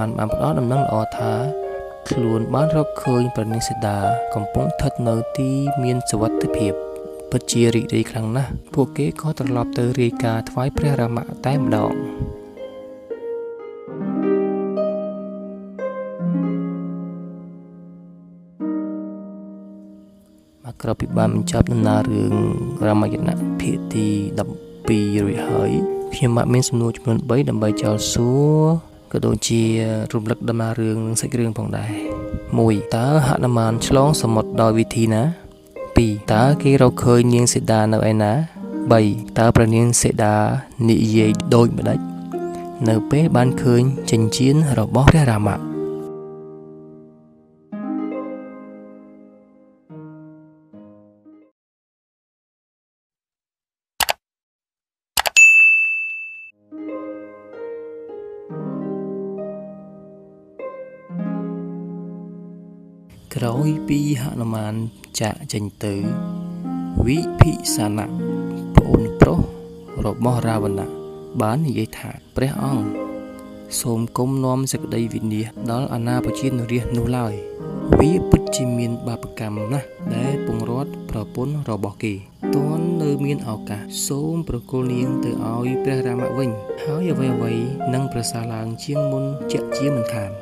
[0.00, 1.32] ហនុមានបានផ្ដល់ដំណឹងល្អថា
[2.08, 3.96] ខ្លួនបានរកឃើញព្រះនិសិតា
[4.34, 5.50] កំពុងស្ថិតនៅទី
[5.82, 6.72] មានសុវត្ថិភាព
[7.30, 11.92] ពិតជារីករាយខ្លាំងណាស់ពួកគេក៏ត្រឡប់ទៅរាយការណ៍ថ្វាយព្រះរាមតែម្ដង
[20.64, 22.34] មកក្រោយពីបានបញ្ចប់ដំណើររឿង
[22.86, 24.08] រាមាយណៈភាគទី
[24.66, 25.70] 12រួចហើយ
[26.14, 28.30] ខ្ញុំបាទមានសំណួរចំនួន3ដើម្បីចោលសួ
[28.62, 29.62] រ ក៏ដូចជា
[30.12, 31.92] រំលឹកដំណើររឿងនិងសាច់រឿងផងដែរ
[32.42, 35.22] 1តើហនុមានឆ្លងសមុទ្រដោយវិធីណា
[35.78, 38.32] 2តើគេរកឃើញនាងសេតានៅឯណា
[38.88, 40.34] 3តើព្រះនាងសេតា
[40.88, 41.98] និយាយដូចម្ដេច
[42.88, 45.69] នៅពេលបានឃើញចិញ្ចៀនរបស់ព្រះរាមៈ
[63.42, 64.74] ក្រោយពីហនុមាន
[65.20, 65.94] ចាកចេញទៅ
[67.06, 68.06] វិភិសានៈ
[68.76, 69.40] ប្អូនប្រុស
[70.06, 70.88] របស់រាវណៈ
[71.40, 72.86] បាននិយាយថាព្រះអង្គ
[73.80, 77.34] សូមគុំនាំសេចក្តីវិនិច្ឆ័យដល់អាណាប្រជានរាជនោះឡើយ
[77.98, 79.86] វាពិតជាមានបាបកម្មណាស់
[80.16, 82.14] ដែលពង្រត់ប្រពន្ធរបស់គេ
[82.54, 86.50] តន់នៅមានឱកាសសូមប្រគល់នាងទៅឲ្យព្រះរាមវិញ
[86.84, 87.64] ហើយអ្វីៗ
[87.94, 90.32] នឹងប្រសើរឡើងជាងមុនជាក់ជាមិនខាន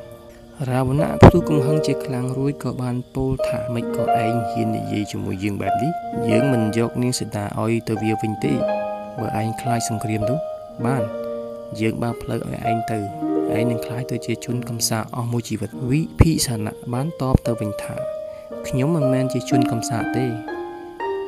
[0.67, 5.91] រាវណៈផ្ទុះកំហឹងជាខ្លាំងរួយក៏បានពោលថាមិនក៏ឯងហ៊ាននិយាយជាមួយយើងបែបនេះ
[6.29, 8.53] យើងមិនយកនាងសីតាឲ្យទៅវាវិញទេ
[9.19, 10.39] បើឯងខ្លាចសង្គ្រាមនោះ
[10.85, 11.03] បាន
[11.79, 12.97] យើងបើផ្លូវឲ្យឯងទៅ
[13.55, 17.95] ឯងនឹងខ្លាចទៅជាជនកំសាអស់មួយជីវិតវិភិសានៈបានតបទៅវិញថា
[18.67, 20.25] ខ្ញុំមិនមែនជាជនកំសាទេ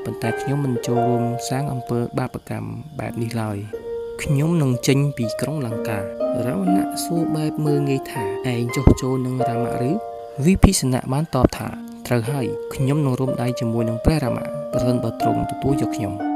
[0.03, 2.69] ប៉ុន្តែខ្ញុំមិនចូលរួមសាងអំពើបាបកម្ម
[2.99, 3.59] បែបនេះឡើយ
[4.23, 5.99] ខ្ញុំនឹងចេញពីក្រុងលង្កា
[6.45, 9.91] រាវណៈសួរបែបមើងងាយថាឯងចុះចូលនឹងរាមៈឬ
[10.45, 11.67] វិភិសណៈបានតបថា
[12.07, 16.30] ត្រូវហើយខ្ញុំនឹងរួមដៃជាមួយនឹងព្រះរាមៈប្រសិនបើទ្រង់ទទួលយកខ្ញុំ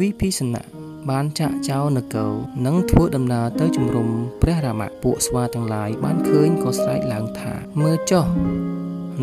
[0.00, 0.64] វិភិសណៈ
[1.10, 2.32] បានចាក់ចោលនគរ
[2.66, 4.08] និងធ្វើដំណើរទៅជំរុំ
[4.42, 8.26] ព្រះរាមៈពួកស្វាទាំងឡាយបានឃើញក៏ស្រែកឡើងថាមើលចុះ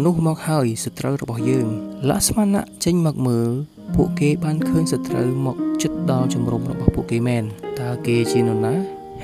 [0.06, 1.68] នោះមកហើយសត្រូវរបស់យើង
[2.10, 3.50] លក្ស្មណៈចេញមកមើល
[3.96, 7.44] ពួកគេបានឃើញសត្រូវមកជិតដល់ជំរំរបស់ពួកគេមែន
[7.82, 8.74] តើគេជានរណា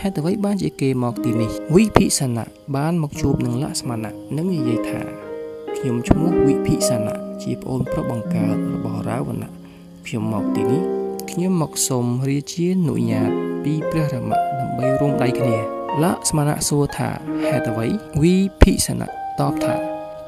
[0.02, 5.02] ហេតុអ្វីបានជាគេមកទីនេះវិភិសណៈបានមកជួបនឹងលក្ស្មណៈនិងនិយាយថា
[5.78, 9.52] ខ្ញុំឈ្មោះវិភិសណៈជាប្អូនប្រុសបង្កើតរបស់រាវណៈ
[10.06, 11.01] ខ្ញុំមកទីនេះ
[11.32, 13.32] ខ្ញុំមកសូមរាជានុញ្ញាត
[13.64, 15.58] ពីព្រះរាមៈដើម្បីរួមដៃគ្នា
[16.04, 17.10] លក្ស្មណៈសួរថា
[17.48, 17.88] ហេតុអ្វី
[18.22, 19.08] វិភិសណៈ
[19.40, 19.76] តបថា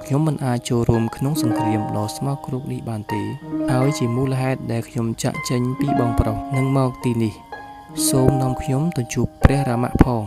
[0.03, 3.21] ខ្ញុំមិនអាចចូលរួមក្នុងសង្គ្រាមដ៏ស្មោកគ្រោកនេះបានទេ
[3.71, 7.33] ហើយជាមូលហេតុដែលខ្ញុំចាក់ចេញពីបងប្រុសនិងមកទីនេះ
[8.09, 10.23] សូមនាំខ្ញុំទៅជួបព្រះរាមៈផង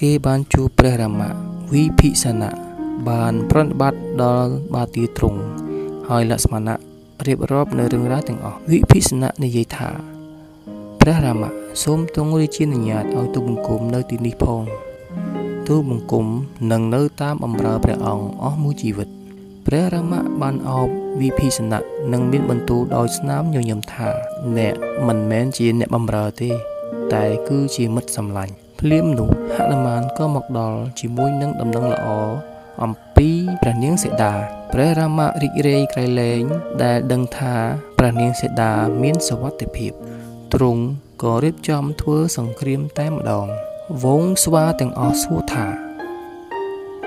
[0.00, 1.30] គេបានជួបព្រះរាមៈ
[1.72, 2.52] វិភិសណៈ
[3.08, 5.40] បានប្រណិប័តដល់បាទីទ្រង់
[6.08, 6.76] ហើយលក្ស្មណៈ
[7.26, 9.90] រៀបរាប់នៅរឿងរ៉ាវទាំងអស់វិភិសណៈនិយាយថា
[11.00, 11.50] ព្រះរាមៈ
[11.82, 14.62] សូមទ្រង់រាជានុញ្ញាតឲ្យទូបង្គំនៅទីនេះផង
[15.68, 16.26] ទូបង្គំ
[16.72, 19.08] នឹងនៅតាមបម្រើព្រះអង្គអស់មួយជីវិត
[19.66, 20.88] ព្រះរាមៈបានអោប
[21.20, 24.08] វិភិសណៈនិងមានបន្ទូលដោយស្នាមញញឹមថា
[24.58, 24.74] អ្នក
[25.06, 26.50] មិនមែនជាអ្នកបម្រើទេ
[27.12, 32.06] តែគឺជាមិត្តសម្លាញ់ ភ្លាមនោះហនុមានក៏មកដល់ជាមួយនឹងដំណឹងល្អ
[32.82, 33.28] អំពី
[33.62, 34.32] ព្រះនាងសេតា
[34.72, 36.42] ព្រះរាមរីករាយក្រៃលែង
[36.82, 37.54] ដែលដឹងថា
[37.98, 38.72] ព្រះនាងសេតា
[39.02, 39.92] មានសុវត្ថិភាព
[40.54, 40.82] ទ្រង់
[41.22, 43.46] ក៏រៀបចំធ្វើសង្គ្រាមតែម្ដង
[44.04, 45.66] វងស្វាទាំងអស់សួរថា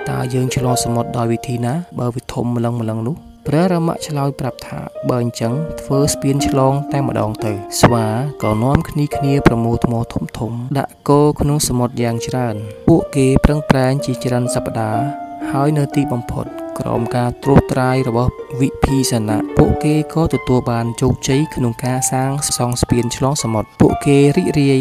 [0.09, 3.17] តើយើងឆ្លងសមុទ្រដោយវិធីណា បើវាធំម្លឹងម្លឹងនោះ
[3.48, 4.80] ព្រះរាមៈឆ្លើយប្រាប់ថា
[5.10, 8.06] បើអញ្ចឹងធ្វើស្ពានឆ្លងតែម្ដងទៅ ស្វា
[8.44, 12.56] ក៏នាំគ្នាគ្នាប្រមូលថ្មធំធំ ដាក់គោក្នុងសមុទ្រយ៉ាងច្រើន
[12.88, 15.04] ពួកគេប្រឹងប្រែងជាច្រើនសប្តាហ៍
[15.52, 16.46] ហើយនៅទីបំផុត
[16.80, 24.80] ក្រោមការត្រួសត្រាយរបស់វិភីសណៈពួកគេក៏ទទួលបានជោគជ័យក្នុងការសាងសង់ស្ពានឆ្លងសមុទ្រពួកគេរីករាយ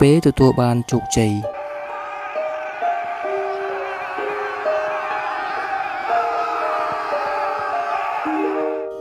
[0.00, 1.32] ពេលទទួលបានជោគជ័យ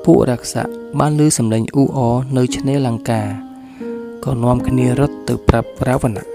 [0.05, 0.63] ពួករក្សៈ
[0.99, 3.21] បានឮសម្លេងអ៊ូអរនៅឆ្នេរលង្កា
[4.25, 6.25] ក៏នាំគ្នារត់ទៅប្រាប់រាវណៈ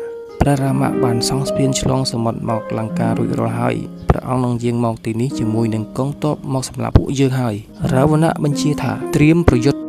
[0.41, 3.77] ព្រះរាមៈបានសង់ស្ពានឆ្លងសមុទ្រមកលង្ការួចរាល់ហើយ
[4.09, 7.55] ព្រះអង្គនឹងយាងមកទីនេះជាមួយនឹងកងទ័ពមកសម្លាប់ពួកយើងហើយ
[7.95, 9.86] រាវណៈបញ្ជាថាត្រៀមប្រយុទ្ធ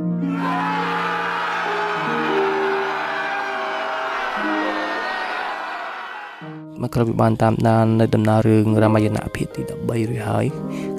[6.81, 10.45] មកក្រោយពីបានតាមដាននៅដំណើររឿងរាមាយណៈភាគទី13រួចហើយ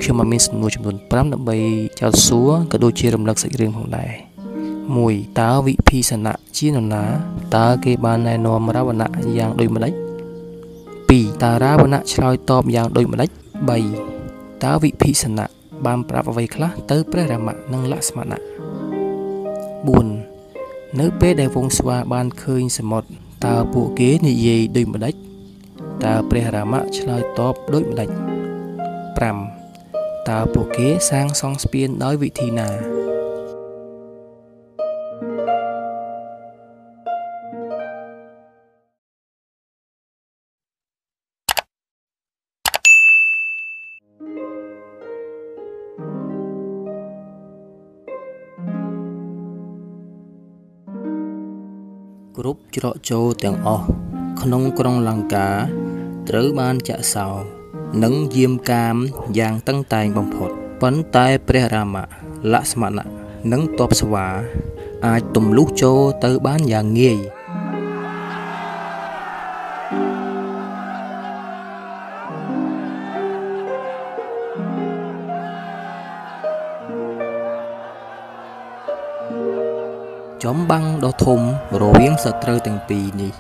[0.00, 1.56] ខ្ញុំបានមានសំណួរចំនួន5ដើម្បី
[2.00, 4.12] ចោទសួរក៏ដូចជារំលឹកសាច់រឿងផងដែរ
[4.76, 7.04] 1តើវិភីសណៈជានរណា
[7.56, 9.92] តើគេបានណែនាំរាវណៈយ៉ាងដូចម្ដេច
[10.68, 13.30] 2តើរាវណៈឆ្លើយតបយ៉ាងដូចម្ដេច
[13.96, 15.48] 3តើវិភីសណៈ
[15.86, 18.40] បានប្រាប់អ្វីខ្លះទៅព្រះរាមៈនិងលក្ស្មណៈ
[20.06, 23.08] 4នៅពេលដែលវងស្វាបានឃើញសមុទ្រ
[23.46, 25.14] តើពួកគេនិយាយដូចម្ដេច
[26.04, 28.10] តើព្រះរាមៈឆ្លើយតបដូចម្ដេច
[29.38, 32.68] 5តើពួកគេសាងសង់ស្ពានដោយវិធីណា
[52.36, 53.84] គ្រប់ច្រកចូលទាំងអស់
[54.40, 55.48] ក្នុងក្រុងលង្កា
[56.28, 57.28] ត្រូវបានចាក់សោ
[58.04, 58.96] និងយាមកាម
[59.38, 60.50] យ៉ាងតឹងតែងបំផុត
[60.80, 62.04] ប៉ុន្តែព្រះរាមៈ
[62.52, 63.08] លក្ស្មណៈ
[63.52, 64.26] និងទ័ពស្វា
[65.06, 67.18] អាចទម្លុះចូលទៅបានយ៉ាងងាយ
[80.44, 81.40] ចំបាំងដ៏ធំ
[81.82, 83.32] រវាងសត្រូវទាំងពីរនេះ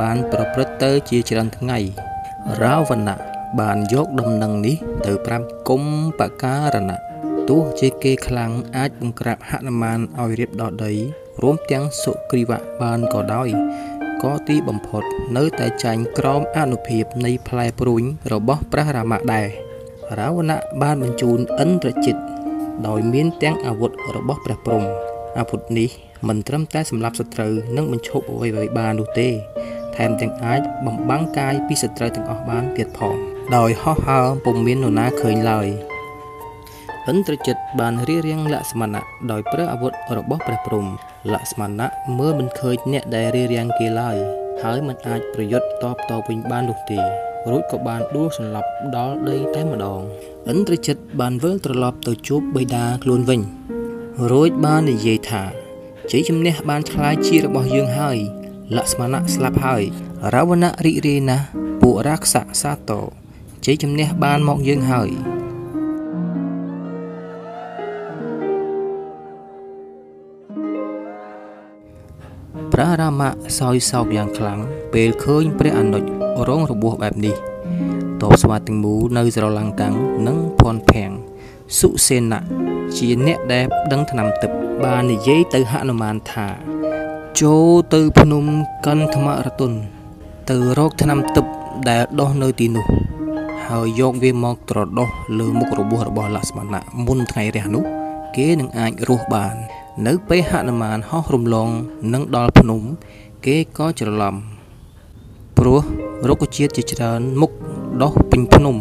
[0.00, 1.80] បានប្រព្រឹត្តទៅជាច្រើនថ្ងៃ
[2.62, 3.16] រាវណៈ
[3.60, 5.82] បានយកដំណឹងនេះទៅប្រាប់គុំ
[6.18, 7.00] បការណៈ
[7.48, 10.92] ទោះជាគេខ្លាំងអាចបង្ក្រាបហនុមានឲ្យរៀបដល់ដី
[11.42, 13.48] រួមទាំងសុគ្រីវៈបានក៏ដោយ
[14.22, 15.02] ក៏ទីបំផុត
[15.36, 18.02] នៅតែចាញ់ក្រោមអនុភាពនៃផ្លែព្រួញ
[18.32, 19.48] របស់ព្រះរាមៈដែរ
[20.18, 22.16] រាវណៈបានបញ្ជូនឥន្ទ្រជិត
[22.86, 24.82] ដោយមានទាំងអាវុធរបស់ព្រះព្រំ
[25.38, 25.90] អាវុធនេះ
[26.28, 29.49] មិនត្រឹមតែសម្លាប់សត្រូវនិងបញ្ឈប់អ្វីៗបាននោះទេថែ
[30.08, 33.14] មទាំងអាចបំបាំងកាយពីសត្រូវទាំងអស់បានទៀតផង
[33.56, 35.68] ដោយហោះហើរពុំមាននរណាឃើញឡើយ
[37.10, 40.86] ឥន្ទ្រជិតបានរៀបរៀងលក្ស្មណៈដោយប្រើអាវុធរបស់ព្រះព្រំ
[41.32, 44.16] លក្ស្មណៈមើលមិនឃើញអ្នកដែលរៀបរៀងគេឡើយ
[44.62, 47.00] ហើយមិនអាចប្រយុទ្ធតបតវិញបាននោះទេ
[47.50, 50.00] រួចក៏បានដួលសន្លប់ដល់ដីតែម្ដង
[50.50, 53.40] ឥន្ទ្រជិតបានវិលត្រឡប់ទៅជួបបិតាខ្លួនវិញ
[54.32, 55.42] រួចបាននិយាយថា
[56.10, 58.18] ជ័យជំនះបានឆ្លាយជារបស់យើងហើយ
[58.76, 59.82] លក្ស្មណៈស្លាប់ហើយ
[60.34, 61.44] រាវណៈរីករាយណាស់
[61.80, 63.00] ពួករាខ្សៈសាតោ
[63.64, 65.10] ជ័យជំនះបានមកយើងហើយ
[72.72, 74.58] ព្រះរាមៈសោយសោកយ៉ាងខ្លាំង
[74.94, 76.04] ពេលឃើញព្រះអនុជ
[76.48, 77.36] រងរបួសបែបនេះ
[78.22, 79.94] តបស្វាទាំងមូលនៅស្រឡង្កាំង
[80.26, 81.12] និងភ័ណ្ឌភាំង
[81.78, 82.44] សុសេណៈ
[82.96, 84.50] ជាអ្នកដែលដឹងថ្នាំទឹក
[84.84, 86.48] បាននិយាយទៅហនុមានថា
[87.38, 88.44] ចូលទៅភ្នំ
[88.86, 89.72] កន្ធមរតុន
[90.50, 91.46] ទៅរកថ្នាំទឹក
[91.88, 92.86] ដែលដុះនៅទីនោះ
[93.68, 95.08] ហើយយកវាមកត្រដុស
[95.38, 97.84] លើមុខរបួសរបស់លក្ស្មណៈមុនថ្ងៃរះនោះ
[98.36, 99.54] គេនឹងអាចរស់បាន
[100.06, 101.68] នៅពេលហនុមានហោះរំលង
[102.14, 102.80] នឹងដល់ភ្នំ
[103.46, 104.34] គេក៏ច្រឡំ
[105.58, 105.80] ព្រោះ
[106.28, 107.50] រុក្ខជាតិជាច្រើនមុខ
[108.02, 108.76] ដុះពេញភ្នំ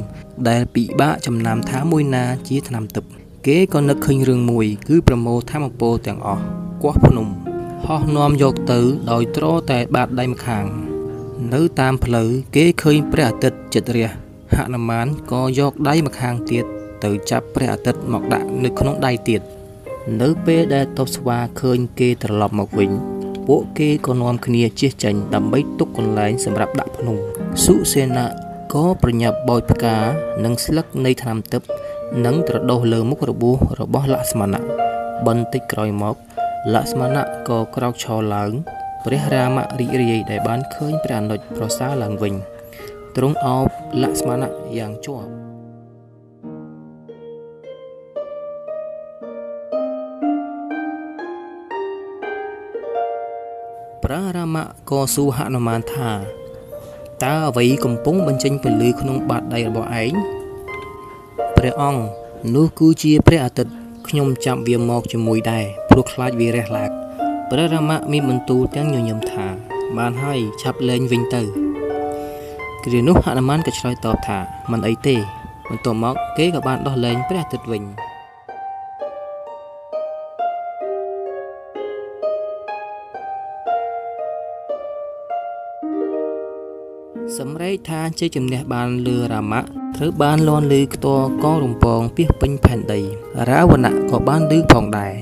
[0.49, 3.03] ដែលពិបាកចំណាំថាមួយណាជាថ្នាំទឹក
[3.47, 6.43] គេក៏នឹកឃើញរឿងមួយ គឺប្រមូលធម្មពលទាំងអស់
[6.83, 7.48] គាស់ភ្នំ
[7.87, 8.79] ហោះនាំយកទៅ
[9.11, 10.65] ដោយត្រតែបាតដៃម្ខាង
[11.53, 14.07] នៅតាមផ្លូវគេឃើញព្រះអាទិត្យចិត្តរះ
[14.57, 16.65] ហនុមានក៏យកដៃម្ខាងទៀត
[17.03, 19.41] ទៅចាប់ព្រះអាទិត្យមកដាក់នៅក្នុងដៃទៀត
[20.21, 22.91] នៅពេលដែលតបស្វាឃើញគេត្រឡប់មកវិញ
[23.47, 27.15] ពួកគេក៏នាំគ្នាជិះចេញដើម្បីទុកកន្លែងសម្រាប់ដាក់ភ្នំ
[27.65, 28.27] សុសេនៈ
[28.73, 29.97] ក៏ប្រញាប់បោចផ្កា
[30.43, 31.61] និងស្លឹកនៃថ្នាំទឹក
[32.25, 34.61] និងត្រដុសលើមុខរបួសរបស់លក្ស្មណៈ
[35.27, 36.15] បន្តិចក្រោយមក
[36.73, 38.51] លក្ស្មណៈក៏ក្រោកឈរឡើង
[39.05, 42.33] ព្រះរាមរីករាយដែលបានឃើញព្រះអនុជប្រសើរឡើងវិញ
[43.15, 43.67] ទ្រង់អោប
[44.03, 45.29] លក្ស្មណៈយ៉ាងជាប់
[54.03, 54.57] ព្រះរាម
[54.89, 56.11] ក៏សួរហនុមានថា
[57.23, 60.13] តើអ្វីកំពុងបញ្ចេញពលឺក្នុងបាតដៃរបស់ឯង
[61.57, 62.01] ព្រះអង្គ
[62.55, 63.73] នោះគឺជាព្រះអាទិត្យ
[64.09, 66.91] ខ្ញុំចាប់វាមកជាមួយដែរព្រោះខ្លាចវារះឡាក
[67.49, 69.47] ព្រះរាមមានបន្ទូលទាំងញញឹមថា
[69.97, 71.41] បានហើយឆាប់លែងវិញទៅ
[72.83, 74.39] គ្រានោះហនុមានក៏ឆ្លើយតបថា
[74.71, 75.15] មិនអីទេ
[75.69, 77.83] បន្ទាប់មកគេក៏បានដោះលែងព្រះអាទិត្យវិញ
[87.37, 92.99] សម្រែកថាជ័យជំនះបានលើរាមៈ ត្រូវបានលន់លើខ្ទរកងរំពងពីពេញផែនដី
[93.49, 95.13] រាវណៈក៏បានឮផងដែរ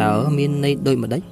[0.00, 1.22] តើមានន័យដូចម្ដេច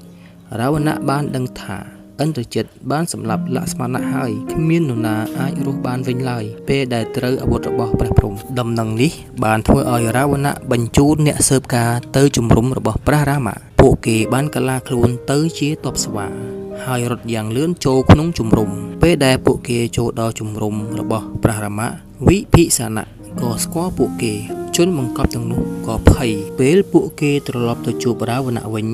[0.60, 1.78] រាវណៈបានដឹងថា
[2.22, 9.12] ឥន្ទ្រជិតបានសម្លាប់លក្ស្មណៈហើយគ្មាននរណាអាចរស់បានវិញឡើយពេលដែលត្រូវអាវុធរបស់ព្រះព្រំដំណឹងនេះ
[9.44, 18.70] បានធ្វើឲ្យរាវណៈបញ្ជូនអ្នកស៊ើបការទៅជំរុំរបស់ព្រះរាមៈពួកគេបានកលាខ្លួនទៅជាតបស្វា ហើយរត់យ៉ាងលឿនចូលក្នុងជំរំ
[19.02, 21.88] ពេលដែលពួកគេចូលដល់ជំរំរបស់ព្រះរាមៈ
[22.28, 23.06] វិភិសាណៈ
[23.40, 24.34] ក៏ស្គាល់ពួកគេ
[24.76, 28.86] ជនបង្កប់ទាំងនោះក៏ភ័យពេលពួកគេត្រឡប់ទៅជួបរាវណៈវិញ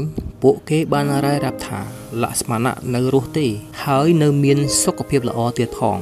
[0.42, 1.80] ពួកគេបានរាយរាប់ថា
[2.22, 3.46] លក្ស្មណៈនៅរស់ទេ
[3.84, 5.98] ហើយនៅមានសុខភាពល្អទៀតផង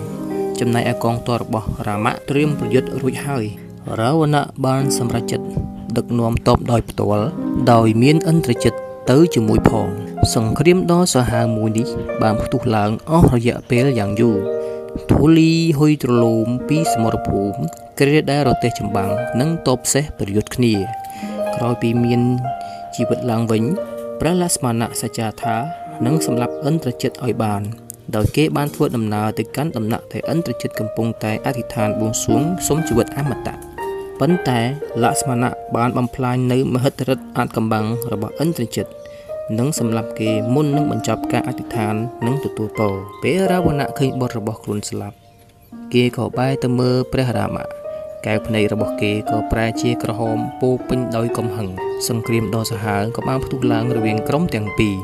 [0.60, 3.44] ចំណែកឯកងទ័ពរបស់រាមៈត្រៀមប្រយុទ្ធរួចហើយ
[4.00, 5.46] រាវណៈបានសម្រេចចិត្ត
[5.96, 7.26] ដឹកនាំទ័ពដោយផ្ទាល់
[7.72, 8.72] ដោយមានឥន្ទ្រជិត
[9.10, 9.88] ទៅជាមួយផង
[10.34, 11.88] សង្គ្រាមដ៏សាហាវមួយនេះ
[12.22, 14.36] បានផ្ទុះឡើងអស់រយៈពេលយ៉ាងយូរ
[15.10, 17.56] ធូលីហុយទ្រលោមពីសមរភូមិ
[17.98, 20.74] គ្រាដែលរទេះចម្បាំងនិងតបសេះប្រយុទ្ធគ្នា
[21.56, 22.20] ក្រោយពីមាន
[22.96, 23.62] ជីវិតឡើងវិញ
[24.20, 25.56] ព្រះលក្ស្មណៈសច្ចាថា
[26.06, 27.62] នឹងសម្លាប់ឥន្ទ្រជិតឲ្យបាន
[28.16, 33.56] ដោយគេបានធ្វើដំណើរទៅកាន់ដំណាក់ដែលឥន្ទ្រជិតកំពុងតែអធិដ្ឋានបួងសួងសុំជីវិតអមតៈ
[34.20, 34.60] ប៉ុន្តែ
[35.02, 38.86] លក្ស្មណៈបានបំផ្លាញនៅមហិទ្ធិឫទ្ធិអាចកំបាំងរបស់ឥន្ទ្រជិត
[39.58, 41.94] និងសម្លាប់គេមុននឹងបញ្ចប់ការអធិដ្ឋាន
[42.26, 45.16] និងទទួលពរពេលរាវណៈឃើញបុត្ររបស់ខ្លួនស្លាប់
[45.92, 47.66] គេក៏បែរទៅមើលព្រះរាមៈ
[48.26, 51.68] កែវភ្នែករបស់គេក៏ប្រែជាក្រហមពោពេញដោយកំហឹង
[52.08, 54.96] សង្គ្រាមដ៏សាហាវក៏បានផ្ទុះឡើងរវាងក្រុមទាំងពីរ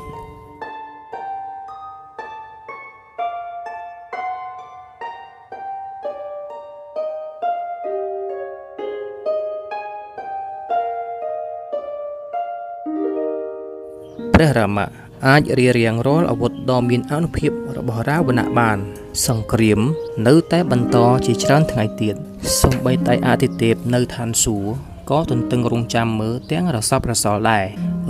[14.57, 14.87] រះរាមៈ
[15.29, 18.79] អាចរៀបរៀងរាល់អាវុធដ៏មានអនុភាពរបស់រាវណៈបាន
[19.27, 19.81] សង្គ្រាម
[20.29, 20.97] នៅតែបន្ត
[21.27, 22.15] ជាច្រើនថ្ងៃទៀត
[22.61, 24.73] សូម្បីតែអាទិទេពនៅឋានសួគ៌
[25.11, 27.65] ក៏ទន្ទឹងរង់ចាំមើលទាំងរស័ព្ទរសល់ដែរ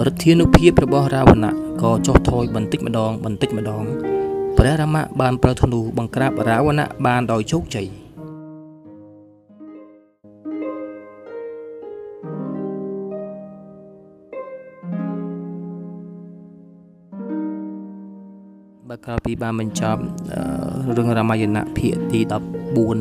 [0.07, 3.85] ឫទ្ធានុភាពរបស់រាវណៈក៏ចុះថយបន្តិចម្ដងបន្តិចម្ដង
[4.59, 7.89] ព្រះរាមៈបានប្រើធ្នូបង្ក្រាបរាវណៈបានដោយជោគជ័យ
[18.93, 20.01] បបើក្រោយពីបានបញ្ចប់
[20.97, 22.21] រឿងរាមាយណៈភាគទី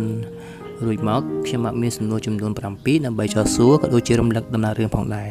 [0.01, 2.59] 14រួចមកខ្ញុំបានមានសំណួរចំនួន7
[3.05, 5.29] ដើម្បីចោទសួរក៏ដូចជារំលឹកដំណើររឿងផងដែរ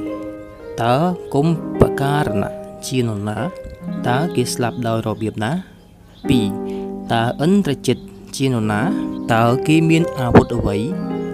[0.00, 0.94] 1តើ
[1.34, 1.46] គុំ
[1.80, 2.52] បការណៈ
[2.88, 3.38] ជានរណា
[4.08, 5.52] តើគេស្លាប់ដោយរបៀបណា
[6.32, 7.96] 2តើឥន្ទ្រជិត
[8.36, 8.80] ជានរណា
[9.32, 10.76] តើគេមានអាវុធអ្វី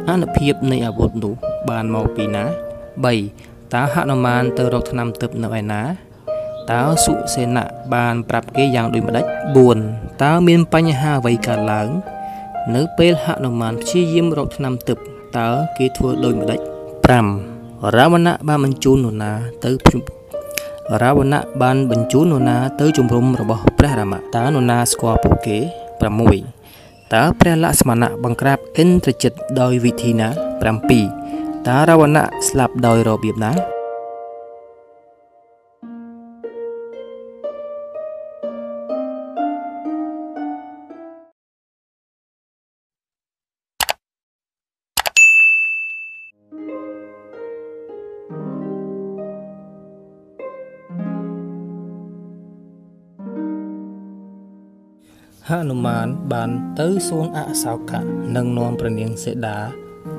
[0.09, 1.35] អនុភាពនៃអាវុធនោះ
[1.69, 2.45] បានមកពីណា
[3.11, 6.06] 3តើហនុមានទៅរកថ្នាំទឹកនៅឯណា
[6.73, 9.25] តើសុសេណៈបានប្រាប់គេយ៉ាងដូចម្ដេច
[9.75, 11.89] 4តើមានបញ្ហាអ្វីកើតឡើង
[12.75, 14.99] នៅពេលហនុមានព្យាយាមរកថ្នាំទឹក
[15.39, 15.49] តើ
[15.79, 16.61] គេធ្វើដូចម្ដេច
[17.29, 19.33] 5រាវណៈបានបញ្ជូននរណា
[19.65, 19.71] ទៅ
[21.03, 25.59] រាវណៈបានបញ្ជូននរណាទៅជំរំរបស់ព្រះរាមៈតើនរណាស្គាល់ពួកគេ
[26.37, 30.29] 6តើព្រះលក្ស្មណៈបង្ក្រាបឥន្ទ្រជិតដោយវិធីណា
[30.99, 33.76] 7តើរាវណៈស្លាប់ដោយរបៀបណា
[55.53, 56.51] ហនុមានបាន
[56.81, 58.01] ទៅសួនអសោកៈ
[58.37, 59.59] និងនាំព្រះនាងសេដា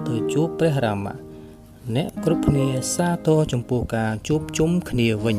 [0.07, 1.15] ទៅជួបព្រះរាមៈ
[1.95, 5.37] អ្នកគ្រប់គ្នាសាទរចំពោះការជួបជុំគ្នាវិញ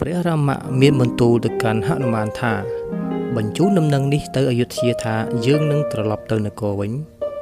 [0.00, 2.54] ព្រះរាមៈមានបន្ទូលទៅកាន់ហនុមានថា
[3.36, 5.16] បញ្ជូនដំណឹងនេះទៅអយុធ្យាថា
[5.46, 6.92] យើងនឹងត្រឡប់ទៅនគរវិញ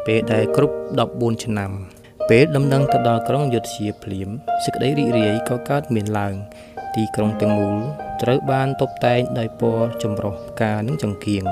[0.07, 0.77] ពេលដែលគ្រប់
[1.11, 1.96] 14ឆ្នាំ
[2.29, 4.29] ពេលដំណឹងទៅដល់ក្រុងយុធ្យាភ្លាម
[4.65, 6.35] សេចក្តីរីករាយក៏កើតមានឡើង
[6.95, 7.77] ទីក្រុងទាំងមូល
[8.23, 11.43] ត្រូវបានតុបតែងដោយពណ៌ចម្រុះផ្កានិងចង្គៀង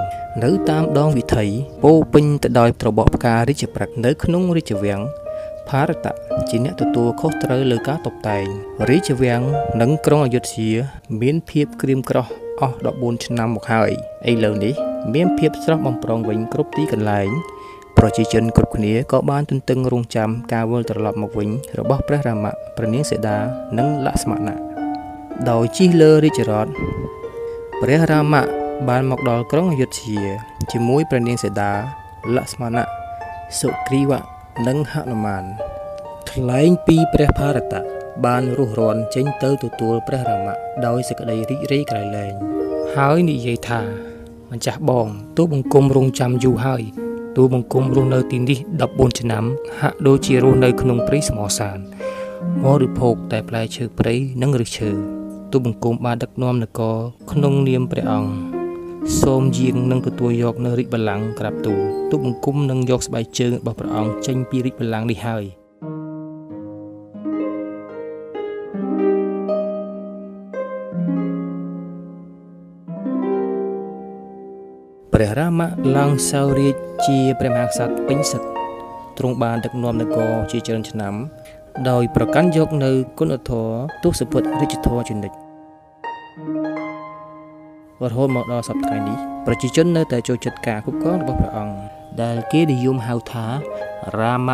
[0.44, 1.46] នៅតាមដងវិថី
[1.84, 5.00] ពោពេញទៅដោយត្របកផ្ការាជព្រឹកនៅក្នុងរាជវាំង
[5.68, 6.14] ផារតៈ
[6.50, 8.44] ជាអ្នកទទួលខុសត្រូវលើការតុបតែង
[8.88, 9.42] រាជវាំង
[9.80, 10.72] និងក្រុងអយុធ្យា
[11.20, 12.26] មានភាពក្រៀមក្រោះ
[12.60, 13.90] អស់14ឆ្នាំមកហើយ
[14.30, 14.74] ឥឡូវនេះ
[15.14, 17.30] មានភាពស្រស់បំព្រងវិញគ្រប់ទីកន្លែង
[17.98, 21.48] ប្រជាជនគ្រប់គ្នាក៏បានទន្ទឹងរង់ចាំការវិលត្រឡប់មកវិញ
[21.78, 23.36] របស់ព្រះរាមៈព្រះនាងសីតា
[23.78, 24.58] និងលក្ស្មណៈ
[25.50, 26.66] ដោយជិះលើរាជរថ
[27.80, 28.42] ព្រះរាមៈ
[28.88, 30.24] បានមកដល់ក្រុងអយុធ្យា
[30.72, 31.72] ជាមួយព្រះនាងសីតា
[32.36, 32.86] លក្ស្មណៈ
[33.60, 34.20] សុគ្រីវៈ
[34.68, 35.44] និងហនុមាន
[36.30, 37.82] ថ្លែងពីព្រះ ಭಾ រតៈ
[38.24, 40.54] បានរុះរាន់ចេញទៅទទួលព្រះរាមៈ
[40.86, 42.32] ដោយសេចក្តីរីករាយក្រៃលែង
[42.94, 43.80] ហើយនិយាយថា
[44.52, 46.82] ម្ចាស់បងទូបង្គំរងចាំយូរហើយ
[47.36, 48.58] ទូបង្គំរស់នៅទីនេះ
[48.88, 49.44] 14ឆ្នាំ
[49.80, 51.78] ហាក់ដូចជារស់នៅក្នុងព្រៃស្មោសាន
[52.64, 54.90] បរិភោគតែផ្លែឈើព្រៃនិងឫសឈើ
[55.52, 56.96] ទូបង្គំបានដឹកនាំនគរ
[57.32, 58.30] ក្នុងនាមព្រះអង្គ
[59.20, 61.80] សូមយាងនឹងទទួលយកនៅរាជបល្ល័ង្កក្រាបទូល
[62.10, 65.44] ទូបង្គំនឹងយកស្បែកជើងរបស់ព្រះអង្គចេញពីរាជបល្ល័ង្កនេះហើយ
[75.18, 76.76] ព្រះរាមៈឡើងសោរាជ
[77.06, 78.48] ជាព្រះមហាក្សត្រពេញសិទ្ធ
[79.18, 81.14] ទ្រង់បានដឹកនាំនគរជាច្រើនឆ្នាំ
[81.90, 83.74] ដោយ ប្រកាន់យកនៅគុណធម៌
[84.04, 85.36] ទស្សពុតរាជធម៌ជានិច្ច
[88.10, 91.76] រហូតមកដល់សប្តាហ៍នេះប្រជាជននៅតែចូលចិត្តការគ្រប់គ្រងរបស់ព្រះអង្គ
[92.22, 93.46] ដែលគេនិយមហៅថា
[94.18, 94.48] រាម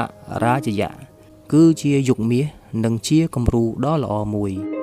[0.44, 0.92] រាជយៈ
[1.52, 2.46] គឺជាយុគមាស
[2.84, 4.79] និងជាគំរូដ៏ល្អមួយ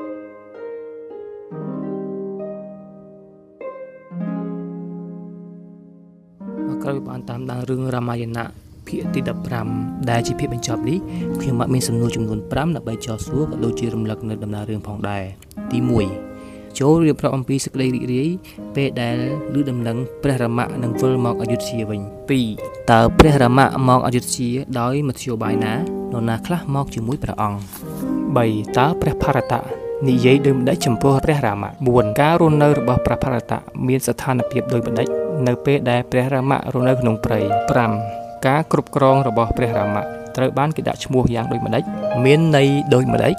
[6.87, 8.45] ក្រោយបានតាមដានរឿងរាមាយណៈ
[8.87, 9.19] ភាគទី
[9.65, 10.97] 15ដែលជាភាគបញ្ចប់នេះ
[11.41, 15.23] ខ្ញុំបានមានសំណួរចំនួន5ដើម្បីចោទសួរក៏ដូចជារំលឹកនៅដំណើររឿងផងដែរ
[15.71, 15.79] ទី
[16.27, 18.29] 1ចូលរៀបរាប់អំពីសេចក្តីរីករាយ
[18.75, 19.17] ពេលដែល
[19.55, 22.01] ឮដំណឹងព្រះរាមៈនឹងវិលមកអយុធ្យាវិញ
[22.45, 25.79] 2តើព្រះរាមៈមកអយុធ្យាដោយមធ្យោបាយណាន
[26.13, 27.59] រណាខ្លះមកជាមួយព្រះអង្គ
[28.17, 29.61] 3តើព្រះផារតៈ
[30.07, 37.39] និយាយដោយម្ដេចចំពោះព្រះរាមៈ4ការរស់នៅរបស់ព្រះផារតៈមានស្ថានភាពដោយម្ដេច នៅពេលដែលព្រះរាមៈរស់នៅក្នុងព្រៃ
[37.93, 40.03] 5ការគ្រប់គ្រងរបស់ព្រះរាមៈ
[40.37, 41.83] ត្រូវបានគេដាក់ឈ្មោះយ៉ាងដូចម្ដេច
[42.25, 43.35] មានន័យដូចម្ដេច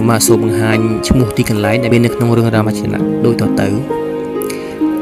[0.00, 0.78] ខ្ញុំមកសូមបង្ហាញ
[1.08, 3.68] ឈ្មោះទីកន្លែងដែលមាននៅក្នុងរឿងរាមាចនៈដូចតទៅ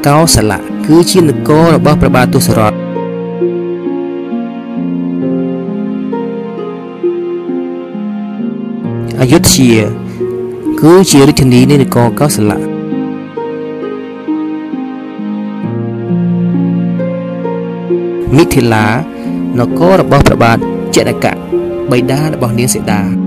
[0.06, 2.72] កោសលៈគឺជានគររបស់ព្រះបាទទសរថ
[9.20, 9.80] អយុធ្យា
[10.82, 12.58] គឺជារាជធានីនៃនគរកោសលៈ
[18.36, 18.86] មិថិលា
[19.58, 20.58] នគររបស់ព្រះបាទ
[20.96, 21.32] ចនកៈ
[21.90, 23.17] បិតារបស់នាងសីតា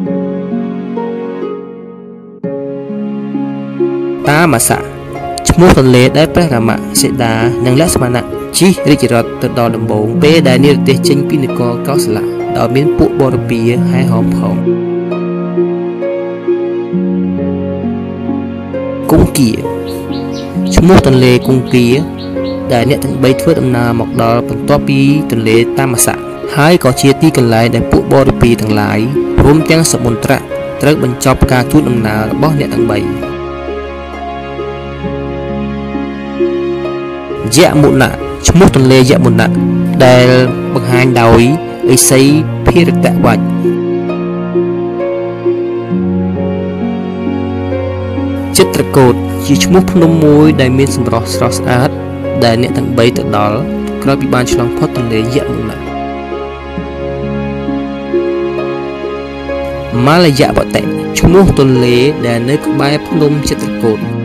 [4.42, 4.78] តាមសៈ
[5.50, 7.34] ឈ្មោះទន្លេដែលព្រះរាមសីតា
[7.66, 8.26] និងលក្ស្មណៈ
[8.58, 12.26] ជិះរាជរថទៅដល់ដំបងពេលដែលនិរទេសចេញពីនគរកោសលៈ
[12.58, 14.56] ដោយមានពួកបរពាហែហោមផង
[19.12, 19.52] គង្គគា
[20.76, 21.88] ឈ្មោះទន្លេគង្គគា
[22.74, 25.00] ដែលអ្នកទាំង3ធ្វើដំណើរមកដល់បន្ទាប់ពី
[25.32, 26.20] ទន្លេតាមសៈ
[26.56, 29.00] ហើយក៏ជាទីកន្លែងដែលពួកបរិពាទាំងឡាយ
[29.44, 30.40] រួមទាំងសមុទ្រៈ
[30.82, 33.31] ត្រូវបញ្ចប់ការជួលដំណើររបស់អ្នកទាំង3
[37.58, 38.12] យមុណៈ
[38.48, 39.54] ឈ្មោះទន្លេយមុណៈ
[40.06, 40.28] ដែល
[40.74, 41.42] បង្ហាញដោយ
[41.94, 42.22] ឥសី
[42.66, 43.42] ភិរតវច្ច
[48.58, 49.14] ចិត្តកោត
[49.46, 51.90] ជាឈ្មោះភ្នំមួយដែលមានសម្រស់ស្រស់ស្អាត
[52.44, 53.58] ដែលអ្នកទាំង3ទៅដល់
[54.04, 55.80] ក្រោយពីបានឆ្លងផុតទន្លេយមុណៈ
[60.06, 60.82] ម៉ាលយៈបតិ
[61.20, 61.98] ឈ្មោះទន្លេ
[62.28, 64.21] ដែលនៅក្បែរភ្នំចិត្តកោត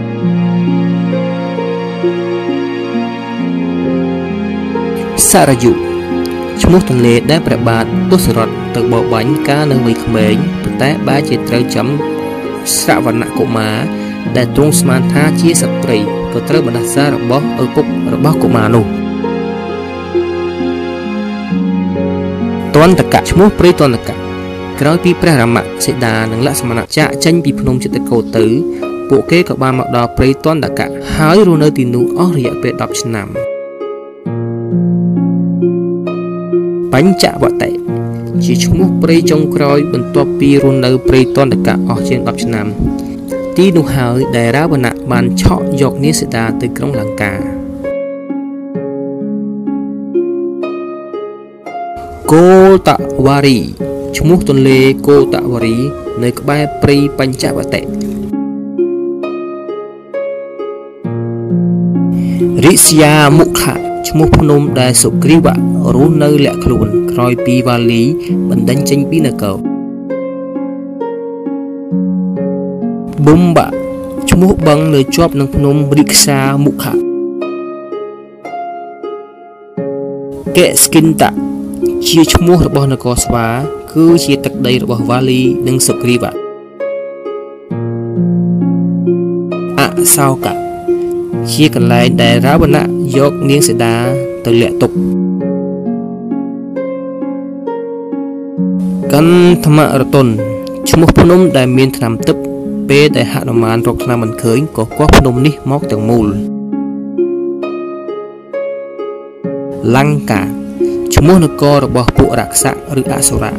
[5.30, 5.72] សារយុ
[6.62, 11.88] ឈ្មោះទន្លេដែលព្រះបាទទសរថទៅបរបាញ់កាលនៅវ័យក្មេងប៉ុន្តែបែរជាត្រូវចំ
[12.78, 13.76] ស្រវណ្ណកុមារ
[14.36, 15.98] ដែលទ្រង់ស្មានថាជាសត្រី
[16.32, 18.84] ក៏ត្រូវបណ្ដាសារបស់ឪពុករបស់កុមារនោះ
[22.76, 24.14] តន្តកៈឈ្មោះព្រៃតន្តកៈ
[24.80, 28.44] ក្រោយពីព្រះរាមសេតានិងលក្សមណៈចាក់ចេញពីភ្នំចិត្តកោទៅ
[29.08, 33.28] ពួកគេក៏បានមកដល់ព្រៃតន្តកៈហើយរស់នៅទីនោះអស់រយៈពេល10ឆ្នាំ
[36.96, 37.70] បញ្ចវតិ
[38.44, 42.66] ជាឈ្មោះព្រៃចុងក្រោយបន្ទាប់ពីរស់នៅព្រៃតន្តកៈអស់ជាង10ឆ្នាំ
[43.56, 47.34] ទីនោះហើយដែលរាវណៈបានឆក់យកនាសិតាទៅក្រុងលង្កា
[52.32, 52.50] គោ
[52.86, 52.88] ត
[53.26, 53.58] វ៉ារី
[54.16, 55.76] ឈ្មោះទន្លេគោតវ៉ារី
[56.22, 57.80] នៅក្បែរព្រៃបញ្ចវតិ
[62.64, 65.54] រិស្យាមុខៈ ឈ្មោះភ្នំដែលសុគ្រីវៈ
[65.94, 68.02] រស់នៅលាក់ខ្លួនក្រោយពីវ៉ាលី
[68.50, 69.56] បណ្ដេញចេញពីនគរ
[73.26, 73.66] បុម្បា
[74.30, 76.94] ឈ្មោះបឹងនៅជាប់នឹងភ្នំរិក្សាមុខៈ
[80.56, 81.30] កេស្គិនតា
[82.08, 83.46] ជាឈ្មោះរបស់នគរស្វា
[83.92, 86.32] គឺជាទឹកដីរបស់វ៉ាលីនិងសុគ្រីវៈ
[89.78, 89.80] អ
[90.16, 90.65] សោកៈ
[91.52, 92.84] ជាកន្លែងដែលរាវណៈ
[93.16, 93.94] យកនាងសីតា
[94.44, 94.90] ទៅលាក់ទុក
[99.12, 100.26] កន្ធមរតុន
[100.90, 102.36] ឈ្មោះភ្នំដែលមានថ្នាំទឹក
[102.88, 106.26] ពេលដែលហនុមានរកថ្នាំមិនឃើញក៏គោះភ្នំនេះមកទាំងមូល
[109.94, 110.42] លង្កា
[111.14, 113.56] ឈ្មោះនគររបស់ពួករក្សៈឬអសុរៈ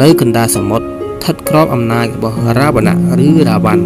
[0.00, 2.94] នៅកណ្ដាលសមុទ្រស្ថិតក្រោមអំណាចរបស់រាវណៈ
[3.26, 3.78] ឬរាវ័ន